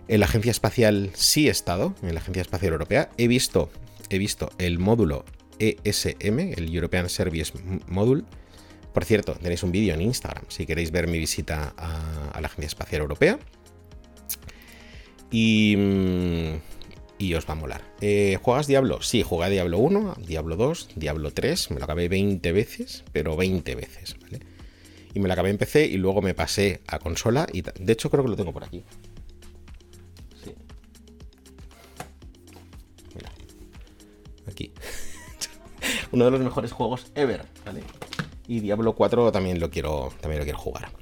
En 0.07 0.19
la 0.19 0.27
Agencia 0.27 0.51
Espacial 0.51 1.09
sí 1.15 1.47
he 1.47 1.49
estado, 1.49 1.95
en 2.03 2.13
la 2.13 2.19
Agencia 2.19 2.43
Espacial 2.43 2.73
Europea. 2.73 3.09
He 3.17 3.27
visto, 3.27 3.71
he 4.11 4.19
visto 4.19 4.51
el 4.59 4.77
módulo 4.77 5.25
ESM, 5.57 6.53
el 6.55 6.71
European 6.71 7.09
Service 7.09 7.51
Module. 7.88 8.25
Por 8.93 9.03
cierto, 9.03 9.34
tenéis 9.34 9.63
un 9.63 9.71
vídeo 9.71 9.95
en 9.95 10.01
Instagram 10.03 10.45
si 10.49 10.67
queréis 10.67 10.91
ver 10.91 11.07
mi 11.07 11.17
visita 11.17 11.73
a, 11.77 12.29
a 12.29 12.41
la 12.41 12.45
Agencia 12.45 12.67
Espacial 12.67 13.01
Europea. 13.01 13.39
Y, 15.32 15.75
y, 17.22 17.34
os 17.36 17.47
va 17.47 17.53
a 17.53 17.55
molar. 17.55 17.82
Eh, 18.01 18.38
¿Juegas 18.41 18.67
Diablo? 18.67 19.01
Sí, 19.01 19.22
jugué 19.24 19.45
a 19.45 19.49
Diablo 19.49 19.78
1, 19.78 20.15
Diablo 20.26 20.55
2, 20.55 20.89
Diablo 20.95 21.32
3. 21.32 21.72
Me 21.72 21.78
lo 21.78 21.84
acabé 21.86 22.09
20 22.09 22.51
veces, 22.51 23.03
pero 23.11 23.36
20 23.36 23.76
veces, 23.76 24.17
¿vale? 24.22 24.39
Y 25.13 25.19
me 25.19 25.28
lo 25.28 25.34
acabé 25.34 25.49
en 25.49 25.57
PC 25.57 25.86
y 25.86 25.97
luego 25.97 26.22
me 26.22 26.34
pasé 26.34 26.82
a 26.88 26.99
consola. 26.99 27.47
Y 27.51 27.61
de 27.61 27.93
hecho, 27.93 28.09
creo 28.09 28.24
que 28.24 28.30
lo 28.30 28.36
tengo 28.36 28.53
por 28.53 28.63
aquí. 28.63 28.84
Sí. 30.43 30.53
Mira. 33.15 33.32
Aquí. 34.47 34.72
Uno 36.11 36.26
de 36.26 36.32
los 36.32 36.39
mejores 36.39 36.72
juegos 36.72 37.11
ever, 37.15 37.45
¿vale? 37.65 37.82
Y 38.47 38.61
Diablo 38.61 38.93
4 38.95 39.32
también 39.32 39.59
lo 39.59 39.69
quiero, 39.69 40.11
también 40.22 40.39
lo 40.39 40.45
quiero 40.45 40.59
jugar. 40.59 41.01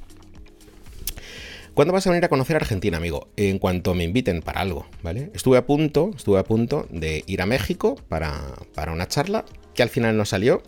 ¿Cuándo 1.79 1.93
vas 1.93 2.05
a 2.07 2.09
venir 2.09 2.25
a 2.25 2.27
conocer 2.27 2.57
Argentina, 2.57 2.97
amigo? 2.97 3.29
En 3.37 3.57
cuanto 3.57 3.95
me 3.95 4.03
inviten 4.03 4.41
para 4.41 4.59
algo, 4.59 4.85
¿vale? 5.01 5.31
Estuve 5.33 5.57
a 5.57 5.65
punto, 5.65 6.11
estuve 6.13 6.37
a 6.37 6.43
punto 6.43 6.85
de 6.89 7.23
ir 7.25 7.41
a 7.41 7.45
México 7.45 7.95
para, 8.09 8.53
para 8.75 8.91
una 8.91 9.07
charla 9.07 9.45
que 9.73 9.81
al 9.81 9.87
final 9.87 10.17
no 10.17 10.25
salió. 10.25 10.61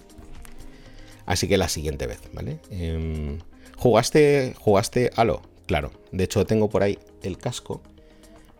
Así 1.26 1.50
que 1.50 1.58
la 1.58 1.68
siguiente 1.68 2.08
vez, 2.08 2.22
¿vale? 2.32 2.62
Eh, 2.70 3.38
¿Jugaste, 3.76 4.54
jugaste 4.58 5.12
Halo? 5.18 5.42
Claro. 5.66 5.92
De 6.14 6.24
hecho, 6.24 6.46
tengo 6.46 6.70
por 6.70 6.82
ahí 6.82 6.98
el 7.24 7.38
casco 7.38 7.82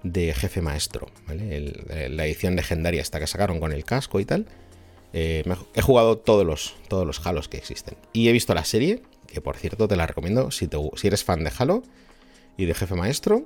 de 0.04 0.34
jefe 0.34 0.62
maestro, 0.62 1.08
¿vale? 1.30 2.10
La 2.10 2.26
edición 2.26 2.58
legendaria 2.58 3.02
esta 3.02 3.22
que 3.22 3.28
sacaron 3.28 3.62
con 3.62 3.72
el 3.72 3.86
casco 3.86 4.20
y 4.20 4.26
tal. 4.26 4.46
Eh, 5.14 5.46
he 5.74 5.82
jugado 5.82 6.18
todos 6.18 6.46
los, 6.46 6.76
todos 6.90 7.08
los 7.08 7.26
Halos 7.26 7.48
que 7.48 7.56
existen. 7.56 7.96
Y 8.12 8.28
he 8.28 8.34
visto 8.34 8.54
la 8.54 8.66
serie, 8.66 9.04
que 9.26 9.40
por 9.40 9.56
cierto 9.56 9.88
te 9.88 9.96
la 9.96 10.06
recomiendo 10.06 10.52
si, 10.52 10.68
te, 10.68 10.78
si 10.98 11.08
eres 11.08 11.24
fan 11.24 11.46
de 11.46 11.52
Halo 11.58 11.84
y 12.58 12.66
de 12.66 12.74
jefe 12.74 12.96
maestro. 12.96 13.46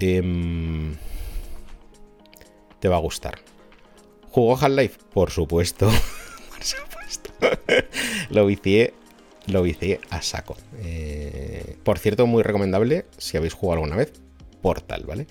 Eh, 0.00 0.92
te 2.84 2.88
va 2.88 2.96
a 2.96 3.00
gustar. 3.00 3.38
¿Jugó 4.30 4.58
Half-Life? 4.58 4.98
Por 5.12 5.30
supuesto. 5.30 5.86
por 6.50 6.62
supuesto. 6.62 7.30
lo 8.30 8.44
vicié. 8.44 8.92
Lo 9.46 9.62
vicié 9.62 10.00
a 10.10 10.20
saco. 10.20 10.56
Eh, 10.82 11.76
por 11.82 11.98
cierto, 11.98 12.26
muy 12.26 12.42
recomendable 12.42 13.06
si 13.16 13.36
habéis 13.36 13.54
jugado 13.54 13.82
alguna 13.82 13.96
vez. 13.96 14.12
Portal, 14.60 15.04
¿vale? 15.06 15.26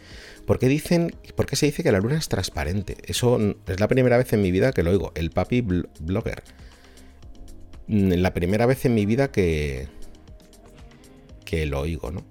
¿Por 0.47 0.57
qué, 0.57 0.67
dicen, 0.67 1.15
¿Por 1.35 1.53
se 1.55 1.65
dice 1.67 1.83
que 1.83 1.91
la 1.91 1.99
luna 1.99 2.17
es 2.17 2.27
transparente? 2.27 2.97
Eso 3.05 3.39
es 3.67 3.79
la 3.79 3.87
primera 3.87 4.17
vez 4.17 4.33
en 4.33 4.41
mi 4.41 4.51
vida 4.51 4.71
que 4.71 4.81
lo 4.81 4.89
oigo. 4.89 5.11
El 5.13 5.29
papi 5.31 5.61
bl 5.61 5.89
blogger. 5.99 6.43
La 7.87 8.33
primera 8.33 8.65
vez 8.65 8.85
en 8.85 8.95
mi 8.95 9.05
vida 9.05 9.31
que, 9.31 9.87
que 11.45 11.65
lo 11.65 11.81
oigo, 11.81 12.11
¿no? 12.11 12.23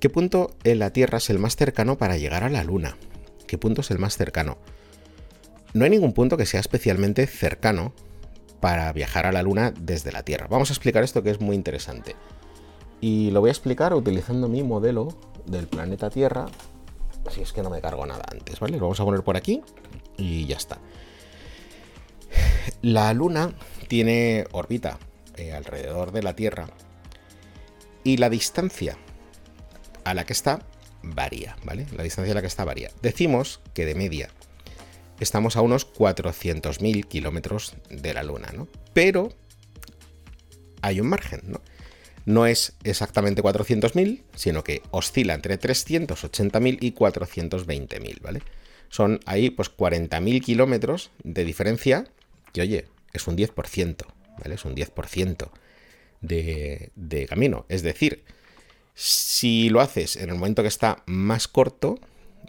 ¿Qué 0.00 0.08
punto 0.08 0.56
en 0.64 0.78
la 0.78 0.94
Tierra 0.94 1.18
es 1.18 1.28
el 1.28 1.38
más 1.38 1.56
cercano 1.56 1.98
para 1.98 2.16
llegar 2.16 2.42
a 2.42 2.48
la 2.48 2.64
Luna? 2.64 2.96
¿Qué 3.46 3.58
punto 3.58 3.82
es 3.82 3.90
el 3.90 3.98
más 3.98 4.16
cercano? 4.16 4.56
No 5.74 5.84
hay 5.84 5.90
ningún 5.90 6.14
punto 6.14 6.38
que 6.38 6.46
sea 6.46 6.58
especialmente 6.58 7.26
cercano 7.26 7.92
para 8.60 8.90
viajar 8.94 9.26
a 9.26 9.32
la 9.32 9.42
Luna 9.42 9.74
desde 9.78 10.10
la 10.10 10.22
Tierra. 10.22 10.46
Vamos 10.48 10.70
a 10.70 10.72
explicar 10.72 11.04
esto 11.04 11.22
que 11.22 11.28
es 11.28 11.42
muy 11.42 11.54
interesante. 11.54 12.16
Y 13.02 13.30
lo 13.32 13.40
voy 13.40 13.50
a 13.50 13.52
explicar 13.52 13.92
utilizando 13.92 14.48
mi 14.48 14.62
modelo 14.62 15.08
del 15.44 15.66
planeta 15.66 16.08
Tierra. 16.08 16.46
Si 17.30 17.42
es 17.42 17.52
que 17.52 17.62
no 17.62 17.68
me 17.68 17.82
cargo 17.82 18.06
nada 18.06 18.24
antes, 18.32 18.58
¿vale? 18.58 18.78
Lo 18.78 18.84
vamos 18.84 19.00
a 19.00 19.04
poner 19.04 19.22
por 19.22 19.36
aquí 19.36 19.60
y 20.16 20.46
ya 20.46 20.56
está. 20.56 20.78
La 22.80 23.12
Luna 23.12 23.52
tiene 23.86 24.46
órbita 24.52 24.98
eh, 25.36 25.52
alrededor 25.52 26.10
de 26.12 26.22
la 26.22 26.34
Tierra 26.34 26.68
y 28.02 28.16
la 28.16 28.30
distancia 28.30 28.96
a 30.10 30.14
la 30.14 30.26
que 30.26 30.32
está 30.32 30.60
varía, 31.02 31.56
¿vale? 31.64 31.86
La 31.96 32.02
distancia 32.02 32.32
a 32.32 32.34
la 32.34 32.40
que 32.40 32.46
está 32.46 32.64
varía. 32.64 32.90
Decimos 33.02 33.60
que 33.74 33.86
de 33.86 33.94
media 33.94 34.30
estamos 35.20 35.56
a 35.56 35.60
unos 35.60 35.90
400.000 35.92 37.06
kilómetros 37.06 37.74
de 37.88 38.14
la 38.14 38.22
Luna, 38.22 38.50
¿no? 38.54 38.68
Pero 38.92 39.32
hay 40.82 41.00
un 41.00 41.08
margen, 41.08 41.42
¿no? 41.44 41.60
No 42.26 42.46
es 42.46 42.74
exactamente 42.84 43.42
400.000, 43.42 44.22
sino 44.34 44.62
que 44.62 44.82
oscila 44.90 45.34
entre 45.34 45.58
380.000 45.58 46.78
y 46.80 46.92
420.000, 46.92 48.20
¿vale? 48.20 48.42
Son 48.88 49.20
ahí 49.26 49.50
pues 49.50 49.74
40.000 49.74 50.42
kilómetros 50.42 51.10
de 51.22 51.44
diferencia, 51.44 52.06
que 52.52 52.62
oye, 52.62 52.86
es 53.12 53.26
un 53.26 53.36
10%, 53.36 54.06
¿vale? 54.38 54.54
Es 54.54 54.64
un 54.64 54.74
10% 54.74 55.50
de, 56.20 56.90
de 56.94 57.26
camino. 57.26 57.64
Es 57.68 57.82
decir, 57.82 58.22
si 59.02 59.70
lo 59.70 59.80
haces 59.80 60.16
en 60.16 60.28
el 60.28 60.34
momento 60.34 60.60
que 60.60 60.68
está 60.68 61.02
más 61.06 61.48
corto, 61.48 61.98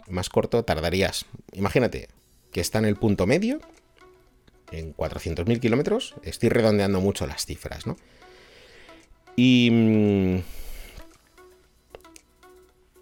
más 0.06 0.28
corto 0.28 0.62
tardarías, 0.66 1.24
imagínate 1.54 2.10
que 2.52 2.60
está 2.60 2.78
en 2.78 2.84
el 2.84 2.96
punto 2.96 3.26
medio 3.26 3.58
en 4.70 4.94
400.000 4.94 5.60
kilómetros. 5.60 6.14
Estoy 6.22 6.50
redondeando 6.50 7.00
mucho 7.00 7.26
las 7.26 7.46
cifras, 7.46 7.86
¿no? 7.86 7.96
Y 9.34 9.70
mm, 9.72 10.42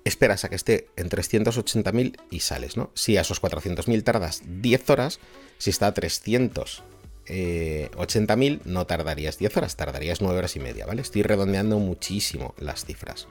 esperas 0.05 0.45
a 0.45 0.49
que 0.49 0.55
esté 0.55 0.87
en 0.95 1.11
380.000 1.11 2.21
y 2.31 2.41
sales, 2.41 2.77
¿no? 2.77 2.93
Si 2.95 3.17
a 3.17 3.23
esos 3.23 3.43
400.000 3.43 4.05
tardas 4.05 4.43
10 4.47 4.91
horas, 4.91 5.19
si 5.59 5.71
está 5.71 5.89
a 5.89 5.95
380.000 7.31 8.63
no 8.65 8.87
tardarías 8.87 9.39
10 9.39 9.57
horas, 9.57 9.77
tardarías 9.77 10.21
9 10.21 10.39
horas 10.39 10.57
y 10.57 10.61
media, 10.61 10.87
¿vale? 10.87 11.03
Estoy 11.03 11.23
redondeando 11.23 11.79
muchísimo 11.79 12.55
las 12.59 12.85
cifras. 12.85 13.29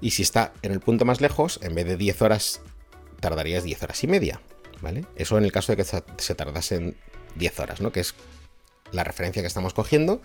Y 0.00 0.10
si 0.10 0.22
está 0.22 0.52
en 0.62 0.72
el 0.72 0.80
punto 0.80 1.04
más 1.04 1.20
lejos, 1.20 1.58
en 1.62 1.74
vez 1.74 1.86
de 1.86 1.96
10 1.96 2.22
horas, 2.22 2.60
tardarías 3.20 3.64
10 3.64 3.82
horas 3.82 4.04
y 4.04 4.06
media, 4.08 4.40
¿vale? 4.80 5.04
Eso 5.16 5.38
en 5.38 5.44
el 5.44 5.52
caso 5.52 5.72
de 5.72 5.76
que 5.76 5.84
se 5.84 6.34
tardasen 6.34 6.96
10 7.36 7.60
horas, 7.60 7.80
¿no? 7.80 7.92
Que 7.92 8.00
es 8.00 8.14
la 8.90 9.04
referencia 9.04 9.42
que 9.42 9.48
estamos 9.48 9.74
cogiendo 9.74 10.20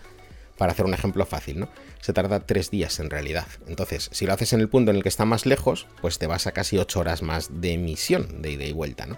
para 0.57 0.72
hacer 0.72 0.86
un 0.86 0.95
ejemplo 0.95 1.26
fácil, 1.26 1.59
¿no? 1.59 1.70
Se 2.01 2.11
tarda 2.11 2.45
3 2.45 2.72
días 2.72 2.99
en 2.99 3.11
realidad. 3.11 3.47
Entonces, 3.68 4.09
si 4.11 4.26
lo 4.26 4.34
haces 4.34 4.53
en 4.53 4.59
el 4.59 4.68
punto 4.68 4.89
en 4.91 4.97
el 4.97 5.03
que 5.03 5.09
está 5.09 5.24
más 5.24 5.45
lejos, 5.45 5.86
pues 6.01 6.18
te 6.18 6.28
vas 6.28 6.47
a 6.47 6.51
casi 6.51 6.78
8 6.80 6.99
horas 6.99 7.22
más 7.22 7.61
de 7.61 7.74
emisión 7.74 8.41
de 8.41 8.51
ida 8.51 8.65
y 8.65 8.74
vuelta, 8.74 9.05
¿no? 9.05 9.18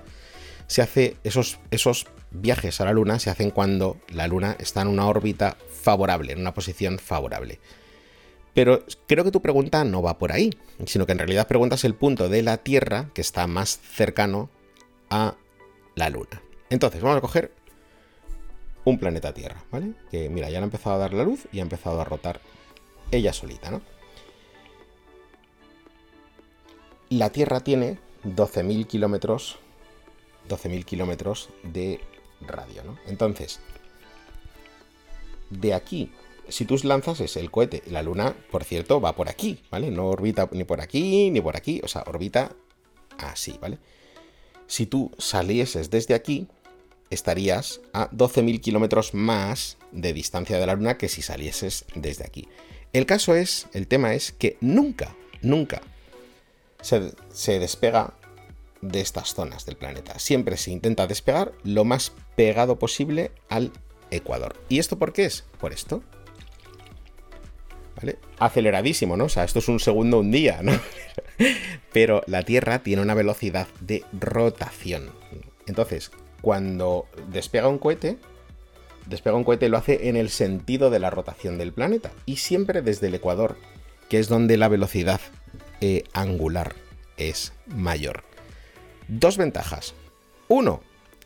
Se 0.69 0.83
hace 0.83 1.17
esos, 1.23 1.57
esos 1.71 2.05
viajes 2.29 2.79
a 2.79 2.85
la 2.85 2.93
Luna 2.93 3.17
se 3.17 3.31
hacen 3.31 3.49
cuando 3.49 3.97
la 4.09 4.27
Luna 4.27 4.55
está 4.59 4.83
en 4.83 4.87
una 4.87 5.07
órbita 5.07 5.57
favorable, 5.81 6.33
en 6.33 6.39
una 6.39 6.53
posición 6.53 6.99
favorable. 6.99 7.59
Pero 8.53 8.83
creo 9.07 9.23
que 9.23 9.31
tu 9.31 9.41
pregunta 9.41 9.83
no 9.83 10.03
va 10.03 10.19
por 10.19 10.31
ahí, 10.31 10.51
sino 10.85 11.07
que 11.07 11.13
en 11.13 11.17
realidad 11.17 11.47
preguntas 11.47 11.83
el 11.85 11.95
punto 11.95 12.29
de 12.29 12.43
la 12.43 12.57
Tierra 12.57 13.09
que 13.15 13.21
está 13.21 13.47
más 13.47 13.79
cercano 13.79 14.51
a 15.09 15.35
la 15.95 16.09
Luna. 16.09 16.41
Entonces, 16.69 17.01
vamos 17.01 17.17
a 17.17 17.21
coger 17.21 17.51
un 18.85 18.99
planeta 18.99 19.33
Tierra, 19.33 19.63
¿vale? 19.71 19.93
Que 20.11 20.29
mira, 20.29 20.49
ya 20.49 20.59
ha 20.59 20.63
empezado 20.63 20.95
a 20.95 20.99
dar 20.99 21.13
la 21.13 21.23
luz 21.23 21.47
y 21.51 21.59
ha 21.59 21.63
empezado 21.63 21.99
a 21.99 22.05
rotar 22.05 22.41
ella 23.11 23.33
solita, 23.33 23.71
¿no? 23.71 23.81
La 27.09 27.31
Tierra 27.31 27.61
tiene 27.61 27.97
12.000 28.23 28.85
kilómetros 28.85 29.57
12.000 30.47 30.85
kilómetros 30.85 31.49
de 31.63 31.99
radio, 32.41 32.83
¿no? 32.83 32.97
Entonces, 33.07 33.59
de 35.49 35.73
aquí, 35.73 36.11
si 36.47 36.65
tú 36.65 36.77
lanzas 36.83 37.19
es 37.21 37.37
el 37.37 37.51
cohete, 37.51 37.83
la 37.87 38.03
Luna, 38.03 38.35
por 38.51 38.63
cierto, 38.63 39.01
va 39.01 39.15
por 39.15 39.29
aquí, 39.29 39.61
¿vale? 39.69 39.91
No 39.91 40.07
orbita 40.07 40.49
ni 40.51 40.63
por 40.63 40.81
aquí 40.81 41.29
ni 41.29 41.41
por 41.41 41.55
aquí, 41.55 41.81
o 41.83 41.87
sea, 41.87 42.03
orbita 42.07 42.55
así, 43.17 43.57
¿vale? 43.59 43.77
Si 44.67 44.85
tú 44.85 45.11
salieses 45.17 45.89
desde 45.89 46.13
aquí, 46.13 46.47
estarías 47.09 47.81
a 47.93 48.09
12.000 48.11 48.61
kilómetros 48.61 49.13
más 49.13 49.77
de 49.91 50.13
distancia 50.13 50.59
de 50.59 50.65
la 50.65 50.75
Luna 50.75 50.97
que 50.97 51.09
si 51.09 51.21
salieses 51.21 51.85
desde 51.95 52.25
aquí. 52.25 52.47
El 52.93 53.05
caso 53.05 53.35
es, 53.35 53.67
el 53.73 53.87
tema 53.87 54.13
es 54.13 54.31
que 54.31 54.57
nunca, 54.61 55.15
nunca 55.41 55.81
se, 56.81 57.11
se, 57.31 57.59
despega 57.59 58.13
de 58.81 59.01
estas 59.01 59.33
zonas 59.33 59.65
del 59.65 59.75
planeta. 59.75 60.19
Siempre 60.19 60.57
se 60.57 60.71
intenta 60.71 61.07
despegar 61.07 61.53
lo 61.63 61.85
más 61.85 62.13
pegado 62.35 62.79
posible 62.79 63.31
al 63.49 63.71
Ecuador. 64.11 64.55
¿Y 64.69 64.79
esto 64.79 64.97
por 64.97 65.13
qué 65.13 65.25
es? 65.25 65.45
Por 65.59 65.73
esto. 65.73 66.03
¿Vale? 67.95 68.17
Aceleradísimo, 68.37 69.17
¿no? 69.17 69.25
O 69.25 69.29
sea, 69.29 69.43
esto 69.43 69.59
es 69.59 69.67
un 69.67 69.79
segundo, 69.79 70.19
un 70.19 70.31
día, 70.31 70.61
¿no? 70.61 70.71
Pero 71.93 72.23
la 72.27 72.43
Tierra 72.43 72.79
tiene 72.79 73.01
una 73.01 73.13
velocidad 73.13 73.67
de 73.81 74.05
rotación. 74.13 75.11
Entonces, 75.67 76.11
cuando 76.41 77.07
despega 77.31 77.67
un 77.67 77.77
cohete, 77.77 78.17
despega 79.05 79.35
un 79.35 79.43
cohete 79.43 79.69
lo 79.69 79.77
hace 79.77 80.07
en 80.09 80.15
el 80.15 80.29
sentido 80.29 80.89
de 80.89 80.99
la 80.99 81.09
rotación 81.09 81.57
del 81.57 81.73
planeta 81.73 82.11
y 82.25 82.37
siempre 82.37 82.81
desde 82.81 83.07
el 83.07 83.15
ecuador, 83.15 83.57
que 84.07 84.19
es 84.19 84.29
donde 84.29 84.55
la 84.55 84.69
velocidad 84.69 85.19
eh, 85.81 86.03
angular 86.13 86.75
es 87.17 87.53
mayor. 87.67 88.23
Dos 89.09 89.37
ventajas. 89.37 89.95
Uno, 90.49 90.83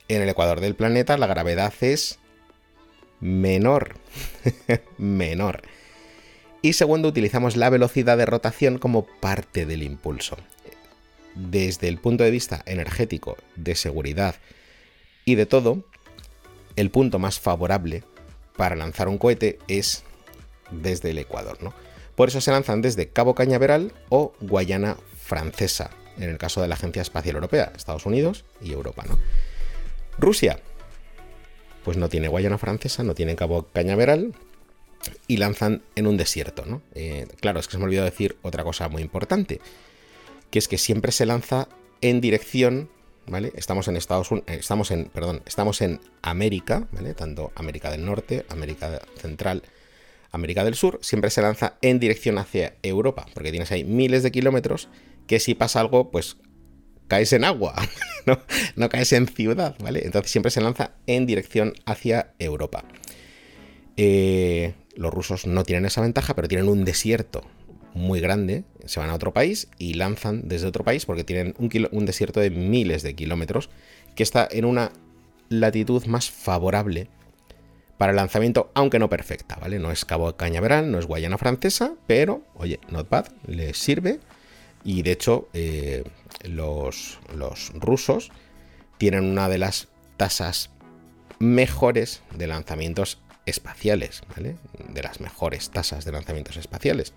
en 0.08 0.22
el 0.22 0.30
ecuador 0.30 0.62
del 0.62 0.74
planeta 0.74 1.18
la 1.18 1.28
gravedad 1.28 1.74
es 1.82 2.18
menor. 3.20 3.96
menor. 4.98 5.64
Y 6.62 6.74
segundo, 6.74 7.10
utilizamos 7.10 7.58
la 7.58 7.70
velocidad 7.70 8.18
de 8.18 8.26
rotación 8.26 8.78
como 8.78 9.06
parte 9.06 9.66
del 9.66 9.84
impulso. 9.84 10.38
Desde 11.36 11.90
el 11.90 11.98
punto 11.98 12.24
de 12.24 12.32
vista 12.32 12.64
energético, 12.66 13.36
de 13.58 13.76
seguridad 13.76 14.36
y 15.26 15.36
de 15.36 15.46
todo, 15.46 15.84
el 16.78 16.90
punto 16.90 17.20
más 17.20 17.38
favorable 17.38 18.06
para 18.56 18.78
lanzar 18.78 19.10
un 19.10 19.18
cohete 19.18 19.60
es 19.68 20.06
desde 20.72 21.10
el 21.10 21.18
Ecuador, 21.18 21.62
¿no? 21.62 21.74
Por 22.16 22.30
eso 22.30 22.40
se 22.40 22.52
lanzan 22.52 22.82
desde 22.82 23.10
Cabo 23.10 23.36
Cañaveral 23.36 23.92
o 24.08 24.34
Guayana 24.40 24.96
Francesa, 25.18 25.90
en 26.18 26.30
el 26.30 26.38
caso 26.38 26.62
de 26.62 26.68
la 26.68 26.76
Agencia 26.76 27.02
Espacial 27.02 27.36
Europea, 27.36 27.72
Estados 27.76 28.06
Unidos 28.06 28.46
y 28.62 28.72
Europa, 28.72 29.04
¿no? 29.08 29.18
Rusia, 30.18 30.60
pues 31.84 31.98
no 31.98 32.10
tiene 32.10 32.28
Guayana 32.28 32.58
Francesa, 32.58 33.04
no 33.04 33.16
tiene 33.16 33.36
Cabo 33.36 33.68
Cañaveral 33.74 34.34
y 35.28 35.38
lanzan 35.38 35.82
en 35.96 36.08
un 36.08 36.18
desierto, 36.18 36.66
¿no? 36.66 36.82
Eh, 36.94 37.28
claro, 37.40 37.60
es 37.60 37.68
que 37.68 37.74
se 37.74 37.78
me 37.78 37.86
olvidó 37.86 38.04
decir 38.04 38.38
otra 38.42 38.64
cosa 38.64 38.88
muy 38.90 39.02
importante, 39.02 39.60
que 40.50 40.60
es 40.60 40.68
que 40.68 40.78
siempre 40.78 41.12
se 41.12 41.26
lanza 41.26 41.68
en 42.02 42.22
dirección 42.22 42.90
¿vale? 43.28 43.52
Estamos 43.56 43.88
en 43.88 43.98
Estados 43.98 44.32
Unidos, 44.32 44.50
eh, 44.50 44.58
estamos 44.60 44.92
en, 44.92 45.06
perdón, 45.06 45.42
estamos 45.46 45.82
en 45.82 46.02
América, 46.22 46.88
¿vale? 46.92 47.14
Tanto 47.14 47.52
América 47.56 47.92
del 47.92 48.06
Norte, 48.06 48.46
América 48.50 49.02
Central, 49.16 49.64
América 50.32 50.64
del 50.64 50.76
Sur, 50.76 51.00
siempre 51.02 51.30
se 51.30 51.42
lanza 51.42 51.78
en 51.82 52.00
dirección 52.00 52.38
hacia 52.38 52.76
Europa, 52.82 53.26
porque 53.34 53.52
tienes 53.52 53.72
ahí 53.72 53.84
miles 53.84 54.24
de 54.24 54.32
kilómetros 54.32 54.90
que 55.28 55.40
si 55.40 55.56
pasa 55.56 55.80
algo, 55.80 56.12
pues 56.12 56.38
caes 57.08 57.34
en 57.34 57.44
agua, 57.44 57.76
¿no? 58.76 58.90
caes 58.90 59.14
en 59.14 59.28
ciudad, 59.28 59.76
¿vale? 59.80 60.02
Entonces 60.06 60.32
siempre 60.32 60.52
se 60.52 60.62
lanza 60.62 60.92
en 61.08 61.26
dirección 61.26 61.74
hacia 61.86 62.34
Europa. 62.40 62.86
Eh, 63.98 64.74
los 64.96 65.14
rusos 65.14 65.46
no 65.46 65.64
tienen 65.64 65.86
esa 65.86 66.02
ventaja, 66.02 66.36
pero 66.36 66.48
tienen 66.48 66.68
un 66.68 66.86
desierto 66.86 67.44
muy 67.94 68.20
grande, 68.20 68.64
se 68.86 69.00
van 69.00 69.10
a 69.10 69.14
otro 69.14 69.34
país 69.34 69.68
y 69.78 69.94
lanzan 69.94 70.48
desde 70.48 70.68
otro 70.68 70.84
país 70.84 71.06
porque 71.06 71.24
tienen 71.24 71.54
un, 71.60 71.70
un 71.92 72.06
desierto 72.06 72.40
de 72.40 72.50
miles 72.50 73.04
de 73.04 73.16
kilómetros 73.16 73.70
que 74.16 74.24
está 74.24 74.48
en 74.50 74.66
una 74.66 74.92
latitud 75.50 76.06
más 76.06 76.32
favorable 76.32 77.10
para 77.98 78.12
el 78.12 78.16
lanzamiento, 78.16 78.72
aunque 78.74 79.00
no 79.00 79.10
perfecta, 79.10 79.56
¿vale? 79.62 79.80
No 79.80 79.92
es 79.92 80.04
Cabo 80.04 80.36
Cañaveral, 80.36 80.92
no 80.92 81.00
es 81.00 81.06
Guayana 81.06 81.38
Francesa, 81.38 81.94
pero, 82.08 82.44
oye, 82.56 82.80
not 82.90 83.10
bad, 83.10 83.28
les 83.48 83.78
sirve. 83.78 84.20
Y 84.84 85.02
de 85.02 85.12
hecho, 85.12 85.50
eh, 85.54 86.04
los, 86.44 87.20
rusos 87.74 88.32
tienen 88.98 89.24
una 89.24 89.50
de 89.50 89.58
las 89.58 89.88
tasas 90.18 90.70
mejores 91.40 92.22
de 92.36 92.48
lanzamientos 92.48 93.20
espaciales. 93.46 94.22
De 94.36 95.04
las 95.04 95.20
mejores 95.20 95.70
tasas 95.72 96.06
de 96.06 96.12
lanzamientos 96.12 96.58
espaciales. 96.58 97.14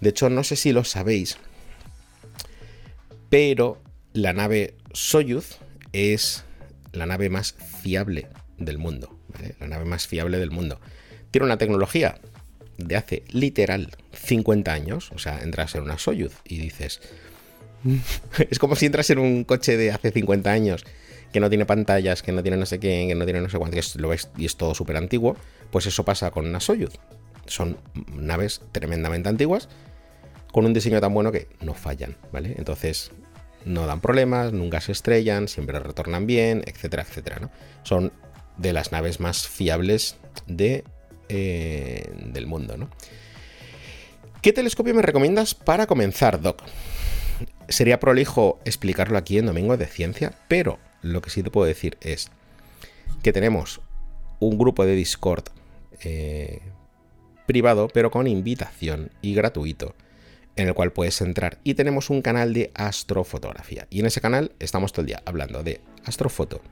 De 0.00 0.10
hecho, 0.10 0.30
no 0.30 0.44
sé 0.44 0.56
si 0.56 0.72
lo 0.72 0.84
sabéis, 0.84 1.38
pero 3.28 3.82
la 4.12 4.32
nave 4.32 4.76
Soyuz 4.92 5.58
es 5.92 6.44
la 6.92 7.06
nave 7.06 7.30
más 7.30 7.54
fiable 7.82 8.28
del 8.58 8.78
mundo, 8.78 9.18
la 9.60 9.66
nave 9.66 9.84
más 9.84 10.06
fiable 10.06 10.38
del 10.38 10.50
mundo. 10.50 10.80
Tiene 11.30 11.46
una 11.46 11.58
tecnología 11.58 12.20
de 12.78 12.96
hace 12.96 13.24
literal 13.30 13.90
50 14.14 14.72
años, 14.72 15.10
o 15.12 15.18
sea, 15.18 15.40
entras 15.42 15.74
en 15.74 15.82
una 15.82 15.98
Soyuz 15.98 16.34
y 16.44 16.58
dices, 16.58 17.00
es 18.50 18.58
como 18.58 18.76
si 18.76 18.86
entras 18.86 19.10
en 19.10 19.18
un 19.18 19.44
coche 19.44 19.76
de 19.76 19.90
hace 19.90 20.10
50 20.10 20.50
años 20.50 20.84
que 21.32 21.40
no 21.40 21.50
tiene 21.50 21.66
pantallas, 21.66 22.22
que 22.22 22.32
no 22.32 22.42
tiene 22.42 22.56
no 22.56 22.66
sé 22.66 22.80
qué, 22.80 23.04
que 23.06 23.14
no 23.14 23.24
tiene 23.24 23.40
no 23.40 23.50
sé 23.50 23.58
cuánto, 23.58 23.76
que 23.76 23.82
lo 23.98 24.08
ves 24.08 24.30
y 24.38 24.46
es 24.46 24.56
todo 24.56 24.74
súper 24.74 24.96
antiguo, 24.96 25.36
pues 25.70 25.86
eso 25.86 26.04
pasa 26.04 26.30
con 26.30 26.46
una 26.46 26.60
Soyuz. 26.60 26.94
Son 27.46 27.78
naves 28.14 28.62
tremendamente 28.72 29.28
antiguas 29.28 29.68
con 30.52 30.64
un 30.64 30.72
diseño 30.72 31.00
tan 31.00 31.12
bueno 31.12 31.32
que 31.32 31.48
no 31.60 31.74
fallan, 31.74 32.16
¿vale? 32.32 32.54
Entonces 32.56 33.10
no 33.64 33.86
dan 33.86 34.00
problemas, 34.00 34.52
nunca 34.52 34.80
se 34.80 34.92
estrellan, 34.92 35.48
siempre 35.48 35.78
retornan 35.78 36.26
bien, 36.26 36.62
etcétera, 36.66 37.02
etcétera, 37.02 37.38
¿no? 37.40 37.50
Son 37.82 38.12
de 38.56 38.72
las 38.72 38.92
naves 38.92 39.20
más 39.20 39.46
fiables 39.46 40.16
de, 40.46 40.84
del 41.28 42.46
mundo, 42.46 42.76
¿no? 42.76 42.90
¿Qué 44.42 44.52
telescopio 44.52 44.94
me 44.94 45.02
recomiendas 45.02 45.54
para 45.54 45.86
comenzar, 45.86 46.40
Doc? 46.40 46.62
Sería 47.68 48.00
prolijo 48.00 48.60
explicarlo 48.64 49.18
aquí 49.18 49.38
en 49.38 49.46
Domingo 49.46 49.76
de 49.76 49.86
Ciencia, 49.86 50.32
pero 50.48 50.78
lo 51.02 51.20
que 51.20 51.30
sí 51.30 51.42
te 51.42 51.50
puedo 51.50 51.66
decir 51.66 51.98
es 52.00 52.30
que 53.22 53.32
tenemos 53.32 53.80
un 54.40 54.56
grupo 54.58 54.86
de 54.86 54.94
Discord 54.94 55.44
eh, 56.02 56.60
privado, 57.46 57.88
pero 57.88 58.10
con 58.10 58.26
invitación 58.26 59.10
y 59.22 59.34
gratuito 59.34 59.94
en 60.54 60.68
el 60.68 60.74
cual 60.74 60.92
puedes 60.92 61.20
entrar 61.20 61.58
y 61.64 61.74
tenemos 61.74 62.10
un 62.10 62.22
canal 62.22 62.52
de 62.52 62.70
astrofotografía. 62.74 63.86
Y 63.90 64.00
en 64.00 64.06
ese 64.06 64.20
canal 64.20 64.52
estamos 64.58 64.92
todo 64.92 65.02
el 65.02 65.06
día 65.06 65.22
hablando 65.24 65.62
de 65.62 65.80
astrofoto, 66.04 66.62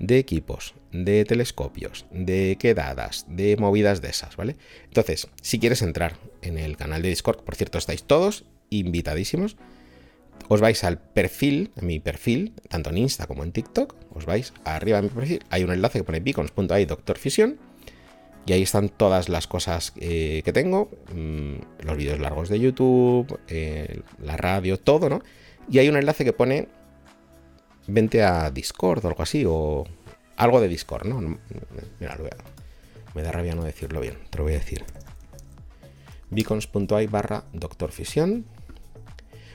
de 0.00 0.18
equipos, 0.18 0.74
de 0.92 1.24
telescopios, 1.24 2.06
de 2.10 2.56
quedadas, 2.58 3.26
de 3.28 3.56
movidas 3.58 4.00
de 4.00 4.08
esas, 4.08 4.34
¿vale? 4.34 4.56
Entonces, 4.86 5.28
si 5.42 5.60
quieres 5.60 5.82
entrar 5.82 6.16
en 6.42 6.58
el 6.58 6.76
canal 6.76 7.02
de 7.02 7.10
Discord, 7.10 7.44
por 7.44 7.54
cierto, 7.54 7.78
estáis 7.78 8.02
todos 8.02 8.44
invitadísimos, 8.70 9.56
os 10.48 10.60
vais 10.60 10.82
al 10.84 10.98
perfil, 10.98 11.70
a 11.76 11.82
mi 11.82 12.00
perfil, 12.00 12.54
tanto 12.68 12.90
en 12.90 12.98
Insta 12.98 13.26
como 13.26 13.44
en 13.44 13.52
TikTok, 13.52 13.94
os 14.14 14.24
vais 14.24 14.54
arriba 14.64 14.96
de 14.96 15.02
mi 15.02 15.08
perfil, 15.10 15.44
hay 15.50 15.62
un 15.64 15.70
enlace 15.70 15.98
que 15.98 16.04
pone 16.04 16.20
beacons.ai 16.20 16.86
Doctor 16.86 17.18
Fisión, 17.18 17.58
y 18.46 18.54
ahí 18.54 18.62
están 18.62 18.88
todas 18.88 19.28
las 19.28 19.46
cosas 19.46 19.92
eh, 20.00 20.40
que 20.46 20.52
tengo, 20.54 20.90
mm, 21.14 21.84
los 21.84 21.96
vídeos 21.98 22.18
largos 22.18 22.48
de 22.48 22.58
YouTube, 22.58 23.38
eh, 23.48 24.00
la 24.18 24.38
radio, 24.38 24.78
todo, 24.78 25.10
¿no? 25.10 25.20
Y 25.70 25.78
hay 25.78 25.90
un 25.90 25.96
enlace 25.96 26.24
que 26.24 26.32
pone 26.32 26.68
vente 27.92 28.22
a 28.22 28.50
Discord 28.50 29.04
o 29.04 29.08
algo 29.08 29.22
así, 29.22 29.44
o 29.46 29.84
algo 30.36 30.60
de 30.60 30.68
Discord, 30.68 31.06
¿no? 31.06 31.20
Mira, 32.00 32.18
me 33.14 33.22
da 33.22 33.32
rabia 33.32 33.54
no 33.54 33.64
decirlo 33.64 34.00
bien, 34.00 34.18
te 34.30 34.38
lo 34.38 34.44
voy 34.44 34.54
a 34.54 34.58
decir. 34.58 34.84
beacons.ai 36.30 37.06
barra 37.06 37.44
Doctor 37.52 37.92
Fisión. 37.92 38.46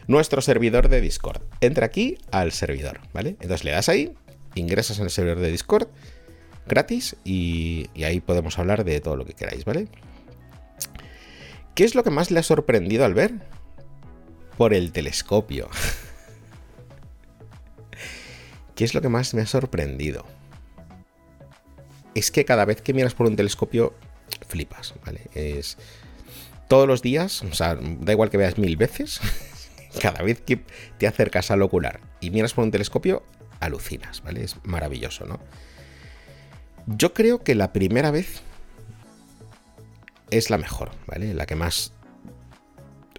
Nuestro 0.08 0.42
servidor 0.42 0.90
de 0.90 1.02
Discord. 1.02 1.42
Entra 1.62 1.88
aquí 1.88 2.18
al 2.32 2.52
servidor, 2.52 3.00
¿vale? 3.14 3.30
Entonces 3.40 3.64
le 3.64 3.72
das 3.72 3.90
ahí, 3.90 4.14
ingresas 4.54 5.00
en 5.00 5.06
el 5.06 5.10
servidor 5.10 5.40
de 5.40 5.50
Discord 5.50 5.88
gratis 6.68 7.16
y, 7.24 7.90
y 7.94 8.04
ahí 8.04 8.20
podemos 8.20 8.60
hablar 8.60 8.84
de 8.84 9.00
todo 9.00 9.16
lo 9.16 9.26
que 9.26 9.34
queráis, 9.34 9.66
¿vale? 9.66 9.88
¿Qué 11.74 11.84
es 11.84 11.96
lo 11.96 12.04
que 12.04 12.10
más 12.10 12.32
le 12.32 12.40
ha 12.40 12.44
sorprendido 12.44 13.06
al 13.06 13.14
ver? 13.14 13.34
Por 14.58 14.74
el 14.74 14.92
telescopio. 14.92 15.70
¿Qué 18.76 18.84
es 18.84 18.94
lo 18.94 19.02
que 19.02 19.10
más 19.10 19.34
me 19.34 19.42
ha 19.42 19.46
sorprendido? 19.46 20.26
Es 22.14 22.32
que 22.32 22.46
cada 22.46 22.66
vez 22.66 22.82
que 22.82 22.94
miras 22.94 23.14
por 23.14 23.28
un 23.28 23.36
telescopio, 23.36 23.94
flipas, 24.48 24.94
¿vale? 25.06 25.22
Es. 25.34 25.78
Todos 26.68 26.88
los 26.88 27.02
días, 27.02 27.42
o 27.44 27.54
sea, 27.54 27.76
da 27.76 28.12
igual 28.12 28.30
que 28.30 28.38
veas 28.38 28.58
mil 28.58 28.76
veces, 28.76 29.22
cada 30.02 30.24
vez 30.24 30.42
que 30.42 30.62
te 30.98 31.08
acercas 31.08 31.52
al 31.52 31.62
ocular 31.62 32.02
y 32.20 32.32
miras 32.32 32.54
por 32.54 32.64
un 32.64 32.72
telescopio, 32.72 33.24
alucinas, 33.60 34.22
¿vale? 34.24 34.44
Es 34.44 34.58
maravilloso, 34.64 35.26
¿no? 35.26 35.40
Yo 36.88 37.14
creo 37.14 37.44
que 37.44 37.56
la 37.56 37.74
primera 37.74 38.12
vez 38.12 38.42
es 40.32 40.50
la 40.50 40.58
mejor, 40.58 40.92
¿vale? 41.08 41.34
La 41.34 41.46
que 41.46 41.56
más 41.56 41.94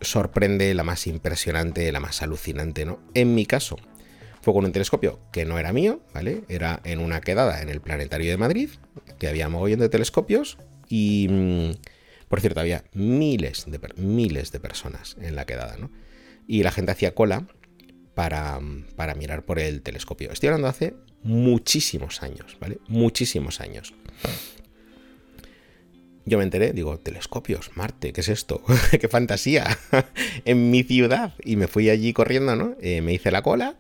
sorprende, 0.01 0.75
la 0.75 0.85
más 0.85 1.07
impresionante, 1.07 1.91
la 1.93 2.01
más 2.01 2.23
alucinante, 2.23 2.85
¿no? 2.85 3.01
En 3.15 3.35
mi 3.35 3.47
caso, 3.47 3.77
fue 4.47 4.55
con 4.55 4.65
un 4.65 4.71
telescopio 4.71 5.19
que 5.33 5.45
no 5.45 5.59
era 5.59 5.73
mío, 5.73 5.99
¿vale? 6.15 6.45
Era 6.49 6.81
en 6.85 7.01
una 7.01 7.21
quedada 7.21 7.63
en 7.63 7.69
el 7.69 7.81
Planetario 7.81 8.31
de 8.31 8.37
Madrid, 8.37 8.71
que 9.19 9.27
había 9.27 9.49
mogollón 9.49 9.81
de 9.81 9.89
telescopios 9.89 10.57
y, 10.89 11.27
mm, 11.29 11.71
por 12.29 12.41
cierto, 12.41 12.61
había 12.61 12.85
miles 12.93 13.65
de, 13.67 13.81
miles 13.97 14.53
de 14.53 14.61
personas 14.61 15.17
en 15.21 15.35
la 15.35 15.47
quedada, 15.47 15.77
¿no? 15.79 15.91
Y 16.47 16.63
la 16.63 16.71
gente 16.71 16.93
hacía 16.93 17.13
cola 17.13 17.49
para, 18.15 18.61
para 18.95 19.17
mirar 19.17 19.45
por 19.45 19.59
el 19.59 19.83
telescopio. 19.83 20.31
Estoy 20.31 20.51
hablando 20.51 20.69
hace 20.69 20.95
muchísimos 21.25 22.23
años, 22.23 22.57
¿vale? 22.61 22.79
Muchísimos 22.87 23.61
años. 23.61 23.95
Yo 26.25 26.39
me 26.39 26.45
enteré, 26.45 26.73
digo, 26.73 27.01
telescopios, 27.01 27.73
Marte, 27.75 28.13
¿qué 28.13 28.21
es 28.21 28.29
esto? 28.29 28.63
¡Qué 29.01 29.09
fantasía! 29.09 29.77
en 30.45 30.71
mi 30.71 30.85
ciudad. 30.85 31.35
Y 31.45 31.57
me 31.57 31.67
fui 31.67 31.91
allí 31.91 32.13
corriendo, 32.13 32.55
¿no? 32.55 32.77
Eh, 32.81 33.01
me 33.01 33.13
hice 33.13 33.33
la 33.33 33.43
cola 33.43 33.77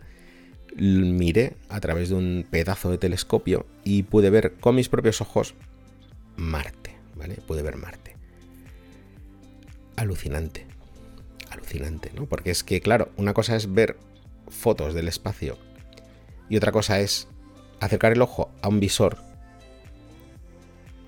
miré 0.78 1.54
a 1.68 1.80
través 1.80 2.10
de 2.10 2.16
un 2.16 2.46
pedazo 2.48 2.90
de 2.90 2.98
telescopio 2.98 3.66
y 3.84 4.02
pude 4.02 4.30
ver 4.30 4.54
con 4.54 4.74
mis 4.74 4.88
propios 4.88 5.20
ojos 5.20 5.54
Marte, 6.36 6.94
¿vale? 7.14 7.36
Pude 7.46 7.62
ver 7.62 7.76
Marte. 7.76 8.14
Alucinante, 9.96 10.66
alucinante, 11.50 12.10
¿no? 12.14 12.26
Porque 12.26 12.50
es 12.50 12.62
que, 12.62 12.80
claro, 12.80 13.10
una 13.16 13.32
cosa 13.32 13.56
es 13.56 13.72
ver 13.72 13.96
fotos 14.48 14.92
del 14.92 15.08
espacio 15.08 15.56
y 16.48 16.56
otra 16.56 16.72
cosa 16.72 17.00
es 17.00 17.28
acercar 17.80 18.12
el 18.12 18.22
ojo 18.22 18.50
a 18.60 18.68
un 18.68 18.80
visor 18.80 19.16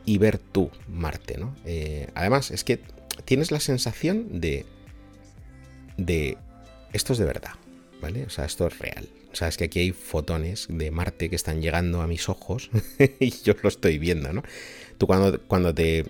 y 0.07 0.16
ver 0.16 0.39
tú 0.39 0.71
Marte, 0.89 1.37
¿no? 1.37 1.55
Eh, 1.66 2.09
además, 2.14 2.51
es 2.51 2.64
que 2.64 2.81
tienes 3.27 3.51
la 3.51 3.61
sensación 3.61 4.41
de... 4.41 4.64
de... 5.99 6.39
esto 6.95 7.12
es 7.12 7.19
de 7.19 7.27
verdad, 7.27 7.53
¿vale? 8.01 8.25
O 8.25 8.31
sea, 8.31 8.47
esto 8.47 8.66
es 8.66 8.79
real. 8.79 9.07
O 9.33 9.37
sea, 9.37 9.49
es 9.49 9.57
que 9.57 9.64
aquí 9.64 9.81
hay 9.81 9.93
fotones 9.93 10.66
de 10.70 10.91
Marte 10.91 11.29
que 11.29 11.37
están 11.37 11.61
llegando 11.61 12.01
a 12.01 12.07
mis 12.07 12.29
ojos 12.29 12.70
y 13.20 13.31
yo 13.31 13.55
lo 13.62 13.68
estoy 13.68 13.99
viendo, 13.99 14.33
¿no? 14.33 14.43
Tú 14.97 15.07
cuando, 15.07 15.41
cuando 15.43 15.74
te, 15.74 16.05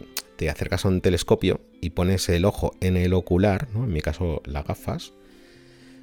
acercas 0.48 0.84
a 0.84 0.88
un 0.88 1.00
telescopio 1.00 1.60
y 1.80 1.90
pones 1.90 2.28
el 2.28 2.44
ojo 2.44 2.72
en 2.80 2.96
el 2.96 3.12
ocular, 3.12 3.68
¿no? 3.74 3.84
En 3.84 3.92
mi 3.92 4.00
caso, 4.00 4.40
las 4.44 4.64
gafas, 4.66 5.12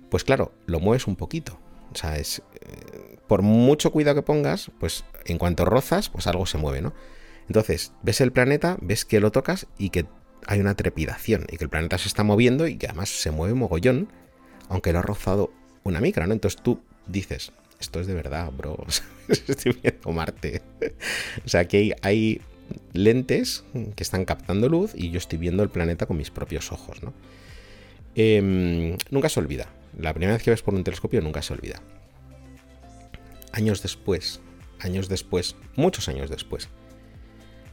pues 0.10 0.24
claro, 0.24 0.54
lo 0.66 0.80
mueves 0.80 1.08
un 1.08 1.16
poquito. 1.16 1.60
O 1.94 1.96
sea, 1.96 2.18
es. 2.18 2.42
Eh, 2.62 3.18
por 3.28 3.42
mucho 3.42 3.92
cuidado 3.92 4.16
que 4.16 4.22
pongas, 4.22 4.70
pues 4.80 5.04
en 5.26 5.38
cuanto 5.38 5.66
rozas, 5.66 6.10
pues 6.10 6.28
algo 6.28 6.46
se 6.46 6.58
mueve, 6.58 6.82
¿no? 6.82 6.94
Entonces, 7.48 7.94
ves 8.04 8.22
el 8.22 8.32
planeta, 8.32 8.78
ves 8.82 9.06
que 9.06 9.20
lo 9.20 9.32
tocas 9.32 9.68
y 9.78 9.90
que 9.90 10.06
hay 10.48 10.60
una 10.60 10.76
trepidación 10.76 11.48
y 11.50 11.58
que 11.58 11.64
el 11.64 11.70
planeta 11.70 11.98
se 11.98 12.08
está 12.08 12.24
moviendo 12.24 12.68
y 12.68 12.78
que 12.78 12.88
además 12.88 13.10
se 13.10 13.32
mueve 13.32 13.56
mogollón, 13.56 14.12
aunque 14.70 14.94
lo 14.94 15.00
ha 15.00 15.02
rozado 15.02 15.52
una 15.84 16.02
micra, 16.02 16.28
¿no? 16.28 16.34
Entonces 16.34 16.62
tú 16.62 16.82
dices, 17.08 17.52
esto 17.80 18.00
es 18.00 18.08
de 18.08 18.14
verdad, 18.14 18.52
bro. 18.52 18.86
Estoy 19.28 19.78
viendo 19.82 20.12
Marte. 20.12 20.62
o 21.46 21.50
sea, 21.50 21.68
que 21.68 21.96
hay, 22.02 22.42
lentes 22.94 23.64
que 23.96 24.04
están 24.04 24.26
captando 24.26 24.70
luz 24.70 24.94
y 24.96 25.12
yo 25.12 25.18
estoy 25.18 25.38
viendo 25.38 25.64
el 25.64 25.70
planeta 25.70 26.06
con 26.06 26.18
mis 26.18 26.32
propios 26.32 26.72
ojos, 26.72 27.04
¿no? 27.04 27.14
Em, 28.16 28.98
nunca 29.12 29.30
se 29.30 29.40
olvida. 29.40 29.68
La 29.98 30.14
primera 30.14 30.34
vez 30.34 30.44
que 30.44 30.52
ves 30.52 30.62
por 30.62 30.74
un 30.74 30.84
telescopio 30.84 31.22
nunca 31.22 31.42
se 31.42 31.54
olvida. 31.54 31.82
Años 33.52 33.82
después, 33.82 34.42
años 34.80 35.10
después, 35.10 35.56
muchos 35.76 36.10
años 36.10 36.30
después, 36.30 36.70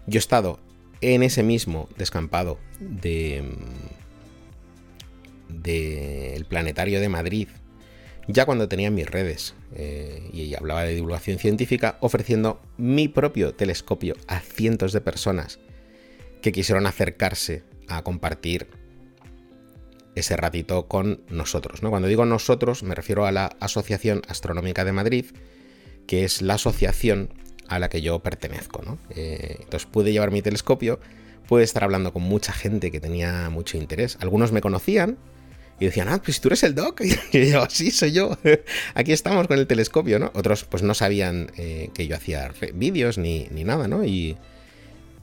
yo 0.06 0.18
he 0.18 0.20
estado 0.20 0.60
en 1.00 1.22
ese 1.22 1.42
mismo 1.42 1.88
descampado 1.96 2.58
de 2.80 3.44
del 5.48 6.44
planetario 6.46 7.00
de 7.00 7.08
Madrid 7.08 7.48
ya 8.28 8.46
cuando 8.46 8.68
tenía 8.68 8.90
mis 8.90 9.08
redes 9.08 9.54
eh, 9.74 10.28
y 10.32 10.54
hablaba 10.54 10.84
de 10.84 10.94
divulgación 10.94 11.38
científica, 11.38 11.98
ofreciendo 12.00 12.60
mi 12.76 13.08
propio 13.08 13.54
telescopio 13.54 14.14
a 14.26 14.40
cientos 14.40 14.92
de 14.92 15.00
personas 15.00 15.58
que 16.40 16.52
quisieron 16.52 16.86
acercarse 16.86 17.62
a 17.88 18.02
compartir 18.02 18.68
ese 20.14 20.36
ratito 20.36 20.88
con 20.88 21.22
nosotros. 21.28 21.82
¿no? 21.82 21.90
Cuando 21.90 22.08
digo 22.08 22.24
nosotros, 22.26 22.82
me 22.82 22.94
refiero 22.94 23.26
a 23.26 23.32
la 23.32 23.56
Asociación 23.60 24.22
Astronómica 24.28 24.84
de 24.84 24.92
Madrid, 24.92 25.26
que 26.06 26.24
es 26.24 26.42
la 26.42 26.54
asociación 26.54 27.30
a 27.68 27.78
la 27.78 27.88
que 27.88 28.02
yo 28.02 28.20
pertenezco. 28.20 28.82
¿no? 28.82 28.98
Eh, 29.10 29.56
entonces 29.60 29.86
pude 29.86 30.12
llevar 30.12 30.30
mi 30.30 30.42
telescopio, 30.42 31.00
pude 31.48 31.64
estar 31.64 31.84
hablando 31.84 32.12
con 32.12 32.22
mucha 32.22 32.52
gente 32.52 32.90
que 32.90 33.00
tenía 33.00 33.48
mucho 33.50 33.78
interés. 33.78 34.18
Algunos 34.20 34.52
me 34.52 34.60
conocían, 34.60 35.16
y 35.80 35.86
decían, 35.86 36.08
ah, 36.08 36.20
pues 36.22 36.40
tú 36.40 36.48
eres 36.48 36.62
el 36.62 36.74
Doc. 36.74 37.00
Y 37.32 37.50
yo, 37.50 37.66
sí, 37.68 37.90
soy 37.90 38.12
yo. 38.12 38.38
Aquí 38.94 39.12
estamos 39.12 39.46
con 39.46 39.58
el 39.58 39.66
telescopio, 39.66 40.18
¿no? 40.18 40.30
Otros 40.34 40.64
pues 40.64 40.82
no 40.82 40.94
sabían 40.94 41.50
eh, 41.56 41.90
que 41.94 42.06
yo 42.06 42.16
hacía 42.16 42.52
vídeos 42.74 43.18
ni, 43.18 43.48
nada, 43.50 43.88
¿no? 43.88 44.04
Y, 44.04 44.36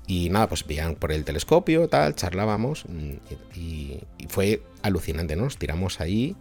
nada, 0.07 0.49
pues 0.49 0.65
veían 0.65 0.95
por 0.95 1.11
el 1.11 1.23
telescopio, 1.23 1.87
tal, 1.87 2.15
charlábamos 2.15 2.85
mm, 2.89 3.57
y, 3.57 3.99
fue 4.27 4.61
alucinante, 4.81 5.35
¿no? 5.35 5.43
Nos 5.43 5.57
tiramos 5.57 6.01
ahí 6.01 6.35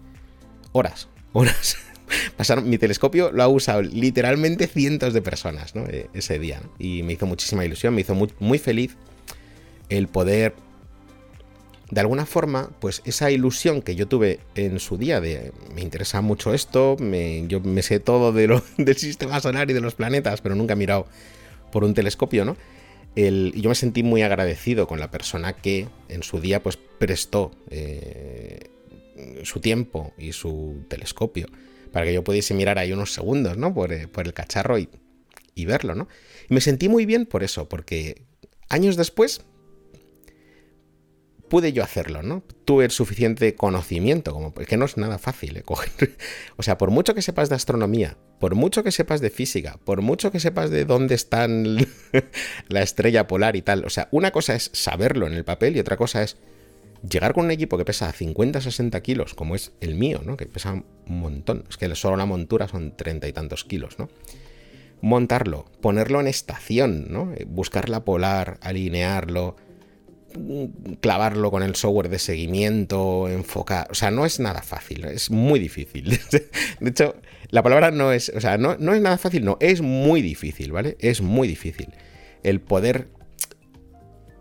horas, 0.72 1.08
horas. 1.32 1.76
Pasaron, 2.36 2.68
mi 2.68 2.78
telescopio 2.78 3.30
lo 3.30 3.42
ha 3.42 3.48
usado 3.48 3.82
literalmente 3.82 4.66
cientos 4.66 5.12
de 5.12 5.20
personas, 5.20 5.74
¿no? 5.74 5.86
E, 5.86 6.08
ese 6.14 6.38
día, 6.38 6.62
Y 6.78 7.02
me 7.02 7.12
hizo 7.12 7.26
muchísima 7.26 7.64
ilusión, 7.64 7.94
me 7.94 8.00
hizo 8.00 8.14
muy 8.40 8.58
feliz 8.58 8.96
el 9.90 10.08
poder 10.08 10.54
de 11.90 12.00
alguna 12.00 12.26
forma, 12.26 12.70
pues 12.80 13.00
esa 13.06 13.30
ilusión 13.30 13.80
que 13.80 13.94
yo 13.94 14.06
tuve 14.06 14.40
en 14.54 14.78
su 14.78 14.98
día 14.98 15.20
de 15.20 15.52
me 15.74 15.80
interesa 15.80 16.20
mucho 16.20 16.52
esto, 16.52 16.96
yo 16.98 17.60
me 17.60 17.82
sé 17.82 17.98
todo 17.98 18.32
de 18.32 18.46
lo, 18.46 18.62
del 18.76 18.96
sistema 18.96 19.40
solar 19.40 19.70
y 19.70 19.72
de 19.72 19.80
los 19.80 19.94
planetas, 19.94 20.40
pero 20.40 20.54
nunca 20.54 20.74
he 20.74 20.76
mirado 20.76 21.06
por 21.72 21.84
un 21.84 21.94
telescopio, 21.94 22.44
¿no? 22.44 22.56
El, 23.16 23.52
yo 23.56 23.68
me 23.70 23.74
sentí 23.74 24.02
muy 24.02 24.22
agradecido 24.22 24.86
con 24.86 25.00
la 25.00 25.10
persona 25.10 25.54
que 25.54 25.88
en 26.08 26.22
su 26.22 26.40
día 26.40 26.62
pues 26.62 26.76
prestó 26.76 27.50
eh, 27.70 28.70
su 29.42 29.60
tiempo 29.60 30.12
y 30.18 30.32
su 30.32 30.84
telescopio 30.88 31.48
para 31.90 32.04
que 32.04 32.12
yo 32.12 32.22
pudiese 32.22 32.54
mirar 32.54 32.78
ahí 32.78 32.92
unos 32.92 33.12
segundos, 33.12 33.56
¿no? 33.56 33.72
Por, 33.72 33.92
eh, 33.92 34.08
el 34.14 34.34
cacharro 34.34 34.78
y, 34.78 34.90
y 35.54 35.64
verlo, 35.64 35.94
¿no? 35.94 36.06
Y 36.50 36.54
me 36.54 36.60
sentí 36.60 36.88
muy 36.88 37.06
bien 37.06 37.24
por 37.24 37.42
eso, 37.42 37.66
porque 37.66 38.22
años 38.68 38.96
después 38.96 39.40
pude 41.48 41.72
yo 41.72 41.82
hacerlo, 41.82 42.22
¿no? 42.22 42.42
Tuve 42.64 42.84
el 42.84 42.90
suficiente 42.90 43.54
conocimiento, 43.54 44.32
como 44.32 44.54
que 44.54 44.76
no 44.76 44.84
es 44.84 44.96
nada 44.96 45.18
fácil, 45.18 45.56
¿eh? 45.56 45.62
Coger. 45.64 46.16
O 46.56 46.62
sea, 46.62 46.78
por 46.78 46.90
mucho 46.90 47.14
que 47.14 47.22
sepas 47.22 47.48
de 47.48 47.56
astronomía, 47.56 48.16
por 48.38 48.54
mucho 48.54 48.82
que 48.82 48.92
sepas 48.92 49.20
de 49.20 49.30
física, 49.30 49.78
por 49.84 50.02
mucho 50.02 50.30
que 50.30 50.40
sepas 50.40 50.70
de 50.70 50.84
dónde 50.84 51.14
están 51.14 51.76
la 52.68 52.82
estrella 52.82 53.26
polar 53.26 53.56
y 53.56 53.62
tal, 53.62 53.84
o 53.84 53.90
sea, 53.90 54.08
una 54.10 54.30
cosa 54.30 54.54
es 54.54 54.70
saberlo 54.72 55.26
en 55.26 55.34
el 55.34 55.44
papel 55.44 55.76
y 55.76 55.80
otra 55.80 55.96
cosa 55.96 56.22
es 56.22 56.36
llegar 57.08 57.32
con 57.32 57.46
un 57.46 57.50
equipo 57.50 57.78
que 57.78 57.84
pesa 57.84 58.12
50, 58.12 58.60
60 58.60 59.00
kilos, 59.02 59.34
como 59.34 59.54
es 59.54 59.72
el 59.80 59.94
mío, 59.94 60.20
¿no? 60.24 60.36
Que 60.36 60.46
pesa 60.46 60.72
un 60.72 60.84
montón. 61.20 61.64
Es 61.68 61.76
que 61.76 61.94
solo 61.94 62.16
la 62.16 62.26
montura 62.26 62.68
son 62.68 62.96
treinta 62.96 63.28
y 63.28 63.32
tantos 63.32 63.64
kilos, 63.64 63.98
¿no? 63.98 64.08
Montarlo, 65.00 65.66
ponerlo 65.80 66.20
en 66.20 66.26
estación, 66.26 67.06
¿no? 67.08 67.32
Buscar 67.46 67.88
la 67.88 68.04
polar, 68.04 68.58
alinearlo 68.62 69.56
clavarlo 71.00 71.50
con 71.50 71.62
el 71.62 71.74
software 71.74 72.08
de 72.08 72.18
seguimiento, 72.18 73.28
enfocar. 73.28 73.88
O 73.90 73.94
sea, 73.94 74.10
no 74.10 74.24
es 74.24 74.40
nada 74.40 74.62
fácil, 74.62 75.04
es 75.04 75.30
muy 75.30 75.58
difícil. 75.58 76.18
De 76.80 76.90
hecho, 76.90 77.16
la 77.50 77.62
palabra 77.62 77.90
no 77.90 78.12
es. 78.12 78.30
O 78.34 78.40
sea, 78.40 78.58
no, 78.58 78.76
no 78.78 78.94
es 78.94 79.00
nada 79.00 79.18
fácil, 79.18 79.44
no, 79.44 79.56
es 79.60 79.80
muy 79.80 80.22
difícil, 80.22 80.72
¿vale? 80.72 80.96
Es 81.00 81.20
muy 81.20 81.48
difícil. 81.48 81.88
El 82.42 82.60
poder 82.60 83.08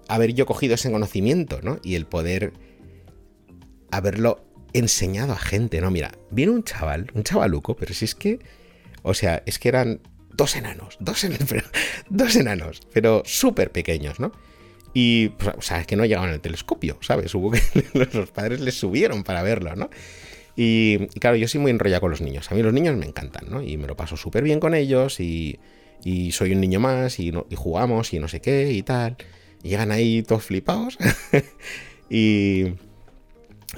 haber 0.07 0.33
yo 0.33 0.45
cogido 0.45 0.75
ese 0.75 0.91
conocimiento, 0.91 1.59
¿no? 1.61 1.79
Y 1.83 1.95
el 1.95 2.05
poder 2.05 2.53
haberlo 3.91 4.45
enseñado 4.73 5.33
a 5.33 5.37
gente, 5.37 5.81
¿no? 5.81 5.91
Mira, 5.91 6.11
viene 6.31 6.51
un 6.51 6.63
chaval, 6.63 7.11
un 7.13 7.23
chavaluco, 7.23 7.75
pero 7.75 7.93
si 7.93 8.05
es 8.05 8.15
que. 8.15 8.39
O 9.03 9.13
sea, 9.13 9.41
es 9.45 9.57
que 9.59 9.69
eran 9.69 10.01
dos 10.33 10.55
enanos, 10.55 10.97
dos, 10.99 11.25
dos 12.09 12.35
enanos, 12.35 12.81
pero 12.93 13.23
súper 13.25 13.71
pequeños, 13.71 14.19
¿no? 14.19 14.31
Y, 14.93 15.29
pues, 15.29 15.55
o 15.57 15.61
sea, 15.61 15.81
es 15.81 15.87
que 15.87 15.95
no 15.95 16.05
llegaban 16.05 16.29
al 16.29 16.41
telescopio, 16.41 16.97
¿sabes? 17.01 17.33
Hubo 17.35 17.51
que 17.51 17.61
los 18.13 18.31
padres 18.31 18.59
les 18.61 18.75
subieron 18.75 19.23
para 19.23 19.41
verlo, 19.41 19.75
¿no? 19.75 19.89
Y, 20.55 21.07
claro, 21.19 21.35
yo 21.35 21.47
soy 21.47 21.61
muy 21.61 21.71
enrollado 21.71 22.01
con 22.01 22.11
los 22.11 22.21
niños. 22.21 22.51
A 22.51 22.55
mí 22.55 22.63
los 22.63 22.73
niños 22.73 22.95
me 22.95 23.05
encantan, 23.05 23.49
¿no? 23.49 23.61
Y 23.61 23.77
me 23.77 23.87
lo 23.87 23.95
paso 23.95 24.17
súper 24.17 24.43
bien 24.43 24.59
con 24.59 24.73
ellos 24.73 25.19
y, 25.19 25.59
y, 26.03 26.31
soy 26.31 26.53
un 26.53 26.61
niño 26.61 26.79
más 26.79 27.19
y, 27.19 27.31
y, 27.49 27.55
jugamos 27.55 28.13
y 28.13 28.19
no 28.19 28.27
sé 28.27 28.41
qué 28.41 28.71
y 28.71 28.81
tal. 28.81 29.17
Llegan 29.61 29.91
ahí 29.91 30.23
todos 30.23 30.43
flipados 30.43 30.97
y, 32.09 32.73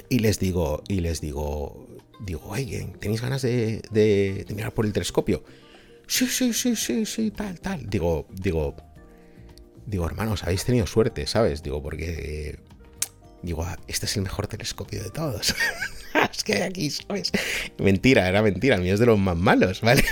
y 0.08 0.18
les 0.20 0.38
digo, 0.38 0.82
y 0.88 1.00
les 1.00 1.20
digo, 1.20 1.86
digo, 2.24 2.42
oye, 2.46 2.86
¿tenéis 2.98 3.20
ganas 3.20 3.42
de 3.42 4.46
mirar 4.54 4.72
por 4.72 4.86
el 4.86 4.92
telescopio? 4.92 5.42
Sí, 6.10 6.26
sí, 6.26 6.52
sí, 6.52 6.74
sí, 6.74 7.06
sí, 7.06 7.30
tal, 7.30 7.60
tal. 7.60 7.88
Digo, 7.88 8.26
digo, 8.32 8.74
digo, 9.90 10.06
hermanos, 10.06 10.44
habéis 10.44 10.64
tenido 10.64 10.86
suerte, 10.86 11.26
¿sabes? 11.26 11.62
Digo, 11.62 11.82
porque. 11.82 12.58
Digo, 13.42 13.66
este 13.88 14.06
es 14.06 14.16
el 14.16 14.22
mejor 14.22 14.46
telescopio 14.46 15.02
de 15.02 15.10
todos. 15.10 15.54
es 16.32 16.44
que 16.44 16.62
aquí, 16.62 16.90
¿sabes? 16.90 17.32
Mentira, 17.78 18.28
era 18.28 18.42
mentira, 18.42 18.76
el 18.76 18.82
mío 18.82 18.94
es 18.94 19.00
de 19.00 19.06
los 19.06 19.18
más 19.18 19.36
malos, 19.36 19.80
¿vale? 19.82 20.04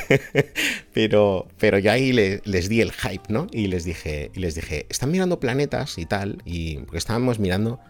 pero, 0.93 1.47
pero 1.59 1.77
ahí 1.91 2.13
les 2.13 2.69
di 2.69 2.81
el 2.81 2.93
hype, 2.93 3.25
¿no? 3.29 3.47
Y 3.53 3.69
les 3.69 3.85
dije, 3.85 4.31
y 4.35 4.41
les 4.41 4.55
dije, 4.55 4.87
están 4.89 5.11
mirando 5.11 5.39
planetas 5.41 5.99
y 5.99 6.07
tal, 6.07 6.43
y 6.45 6.79
porque 6.79 6.99
estábamos 6.99 7.39
mirando, 7.39 7.81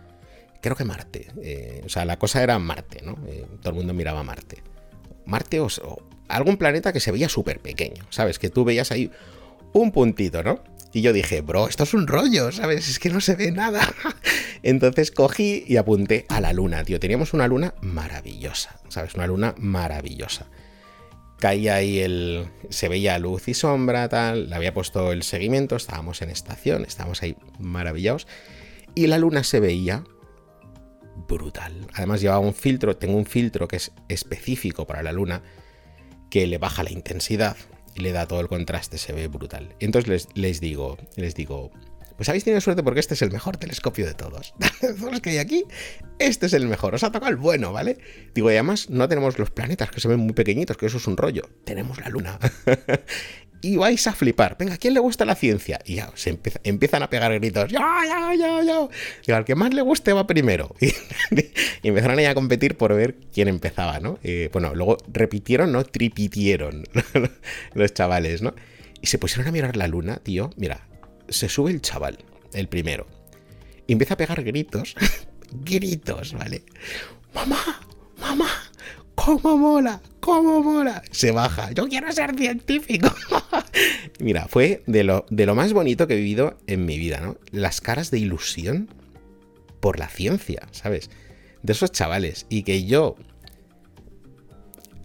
creo 0.61 0.77
que 0.77 0.85
Marte. 0.85 1.29
Eh, 1.41 1.83
o 1.87 1.89
sea, 1.89 2.05
la 2.05 2.19
cosa 2.19 2.43
era 2.43 2.59
Marte, 2.59 3.01
¿no? 3.03 3.17
Eh, 3.29 3.47
todo 3.61 3.71
el 3.71 3.77
mundo 3.77 3.95
miraba 3.95 4.25
Marte. 4.25 4.63
Marte 5.25 5.61
o, 5.61 5.67
o 5.85 6.03
algún 6.27 6.57
planeta 6.57 6.93
que 6.93 7.01
se 7.01 7.13
veía 7.13 7.29
súper 7.29 7.61
pequeño, 7.61 8.05
¿sabes? 8.11 8.41
Que 8.41 8.51
tú 8.51 8.65
veías 8.65 8.91
ahí 8.91 9.11
un 9.73 9.93
puntito, 9.93 10.43
¿no? 10.43 10.63
Y 10.93 11.03
yo 11.03 11.13
dije, 11.13 11.43
bro, 11.43 11.69
esto 11.69 11.85
es 11.85 11.93
un 11.93 12.07
rollo, 12.07 12.51
¿sabes? 12.51 12.89
Es 12.89 12.99
que 12.99 13.11
no 13.11 13.21
se 13.21 13.37
ve 13.37 13.53
nada. 13.53 13.87
Entonces 14.63 15.11
cogí 15.11 15.65
y 15.67 15.77
apunté 15.77 16.25
a 16.29 16.41
la 16.41 16.53
luna, 16.53 16.83
tío. 16.85 16.99
Teníamos 16.99 17.35
una 17.35 17.47
luna 17.47 17.75
maravillosa, 17.83 18.81
¿sabes? 18.89 19.15
Una 19.15 19.27
luna 19.27 19.55
maravillosa. 19.59 20.47
Caía 21.39 21.77
ahí 21.77 21.99
el. 21.99 22.49
Se 22.71 22.89
veía 22.89 23.19
luz 23.19 23.49
y 23.49 23.55
sombra, 23.55 24.09
tal. 24.09 24.49
Le 24.49 24.57
había 24.57 24.73
puesto 24.73 25.13
el 25.13 25.23
seguimiento, 25.23 25.77
estábamos 25.77 26.23
en 26.23 26.31
estación, 26.31 26.85
estábamos 26.85 27.23
ahí 27.23 27.37
maravillados. 27.59 28.27
Y 28.95 29.07
la 29.09 29.19
luna 29.19 29.45
se 29.45 29.61
veía 29.61 30.05
brutal. 31.29 31.87
Además, 31.93 32.23
llevaba 32.23 32.41
un 32.41 32.55
filtro, 32.55 32.97
tengo 32.97 33.17
un 33.17 33.27
filtro 33.27 33.69
que 33.69 33.77
es 33.77 33.93
específico 34.09 34.87
para 34.87 35.03
la 35.03 35.13
luna, 35.13 35.43
que 36.31 36.47
le 36.47 36.59
baja 36.59 36.83
la 36.83 36.91
intensidad 36.91 37.57
le 37.99 38.13
da 38.13 38.27
todo 38.27 38.41
el 38.41 38.49
contraste, 38.49 38.99
se 38.99 39.13
ve 39.13 39.29
brutal. 39.29 39.75
Y 39.79 39.85
entonces 39.85 40.09
les, 40.09 40.29
les 40.35 40.61
digo, 40.61 40.97
les 41.17 41.35
digo, 41.35 41.71
pues 42.19 42.29
habéis 42.29 42.43
tenido 42.43 42.61
suerte 42.61 42.83
porque 42.83 42.99
este 42.99 43.15
es 43.15 43.23
el 43.23 43.31
mejor 43.31 43.59
telescopio 43.59 44.05
de 44.05 44.15
todos. 44.15 44.53
todos 44.81 45.13
los 45.13 45.21
que 45.21 45.31
hay 45.31 45.39
aquí, 45.39 45.65
este 46.19 46.47
es 46.47 46.53
el 46.53 46.67
mejor. 46.67 46.97
Os 46.97 47.05
ha 47.05 47.13
tocado 47.13 47.31
el 47.31 47.37
bueno, 47.37 47.73
¿vale? 47.73 47.99
Digo, 48.35 48.51
y 48.51 48.55
además 48.55 48.91
no 48.91 49.09
tenemos 49.09 49.39
los 49.39 49.51
planetas 49.51 49.93
que 49.93 50.01
se 50.01 50.09
ven 50.09 50.19
muy 50.19 50.33
pequeñitos, 50.33 50.77
que 50.77 50.87
eso 50.87 50.97
es 50.97 51.07
un 51.07 51.17
rollo. 51.17 51.49
Tenemos 51.65 52.01
la 52.01 52.09
luna. 52.09 52.41
y 53.61 53.77
vais 53.77 54.07
a 54.07 54.13
flipar. 54.13 54.57
Venga, 54.59 54.75
¿a 54.75 54.77
quién 54.77 54.95
le 54.95 55.01
gusta 55.01 55.25
la 55.25 55.35
ciencia? 55.35 55.81
Y 55.85 55.97
ya 55.97 56.11
se 56.15 56.39
empiezan 56.65 57.03
a 57.03 57.11
pegar 57.11 57.33
gritos. 57.35 57.71
Yo, 57.71 57.81
yo, 57.81 58.35
yo, 58.35 58.63
yo. 58.63 58.91
Y 59.27 59.33
al 59.33 59.45
que 59.45 59.55
más 59.55 59.75
le 59.75 59.83
guste 59.83 60.13
va 60.13 60.27
primero. 60.27 60.75
Y, 61.81 61.89
empezaron 61.89 62.19
a 62.19 62.35
competir 62.35 62.77
por 62.77 62.95
ver 62.95 63.15
quién 63.33 63.47
empezaba, 63.47 64.01
¿no? 64.01 64.19
Bueno, 64.53 64.75
luego 64.75 64.97
repitieron, 65.13 65.71
¿no? 65.71 65.85
Tripitieron 65.85 66.85
los 67.75 67.95
chavales, 67.95 68.43
¿no? 68.43 68.55
Y 69.01 69.07
se 69.07 69.19
pusieron 69.19 69.47
a 69.47 69.53
mirar 69.53 69.77
la 69.77 69.87
luna, 69.87 70.17
tío. 70.17 70.51
Mira, 70.57 70.89
se 71.29 71.49
sube 71.49 71.71
el 71.71 71.81
chaval, 71.81 72.19
el 72.53 72.69
primero. 72.69 73.07
Y 73.87 73.93
empieza 73.93 74.15
a 74.15 74.17
pegar 74.17 74.43
gritos. 74.43 74.95
gritos, 75.65 76.35
¿vale? 76.35 76.63
Mamá, 77.35 77.81
mamá, 78.19 78.68
¿cómo 79.25 79.57
mola? 79.57 80.01
¿Cómo 80.21 80.63
mola? 80.63 81.03
Se 81.11 81.33
baja. 81.33 81.73
Yo 81.73 81.89
quiero 81.89 82.11
ser 82.13 82.37
científico. 82.37 83.13
Mira, 84.21 84.47
fue 84.49 84.83
de 84.87 85.05
lo, 85.05 85.27
de 85.31 85.47
lo 85.47 85.55
más 85.55 85.73
bonito 85.73 86.07
que 86.07 86.15
he 86.15 86.19
vivido 86.19 86.57
en 86.67 86.85
mi 86.85 86.99
vida, 86.99 87.21
¿no? 87.21 87.37
Las 87.51 87.81
caras 87.81 88.11
de 88.11 88.19
ilusión 88.19 88.89
por 89.81 89.99
la 89.99 90.09
ciencia, 90.09 90.69
¿sabes? 90.71 91.11
De 91.63 91.73
esos 91.73 91.91
chavales. 91.91 92.47
Y 92.49 92.63
que 92.63 92.85
yo, 92.85 93.17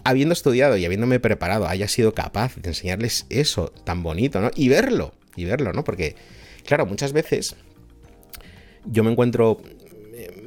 habiendo 0.04 0.34
estudiado 0.34 0.78
y 0.78 0.86
habiéndome 0.86 1.20
preparado, 1.20 1.68
haya 1.68 1.88
sido 1.88 2.14
capaz 2.14 2.56
de 2.58 2.70
enseñarles 2.70 3.26
eso 3.30 3.70
tan 3.84 4.04
bonito, 4.04 4.42
¿no? 4.42 4.52
Y 4.56 4.70
verlo, 4.70 5.14
y 5.36 5.46
verlo, 5.46 5.74
¿no? 5.74 5.84
Porque, 5.84 6.16
claro, 6.66 6.86
muchas 6.86 7.14
veces 7.14 7.56
yo 8.86 9.04
me 9.04 9.12
encuentro 9.12 9.62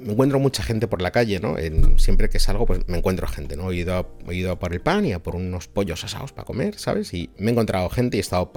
me 0.07 0.13
encuentro 0.13 0.39
mucha 0.39 0.63
gente 0.63 0.87
por 0.87 1.03
la 1.03 1.11
calle, 1.11 1.41
¿no? 1.41 1.57
siempre 1.99 2.29
que 2.29 2.39
salgo, 2.39 2.65
pues 2.65 2.87
me 2.87 2.97
encuentro 2.97 3.27
gente, 3.27 3.57
¿no? 3.57 3.73
He 3.73 3.77
ido, 3.77 3.95
a, 3.95 4.31
he 4.31 4.37
ido 4.37 4.59
por 4.59 4.73
el 4.73 4.81
pan 4.81 5.05
y 5.05 5.13
a 5.13 5.23
por 5.23 5.35
unos 5.35 5.67
pollos 5.67 6.05
asados 6.05 6.33
para 6.33 6.47
comer, 6.47 6.79
¿sabes? 6.79 7.13
Y 7.13 7.31
me 7.39 7.51
he 7.51 7.53
encontrado 7.53 7.89
gente 7.91 8.17
y 8.17 8.21
he 8.21 8.23
estado 8.23 8.53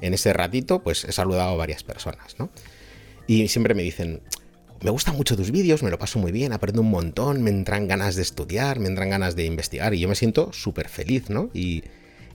en 0.00 0.14
ese 0.14 0.32
ratito, 0.32 0.82
pues 0.82 1.04
he 1.04 1.12
saludado 1.12 1.50
a 1.50 1.56
varias 1.56 1.82
personas, 1.82 2.36
¿no? 2.38 2.50
Y 3.26 3.48
siempre 3.48 3.74
me 3.74 3.82
dicen, 3.82 4.22
me 4.80 4.90
gustan 4.90 5.16
mucho 5.16 5.36
tus 5.36 5.50
vídeos, 5.50 5.82
me 5.82 5.90
lo 5.90 5.98
paso 5.98 6.20
muy 6.20 6.30
bien, 6.30 6.52
aprendo 6.52 6.82
un 6.82 6.90
montón, 6.90 7.42
me 7.42 7.50
entran 7.50 7.88
ganas 7.88 8.14
de 8.14 8.22
estudiar, 8.22 8.78
me 8.78 8.86
entran 8.86 9.10
ganas 9.10 9.34
de 9.34 9.44
investigar 9.44 9.92
y 9.92 9.98
yo 9.98 10.08
me 10.08 10.14
siento 10.14 10.52
súper 10.52 10.88
feliz, 10.88 11.30
¿no? 11.30 11.50
Y, 11.52 11.82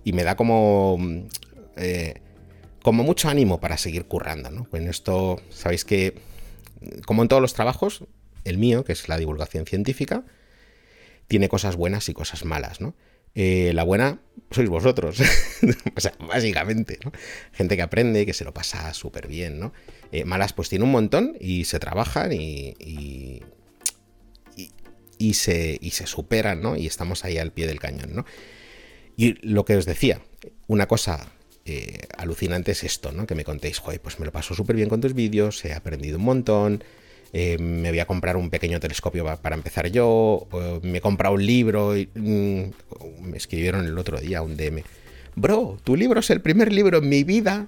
y, 0.03 0.11
me 0.11 0.23
da 0.23 0.35
como... 0.35 0.97
Eh, 1.77 2.21
como 2.83 3.03
mucho 3.03 3.29
ánimo 3.29 3.59
para 3.59 3.79
seguir 3.79 4.05
currando, 4.05 4.51
¿no? 4.51 4.67
En 4.73 4.87
esto, 4.87 5.41
sabéis 5.49 5.85
que, 5.85 6.19
como 7.07 7.23
en 7.23 7.29
todos 7.29 7.41
los 7.41 7.55
trabajos, 7.55 8.03
el 8.45 8.57
mío, 8.57 8.85
que 8.85 8.93
es 8.93 9.09
la 9.09 9.17
divulgación 9.17 9.65
científica, 9.65 10.23
tiene 11.27 11.49
cosas 11.49 11.75
buenas 11.75 12.07
y 12.07 12.13
cosas 12.13 12.45
malas, 12.45 12.79
¿no? 12.79 12.95
Eh, 13.33 13.73
la 13.73 13.83
buena 13.83 14.21
sois 14.49 14.69
vosotros, 14.69 15.19
o 15.95 15.99
sea, 15.99 16.13
básicamente, 16.19 16.99
¿no? 17.03 17.11
Gente 17.51 17.75
que 17.75 17.81
aprende, 17.81 18.25
que 18.25 18.33
se 18.33 18.45
lo 18.45 18.53
pasa 18.53 18.93
súper 18.93 19.27
bien, 19.27 19.59
¿no? 19.59 19.73
Eh, 20.13 20.23
malas 20.23 20.53
pues 20.53 20.69
tiene 20.69 20.85
un 20.85 20.91
montón 20.91 21.35
y 21.41 21.65
se 21.65 21.79
trabajan 21.79 22.31
y, 22.31 22.75
y, 25.17 25.33
se, 25.33 25.77
y 25.81 25.91
se 25.91 26.07
superan, 26.07 26.61
¿no? 26.61 26.77
Y 26.77 26.85
estamos 26.87 27.25
ahí 27.25 27.37
al 27.37 27.51
pie 27.51 27.67
del 27.67 27.79
cañón, 27.79 28.15
¿no? 28.15 28.25
Y 29.17 29.33
lo 29.45 29.65
que 29.65 29.75
os 29.75 29.85
decía, 29.85 30.21
una 30.67 30.87
cosa 30.87 31.31
eh, 31.65 32.07
alucinante 32.17 32.71
es 32.71 32.83
esto, 32.83 33.11
¿no? 33.11 33.25
Que 33.27 33.35
me 33.35 33.43
contéis, 33.43 33.79
joder, 33.79 33.99
pues 33.99 34.19
me 34.19 34.25
lo 34.25 34.31
paso 34.31 34.53
súper 34.53 34.75
bien 34.77 34.87
con 34.87 35.01
tus 35.01 35.13
vídeos, 35.13 35.65
he 35.65 35.73
aprendido 35.73 36.19
un 36.19 36.23
montón, 36.23 36.83
eh, 37.37 37.57
me 37.57 37.89
voy 37.89 37.99
a 37.99 38.05
comprar 38.05 38.37
un 38.37 38.49
pequeño 38.49 38.79
telescopio 38.79 39.25
para 39.41 39.57
empezar 39.57 39.89
yo, 39.91 40.47
me 40.83 40.99
he 40.99 41.01
comprado 41.01 41.35
un 41.35 41.45
libro, 41.45 41.97
y, 41.97 42.07
mm, 42.15 43.23
me 43.23 43.35
escribieron 43.35 43.85
el 43.85 43.97
otro 43.97 44.21
día 44.21 44.41
un 44.41 44.55
DM. 44.55 44.83
Bro, 45.35 45.77
tu 45.83 45.97
libro 45.97 46.21
es 46.21 46.29
el 46.29 46.39
primer 46.39 46.71
libro 46.71 46.99
en 46.99 47.09
mi 47.09 47.25
vida, 47.25 47.67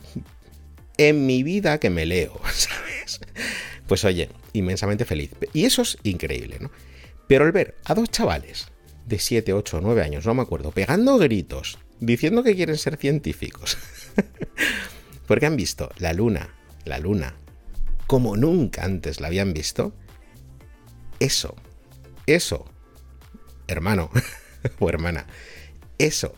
en 0.97 1.25
mi 1.25 1.43
vida 1.43 1.81
que 1.81 1.89
me 1.89 2.05
leo, 2.05 2.39
¿sabes? 2.53 3.19
Pues 3.87 4.05
oye, 4.05 4.29
inmensamente 4.53 5.03
feliz. 5.03 5.31
Y 5.51 5.65
eso 5.65 5.81
es 5.81 5.97
increíble, 6.03 6.59
¿no? 6.61 6.71
Pero 7.27 7.45
el 7.45 7.51
ver 7.51 7.75
a 7.83 7.93
dos 7.93 8.09
chavales 8.09 8.69
de 9.05 9.19
7, 9.19 9.51
8, 9.51 9.81
9 9.81 10.01
años, 10.01 10.25
no 10.25 10.33
me 10.33 10.43
acuerdo, 10.43 10.71
pegando 10.71 11.17
gritos, 11.17 11.77
diciendo 11.99 12.41
que 12.41 12.55
quieren 12.55 12.77
ser 12.77 12.95
científicos, 12.95 13.77
porque 15.27 15.45
han 15.45 15.57
visto 15.57 15.89
la 15.97 16.13
luna, 16.13 16.55
la 16.85 16.99
luna, 16.99 17.35
como 18.07 18.37
nunca 18.37 18.85
antes 18.85 19.19
la 19.19 19.27
habían 19.27 19.53
visto, 19.53 19.93
eso, 21.19 21.55
eso, 22.25 22.65
hermano 23.67 24.09
o 24.79 24.89
hermana, 24.89 25.27
eso 25.97 26.33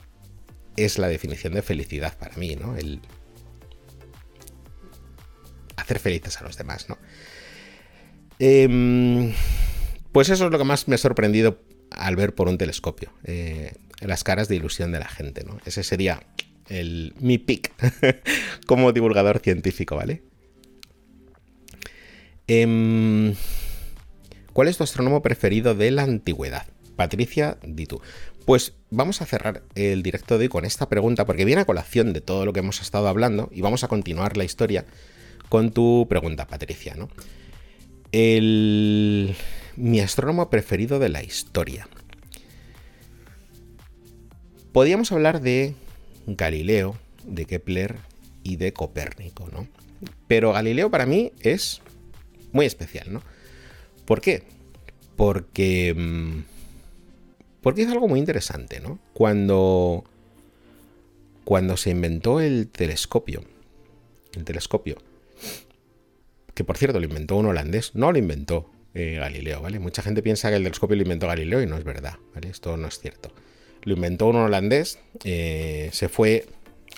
es 0.75 0.97
la 0.97 1.07
definición 1.07 1.53
de 1.53 1.61
felicidad 1.61 2.17
para 2.17 2.35
mí, 2.37 2.55
¿no? 2.55 2.75
El 2.75 3.01
hacer 5.75 5.99
felices 5.99 6.37
a 6.37 6.43
los 6.43 6.57
demás, 6.57 6.87
¿no? 6.89 6.97
Em, 8.39 9.33
pues 10.11 10.29
eso 10.29 10.45
es 10.45 10.51
lo 10.51 10.57
que 10.57 10.63
más 10.63 10.87
me 10.87 10.95
ha 10.95 10.97
sorprendido 10.97 11.61
al 11.91 12.15
ver 12.15 12.33
por 12.33 12.47
un 12.47 12.57
telescopio. 12.57 13.11
Eh, 13.25 13.73
las 13.99 14.23
caras 14.23 14.47
de 14.47 14.55
ilusión 14.55 14.91
de 14.91 14.99
la 14.99 15.09
gente, 15.09 15.43
¿no? 15.43 15.59
Ese 15.65 15.83
sería 15.83 16.23
el, 16.69 17.13
mi 17.19 17.37
pick 17.37 17.73
como 18.65 18.93
divulgador 18.93 19.39
científico, 19.39 19.95
¿vale? 19.95 20.23
Em, 22.49 23.35
¿Cuál 24.53 24.69
es 24.69 24.77
tu 24.77 24.83
astrónomo 24.83 25.21
preferido 25.21 25.75
de 25.75 25.91
la 25.91 26.01
antigüedad? 26.01 26.65
Patricia, 26.95 27.59
di 27.63 27.85
tú. 27.85 28.01
Pues 28.45 28.73
vamos 28.89 29.21
a 29.21 29.27
cerrar 29.27 29.61
el 29.75 30.01
directo 30.01 30.39
de 30.39 30.45
hoy 30.45 30.49
con 30.49 30.65
esta 30.65 30.89
pregunta, 30.89 31.27
porque 31.27 31.45
viene 31.45 31.61
a 31.61 31.65
colación 31.65 32.11
de 32.11 32.21
todo 32.21 32.45
lo 32.45 32.51
que 32.51 32.61
hemos 32.61 32.81
estado 32.81 33.07
hablando, 33.07 33.49
y 33.53 33.61
vamos 33.61 33.83
a 33.83 33.87
continuar 33.87 34.35
la 34.35 34.45
historia 34.45 34.85
con 35.47 35.71
tu 35.71 36.07
pregunta, 36.09 36.47
Patricia, 36.47 36.95
¿no? 36.95 37.07
El... 38.11 39.35
Mi 39.75 39.99
astrónomo 39.99 40.49
preferido 40.49 40.97
de 40.97 41.09
la 41.09 41.23
historia. 41.23 41.87
Podríamos 44.71 45.11
hablar 45.11 45.39
de 45.39 45.75
Galileo, 46.25 46.97
de 47.25 47.45
Kepler 47.45 47.97
y 48.41 48.55
de 48.55 48.73
Copérnico, 48.73 49.47
¿no? 49.53 49.67
Pero 50.27 50.53
Galileo 50.53 50.89
para 50.89 51.05
mí 51.05 51.31
es 51.41 51.81
muy 52.51 52.65
especial, 52.65 53.11
¿no? 53.11 53.21
¿Por 54.05 54.21
qué? 54.21 54.43
Porque... 55.15 55.93
Mm, 55.95 56.43
porque 57.61 57.81
es 57.81 57.89
algo 57.89 58.07
muy 58.07 58.19
interesante, 58.19 58.79
¿no? 58.79 58.99
Cuando... 59.13 60.03
Cuando 61.43 61.77
se 61.77 61.89
inventó 61.89 62.39
el 62.39 62.67
telescopio, 62.67 63.43
el 64.35 64.43
telescopio, 64.43 64.97
que 66.53 66.63
por 66.63 66.77
cierto 66.77 66.99
lo 66.99 67.05
inventó 67.05 67.37
un 67.37 67.47
holandés, 67.47 67.95
no 67.95 68.11
lo 68.11 68.19
inventó 68.19 68.69
eh, 68.93 69.17
Galileo, 69.19 69.61
¿vale? 69.61 69.79
Mucha 69.79 70.01
gente 70.01 70.21
piensa 70.21 70.49
que 70.49 70.57
el 70.57 70.63
telescopio 70.63 70.95
lo 70.95 71.03
inventó 71.03 71.27
Galileo 71.27 71.61
y 71.61 71.65
no 71.65 71.77
es 71.77 71.83
verdad, 71.83 72.17
¿vale? 72.33 72.49
Esto 72.49 72.75
no 72.75 72.87
es 72.87 72.99
cierto. 72.99 73.31
Lo 73.83 73.93
inventó 73.93 74.27
un 74.27 74.35
holandés, 74.35 74.99
eh, 75.23 75.89
se 75.93 76.09
fue 76.09 76.47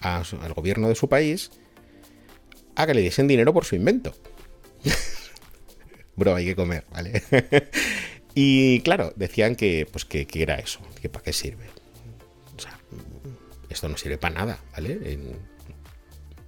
al 0.02 0.54
gobierno 0.54 0.90
de 0.90 0.96
su 0.96 1.10
país 1.10 1.52
a 2.76 2.88
que 2.88 2.94
le 2.94 3.02
diesen 3.02 3.28
dinero 3.28 3.54
por 3.54 3.66
su 3.66 3.76
invento. 3.76 4.16
Bro, 6.16 6.36
hay 6.36 6.46
que 6.46 6.56
comer, 6.56 6.86
¿vale? 6.92 7.24
y 8.36 8.82
claro, 8.82 9.14
decían 9.16 9.56
que, 9.56 9.88
pues, 9.92 10.06
que, 10.06 10.28
era 10.34 10.56
eso, 10.56 10.80
que 11.02 11.10
para 11.10 11.24
qué 11.24 11.34
sirve. 11.34 11.66
O 12.58 12.60
sea, 12.60 12.78
esto 13.70 13.90
no 13.90 13.98
sirve 13.98 14.18
para 14.18 14.36
nada, 14.36 14.60
¿vale? 14.74 15.18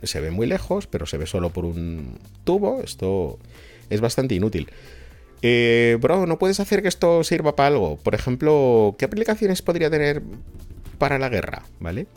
se 0.04 0.20
ve 0.20 0.32
muy 0.32 0.48
lejos, 0.48 0.86
pero 0.88 1.06
se 1.06 1.18
ve 1.18 1.26
solo 1.26 1.52
por 1.52 1.66
un 1.66 2.20
tubo. 2.44 2.82
Esto 2.84 3.40
es 3.90 4.02
bastante 4.02 4.36
inútil. 4.36 4.70
Eh, 5.42 5.98
bro, 6.00 6.26
¿no 6.26 6.40
puedes 6.40 6.60
hacer 6.60 6.82
que 6.82 6.88
esto 6.88 7.24
sirva 7.24 7.56
para 7.56 7.68
algo? 7.68 7.98
Por 7.98 8.16
ejemplo, 8.16 8.96
¿qué 8.98 9.06
aplicaciones 9.06 9.62
podría 9.62 9.90
tener 9.90 10.22
para 10.98 11.20
la 11.20 11.30
guerra? 11.30 11.64
¿Vale? 11.80 12.08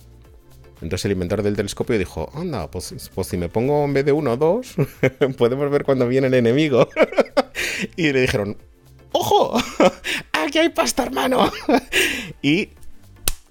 Entonces 0.82 1.06
el 1.06 1.12
inventor 1.12 1.42
del 1.42 1.56
telescopio 1.56 1.98
dijo, 1.98 2.30
anda, 2.34 2.70
pues, 2.70 3.10
pues 3.14 3.26
si 3.26 3.36
me 3.36 3.48
pongo 3.48 3.84
en 3.84 3.94
vez 3.94 4.04
de 4.04 4.12
uno 4.12 4.32
o 4.32 4.36
dos, 4.36 4.74
podemos 5.38 5.70
ver 5.70 5.84
cuando 5.84 6.06
viene 6.06 6.26
el 6.26 6.34
enemigo. 6.34 6.88
y 7.96 8.12
le 8.12 8.20
dijeron, 8.20 8.58
¡ojo! 9.12 9.58
¡Aquí 10.32 10.58
hay 10.58 10.68
pasta, 10.68 11.04
hermano! 11.04 11.50
y 12.42 12.70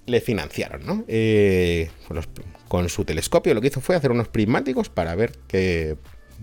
le 0.06 0.20
financiaron, 0.20 0.86
¿no? 0.86 1.04
Eh, 1.08 1.90
con 2.68 2.88
su 2.88 3.04
telescopio 3.04 3.54
lo 3.54 3.60
que 3.60 3.68
hizo 3.68 3.80
fue 3.80 3.96
hacer 3.96 4.12
unos 4.12 4.28
prismáticos 4.28 4.88
para 4.88 5.14
ver 5.16 5.32
que... 5.48 5.96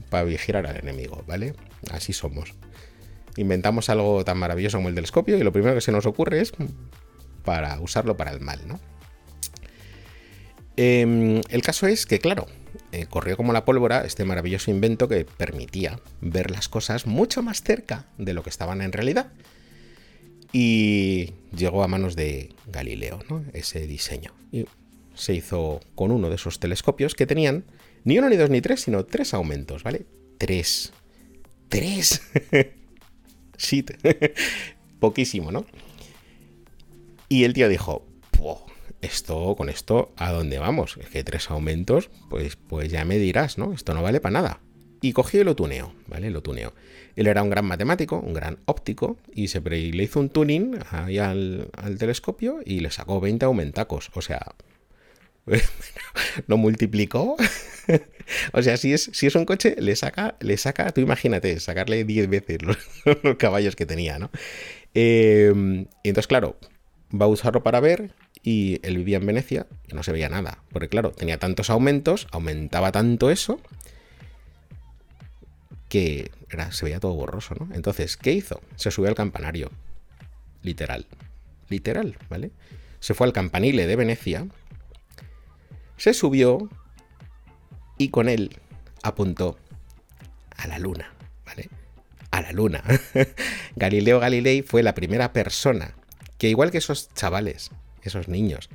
para 0.10 0.26
vigilar 0.26 0.68
al 0.68 0.78
enemigo, 0.78 1.24
¿vale? 1.28 1.56
Así 1.92 2.12
somos. 2.12 2.54
Inventamos 3.38 3.90
algo 3.90 4.24
tan 4.26 4.38
maravilloso 4.38 4.78
como 4.78 4.90
el 4.90 4.96
telescopio 4.96 5.38
y 5.38 5.44
lo 5.44 5.54
primero 5.54 5.76
que 5.76 5.82
se 5.82 5.94
nos 5.94 6.06
ocurre 6.06 6.42
es 6.42 6.52
para 7.44 7.80
usarlo 7.80 8.16
para 8.18 8.32
el 8.32 8.42
mal, 8.42 8.68
¿no? 8.68 8.80
Em, 10.76 11.42
el 11.50 11.62
caso 11.62 11.88
es 11.88 12.06
que, 12.06 12.20
claro, 12.20 12.48
eh, 12.92 13.06
corrió 13.10 13.38
como 13.38 13.54
la 13.54 13.66
pólvora 13.66 14.06
este 14.06 14.26
maravilloso 14.26 14.72
invento 14.72 15.08
que 15.08 15.26
permitía 15.26 16.00
ver 16.22 16.52
las 16.52 16.70
cosas 16.70 17.06
mucho 17.06 17.44
más 17.44 17.64
cerca 17.64 18.08
de 18.18 18.34
lo 18.34 18.44
que 18.44 18.50
estaban 18.50 18.82
en 18.82 18.92
realidad. 18.92 19.32
Y 20.52 21.32
llegó 21.56 21.84
a 21.84 21.88
manos 21.88 22.16
de 22.16 22.54
Galileo, 22.68 23.20
¿no? 23.30 23.44
Ese 23.54 23.88
diseño. 23.88 24.34
Y 24.52 24.66
se 25.16 25.34
hizo 25.34 25.80
con 25.96 26.12
uno 26.12 26.30
de 26.30 26.36
esos 26.36 26.60
telescopios 26.60 27.16
que 27.16 27.26
tenían 27.26 27.66
ni 28.04 28.20
uno, 28.20 28.30
ni 28.30 28.36
dos, 28.36 28.50
ni 28.50 28.62
tres, 28.62 28.82
sino 28.82 29.06
tres 29.06 29.34
aumentos, 29.34 29.84
¿vale? 29.84 30.06
Tres. 30.38 30.92
Tres. 31.70 32.22
Shit. 33.58 33.92
Poquísimo, 35.00 35.52
¿no? 35.52 35.66
Y 37.30 37.46
el 37.46 37.54
tío 37.54 37.70
dijo, 37.70 38.06
esto, 39.04 39.56
con 39.56 39.70
esto, 39.70 40.12
¿a 40.18 40.32
dónde 40.32 40.60
vamos? 40.60 40.98
Es 41.00 41.10
que 41.10 41.24
tres 41.24 41.50
aumentos, 41.50 42.10
pues, 42.30 42.56
pues 42.56 42.92
ya 42.92 43.06
me 43.06 43.18
dirás, 43.18 43.58
¿no? 43.58 43.74
Esto 43.74 43.94
no 43.94 44.02
vale 44.02 44.20
para 44.20 44.34
nada. 44.34 44.60
Y 45.02 45.14
cogió 45.14 45.42
y 45.42 45.44
lo 45.44 45.56
tuneo, 45.56 45.94
¿vale? 46.08 46.30
Lo 46.30 46.42
tuneo. 46.42 46.74
Él 47.16 47.28
era 47.28 47.44
un 47.44 47.50
gran 47.50 47.66
matemático, 47.66 48.20
un 48.20 48.34
gran 48.34 48.58
óptico, 48.66 49.18
y, 49.34 49.50
se, 49.50 49.60
le 49.60 50.04
hizo 50.04 50.20
un 50.20 50.30
tuning 50.30 50.80
ahí 50.92 51.20
al, 51.20 51.70
telescopio 52.00 52.60
y 52.66 52.80
le 52.80 52.90
sacó 52.90 53.20
20 53.20 53.46
aumentacos. 53.46 54.10
O 54.14 54.22
sea, 54.22 54.56
lo 56.48 56.58
multiplicó. 56.58 57.36
o 58.54 58.62
sea, 58.62 58.78
si 58.78 58.94
es, 58.94 59.10
si 59.14 59.28
es 59.28 59.36
un 59.36 59.46
coche, 59.46 59.76
le 59.78 59.96
saca, 59.96 60.38
le 60.40 60.58
saca, 60.58 60.92
tú 60.92 61.02
imagínate, 61.02 61.60
sacarle 61.60 62.06
10 62.06 62.30
veces 62.30 62.58
los, 62.62 62.78
caballos 63.38 63.76
que 63.76 63.86
tenía, 63.86 64.20
¿no? 64.20 64.32
Eh, 64.94 65.52
y 66.04 66.08
entonces, 66.10 66.28
claro, 66.28 66.58
va 67.14 67.26
a 67.26 67.30
usarlo 67.30 67.64
para 67.64 67.80
ver, 67.80 68.14
y 68.42 68.80
él 68.84 68.98
vivía 68.98 69.18
en 69.18 69.26
Venecia 69.26 69.68
y 69.88 69.96
no 69.96 70.04
se 70.04 70.12
veía 70.12 70.30
nada. 70.30 70.60
Porque 70.72 70.90
claro, 70.90 71.12
tenía 71.12 71.40
tantos 71.40 71.70
aumentos, 71.70 72.28
aumentaba 72.32 72.92
tanto 72.92 73.30
eso, 73.30 73.60
que 75.90 76.32
era, 76.50 76.72
se 76.72 76.86
veía 76.86 77.00
todo 77.00 77.14
borroso, 77.14 77.56
¿no? 77.60 77.74
Entonces, 77.74 78.18
¿qué 78.18 78.34
hizo? 78.34 78.62
Se 78.76 78.92
subió 78.92 79.10
al 79.10 79.16
campanario. 79.16 79.72
Literal. 80.62 81.06
Literal, 81.70 82.18
¿vale? 82.30 82.52
Se 83.00 83.14
fue 83.14 83.28
al 83.28 83.34
campanile 83.34 83.88
de 83.88 83.96
Venecia, 83.96 84.48
se 85.98 86.14
subió 86.14 86.70
y 87.98 88.10
con 88.10 88.28
él 88.28 88.58
apuntó 89.04 89.58
a 90.58 90.68
la 90.68 90.80
luna, 90.80 91.14
¿vale? 91.46 91.70
A 92.32 92.42
la 92.42 92.52
luna. 92.52 92.84
Galileo 93.76 94.20
Galilei 94.20 94.62
fue 94.62 94.84
la 94.84 94.96
primera 94.96 95.34
persona 95.34 95.96
que, 96.44 96.50
igual 96.50 96.72
que 96.72 96.80
esos 96.80 97.08
chavales 97.14 97.72
esos 98.02 98.28
niños 98.28 98.70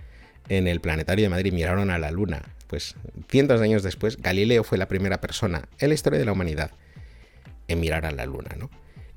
en 0.48 0.68
el 0.68 0.80
planetario 0.80 1.26
de 1.26 1.28
Madrid 1.28 1.52
miraron 1.52 1.90
a 1.90 1.98
la 1.98 2.10
Luna, 2.10 2.54
pues 2.66 2.94
cientos 3.28 3.60
de 3.60 3.66
años 3.66 3.82
después, 3.82 4.16
Galileo 4.16 4.64
fue 4.64 4.78
la 4.78 4.88
primera 4.88 5.20
persona 5.20 5.68
en 5.78 5.90
la 5.90 5.94
historia 5.94 6.18
de 6.18 6.24
la 6.24 6.32
humanidad 6.32 6.70
en 7.66 7.80
mirar 7.80 8.06
a 8.06 8.10
la 8.10 8.24
Luna, 8.24 8.56
¿no? 8.56 8.70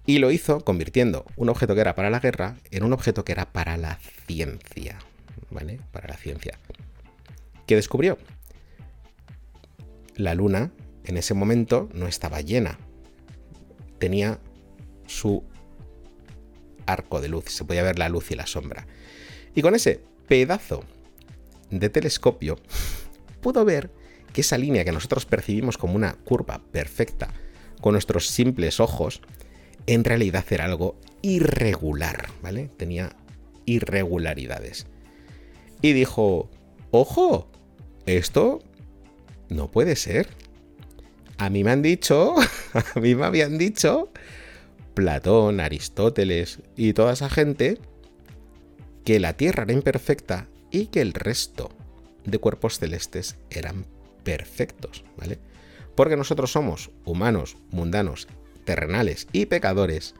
Y 0.05 0.19
lo 0.19 0.31
hizo 0.31 0.65
convirtiendo 0.65 1.25
un 1.37 1.47
objeto 1.47 1.75
que 1.75 1.79
era 1.79 1.95
para 1.95 2.09
la 2.09 2.19
guerra 2.19 2.57
en 2.71 2.83
un 2.83 2.91
objeto 2.91 3.23
que 3.23 3.31
era 3.31 3.53
para 3.53 3.77
la 3.77 3.99
ciencia, 4.27 4.99
¿vale? 5.49 5.79
Para 5.93 6.09
la 6.09 6.17
ciencia. 6.17 6.59
¿Qué 7.67 7.77
descubrió? 7.77 8.17
La 10.17 10.35
Luna 10.35 10.73
en 11.05 11.15
ese 11.15 11.33
momento 11.33 11.87
no 11.93 12.05
estaba 12.05 12.41
llena. 12.41 12.79
Tenía 13.97 14.39
su 15.07 15.45
arco 16.85 17.21
de 17.21 17.29
luz, 17.29 17.45
se 17.47 17.65
podía 17.65 17.83
ver 17.83 17.99
la 17.99 18.09
luz 18.09 18.31
y 18.31 18.35
la 18.35 18.47
sombra. 18.47 18.87
Y 19.55 19.61
con 19.61 19.75
ese 19.75 20.01
pedazo 20.27 20.83
de 21.69 21.89
telescopio 21.89 22.57
pudo 23.41 23.65
ver 23.65 23.91
que 24.33 24.41
esa 24.41 24.57
línea 24.57 24.85
que 24.85 24.91
nosotros 24.91 25.25
percibimos 25.25 25.77
como 25.77 25.95
una 25.95 26.13
curva 26.13 26.61
perfecta 26.71 27.29
con 27.81 27.93
nuestros 27.93 28.27
simples 28.27 28.79
ojos, 28.79 29.21
en 29.87 30.03
realidad 30.03 30.45
era 30.49 30.65
algo 30.65 30.97
irregular, 31.21 32.29
¿vale? 32.41 32.69
Tenía 32.77 33.15
irregularidades. 33.65 34.85
Y 35.81 35.93
dijo, 35.93 36.49
ojo, 36.91 37.49
esto 38.05 38.61
no 39.49 39.69
puede 39.71 39.95
ser. 39.95 40.29
A 41.37 41.49
mí 41.49 41.63
me 41.63 41.71
han 41.71 41.81
dicho, 41.81 42.35
a 42.95 42.99
mí 42.99 43.15
me 43.15 43.25
habían 43.25 43.57
dicho, 43.57 44.11
Platón, 44.93 45.59
Aristóteles 45.59 46.59
y 46.75 46.93
toda 46.93 47.13
esa 47.13 47.29
gente, 47.29 47.77
que 49.05 49.19
la 49.19 49.33
Tierra 49.33 49.63
era 49.63 49.73
imperfecta 49.73 50.47
y 50.69 50.87
que 50.87 51.01
el 51.01 51.13
resto 51.13 51.69
de 52.25 52.37
cuerpos 52.37 52.79
celestes 52.79 53.37
eran 53.49 53.85
perfectos, 54.23 55.03
¿vale? 55.17 55.39
Porque 55.95 56.17
nosotros 56.17 56.51
somos 56.51 56.91
humanos, 57.05 57.57
mundanos, 57.71 58.27
terrenales 58.63 59.27
y 59.31 59.45
pecadores, 59.47 60.15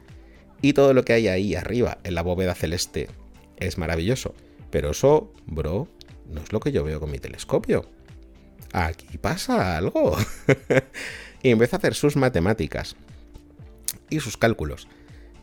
Y 0.63 0.73
todo 0.73 0.93
lo 0.93 1.03
que 1.03 1.13
hay 1.13 1.27
ahí 1.27 1.55
arriba, 1.55 1.97
en 2.03 2.13
la 2.13 2.21
bóveda 2.21 2.53
celeste, 2.53 3.09
es 3.57 3.79
maravilloso. 3.79 4.35
Pero 4.69 4.91
eso, 4.91 5.33
bro, 5.47 5.87
no 6.29 6.39
es 6.39 6.53
lo 6.53 6.59
que 6.59 6.71
yo 6.71 6.83
veo 6.83 6.99
con 6.99 7.09
mi 7.09 7.17
telescopio. 7.17 7.89
Aquí 8.71 9.17
pasa 9.17 9.75
algo. 9.77 10.15
y 11.41 11.49
empezó 11.49 11.77
a 11.77 11.79
hacer 11.79 11.95
sus 11.95 12.15
matemáticas 12.15 12.95
y 14.11 14.19
sus 14.19 14.37
cálculos. 14.37 14.87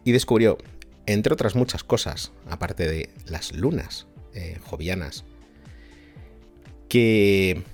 Y 0.04 0.12
descubrió, 0.12 0.58
entre 1.06 1.32
otras 1.32 1.56
muchas 1.56 1.82
cosas, 1.82 2.30
aparte 2.48 2.86
de 2.88 3.10
las 3.26 3.52
lunas 3.52 4.06
eh, 4.34 4.58
jovianas, 4.62 5.24
que 6.88 7.64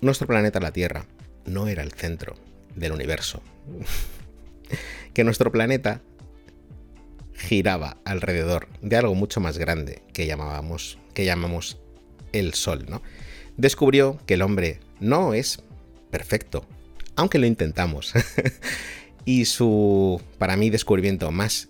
nuestro 0.00 0.26
planeta, 0.26 0.60
la 0.60 0.72
Tierra, 0.72 1.04
no 1.44 1.68
era 1.68 1.82
el 1.82 1.92
centro 1.92 2.36
del 2.74 2.92
universo. 2.92 3.42
que 5.12 5.24
nuestro 5.24 5.52
planeta 5.52 6.00
giraba 7.34 7.98
alrededor 8.04 8.68
de 8.80 8.96
algo 8.96 9.14
mucho 9.14 9.40
más 9.40 9.58
grande 9.58 10.02
que 10.12 10.26
llamábamos 10.26 10.98
que 11.12 11.24
llamamos 11.24 11.78
el 12.32 12.54
Sol, 12.54 12.86
¿no? 12.88 13.02
Descubrió 13.56 14.18
que 14.26 14.34
el 14.34 14.42
hombre 14.42 14.80
no 15.00 15.34
es 15.34 15.60
perfecto, 16.10 16.66
aunque 17.16 17.38
lo 17.38 17.46
intentamos. 17.46 18.14
y 19.24 19.44
su, 19.44 20.20
para 20.38 20.56
mí, 20.56 20.70
descubrimiento 20.70 21.30
más 21.30 21.68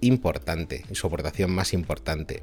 importante 0.00 0.84
y 0.90 0.94
su 0.94 1.06
aportación 1.06 1.50
más 1.50 1.72
importante 1.72 2.42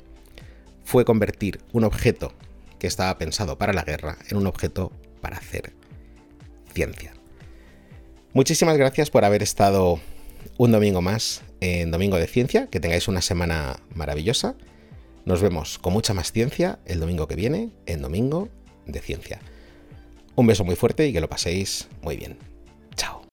fue 0.83 1.05
convertir 1.05 1.61
un 1.71 1.83
objeto 1.83 2.33
que 2.79 2.87
estaba 2.87 3.17
pensado 3.17 3.57
para 3.57 3.73
la 3.73 3.83
guerra 3.83 4.17
en 4.29 4.37
un 4.37 4.47
objeto 4.47 4.91
para 5.21 5.37
hacer 5.37 5.73
ciencia. 6.73 7.13
Muchísimas 8.33 8.77
gracias 8.77 9.09
por 9.09 9.23
haber 9.23 9.43
estado 9.43 9.99
un 10.57 10.71
domingo 10.71 11.01
más 11.01 11.41
en 11.61 11.91
Domingo 11.91 12.17
de 12.17 12.27
Ciencia, 12.27 12.67
que 12.67 12.79
tengáis 12.79 13.07
una 13.07 13.21
semana 13.21 13.79
maravillosa. 13.95 14.55
Nos 15.25 15.41
vemos 15.41 15.79
con 15.79 15.93
mucha 15.93 16.13
más 16.13 16.31
ciencia 16.31 16.79
el 16.85 16.99
domingo 16.99 17.27
que 17.27 17.35
viene 17.35 17.69
en 17.85 18.01
Domingo 18.01 18.49
de 18.85 18.99
Ciencia. 18.99 19.39
Un 20.35 20.47
beso 20.47 20.65
muy 20.65 20.75
fuerte 20.75 21.07
y 21.07 21.13
que 21.13 21.21
lo 21.21 21.29
paséis 21.29 21.87
muy 22.01 22.17
bien. 22.17 22.52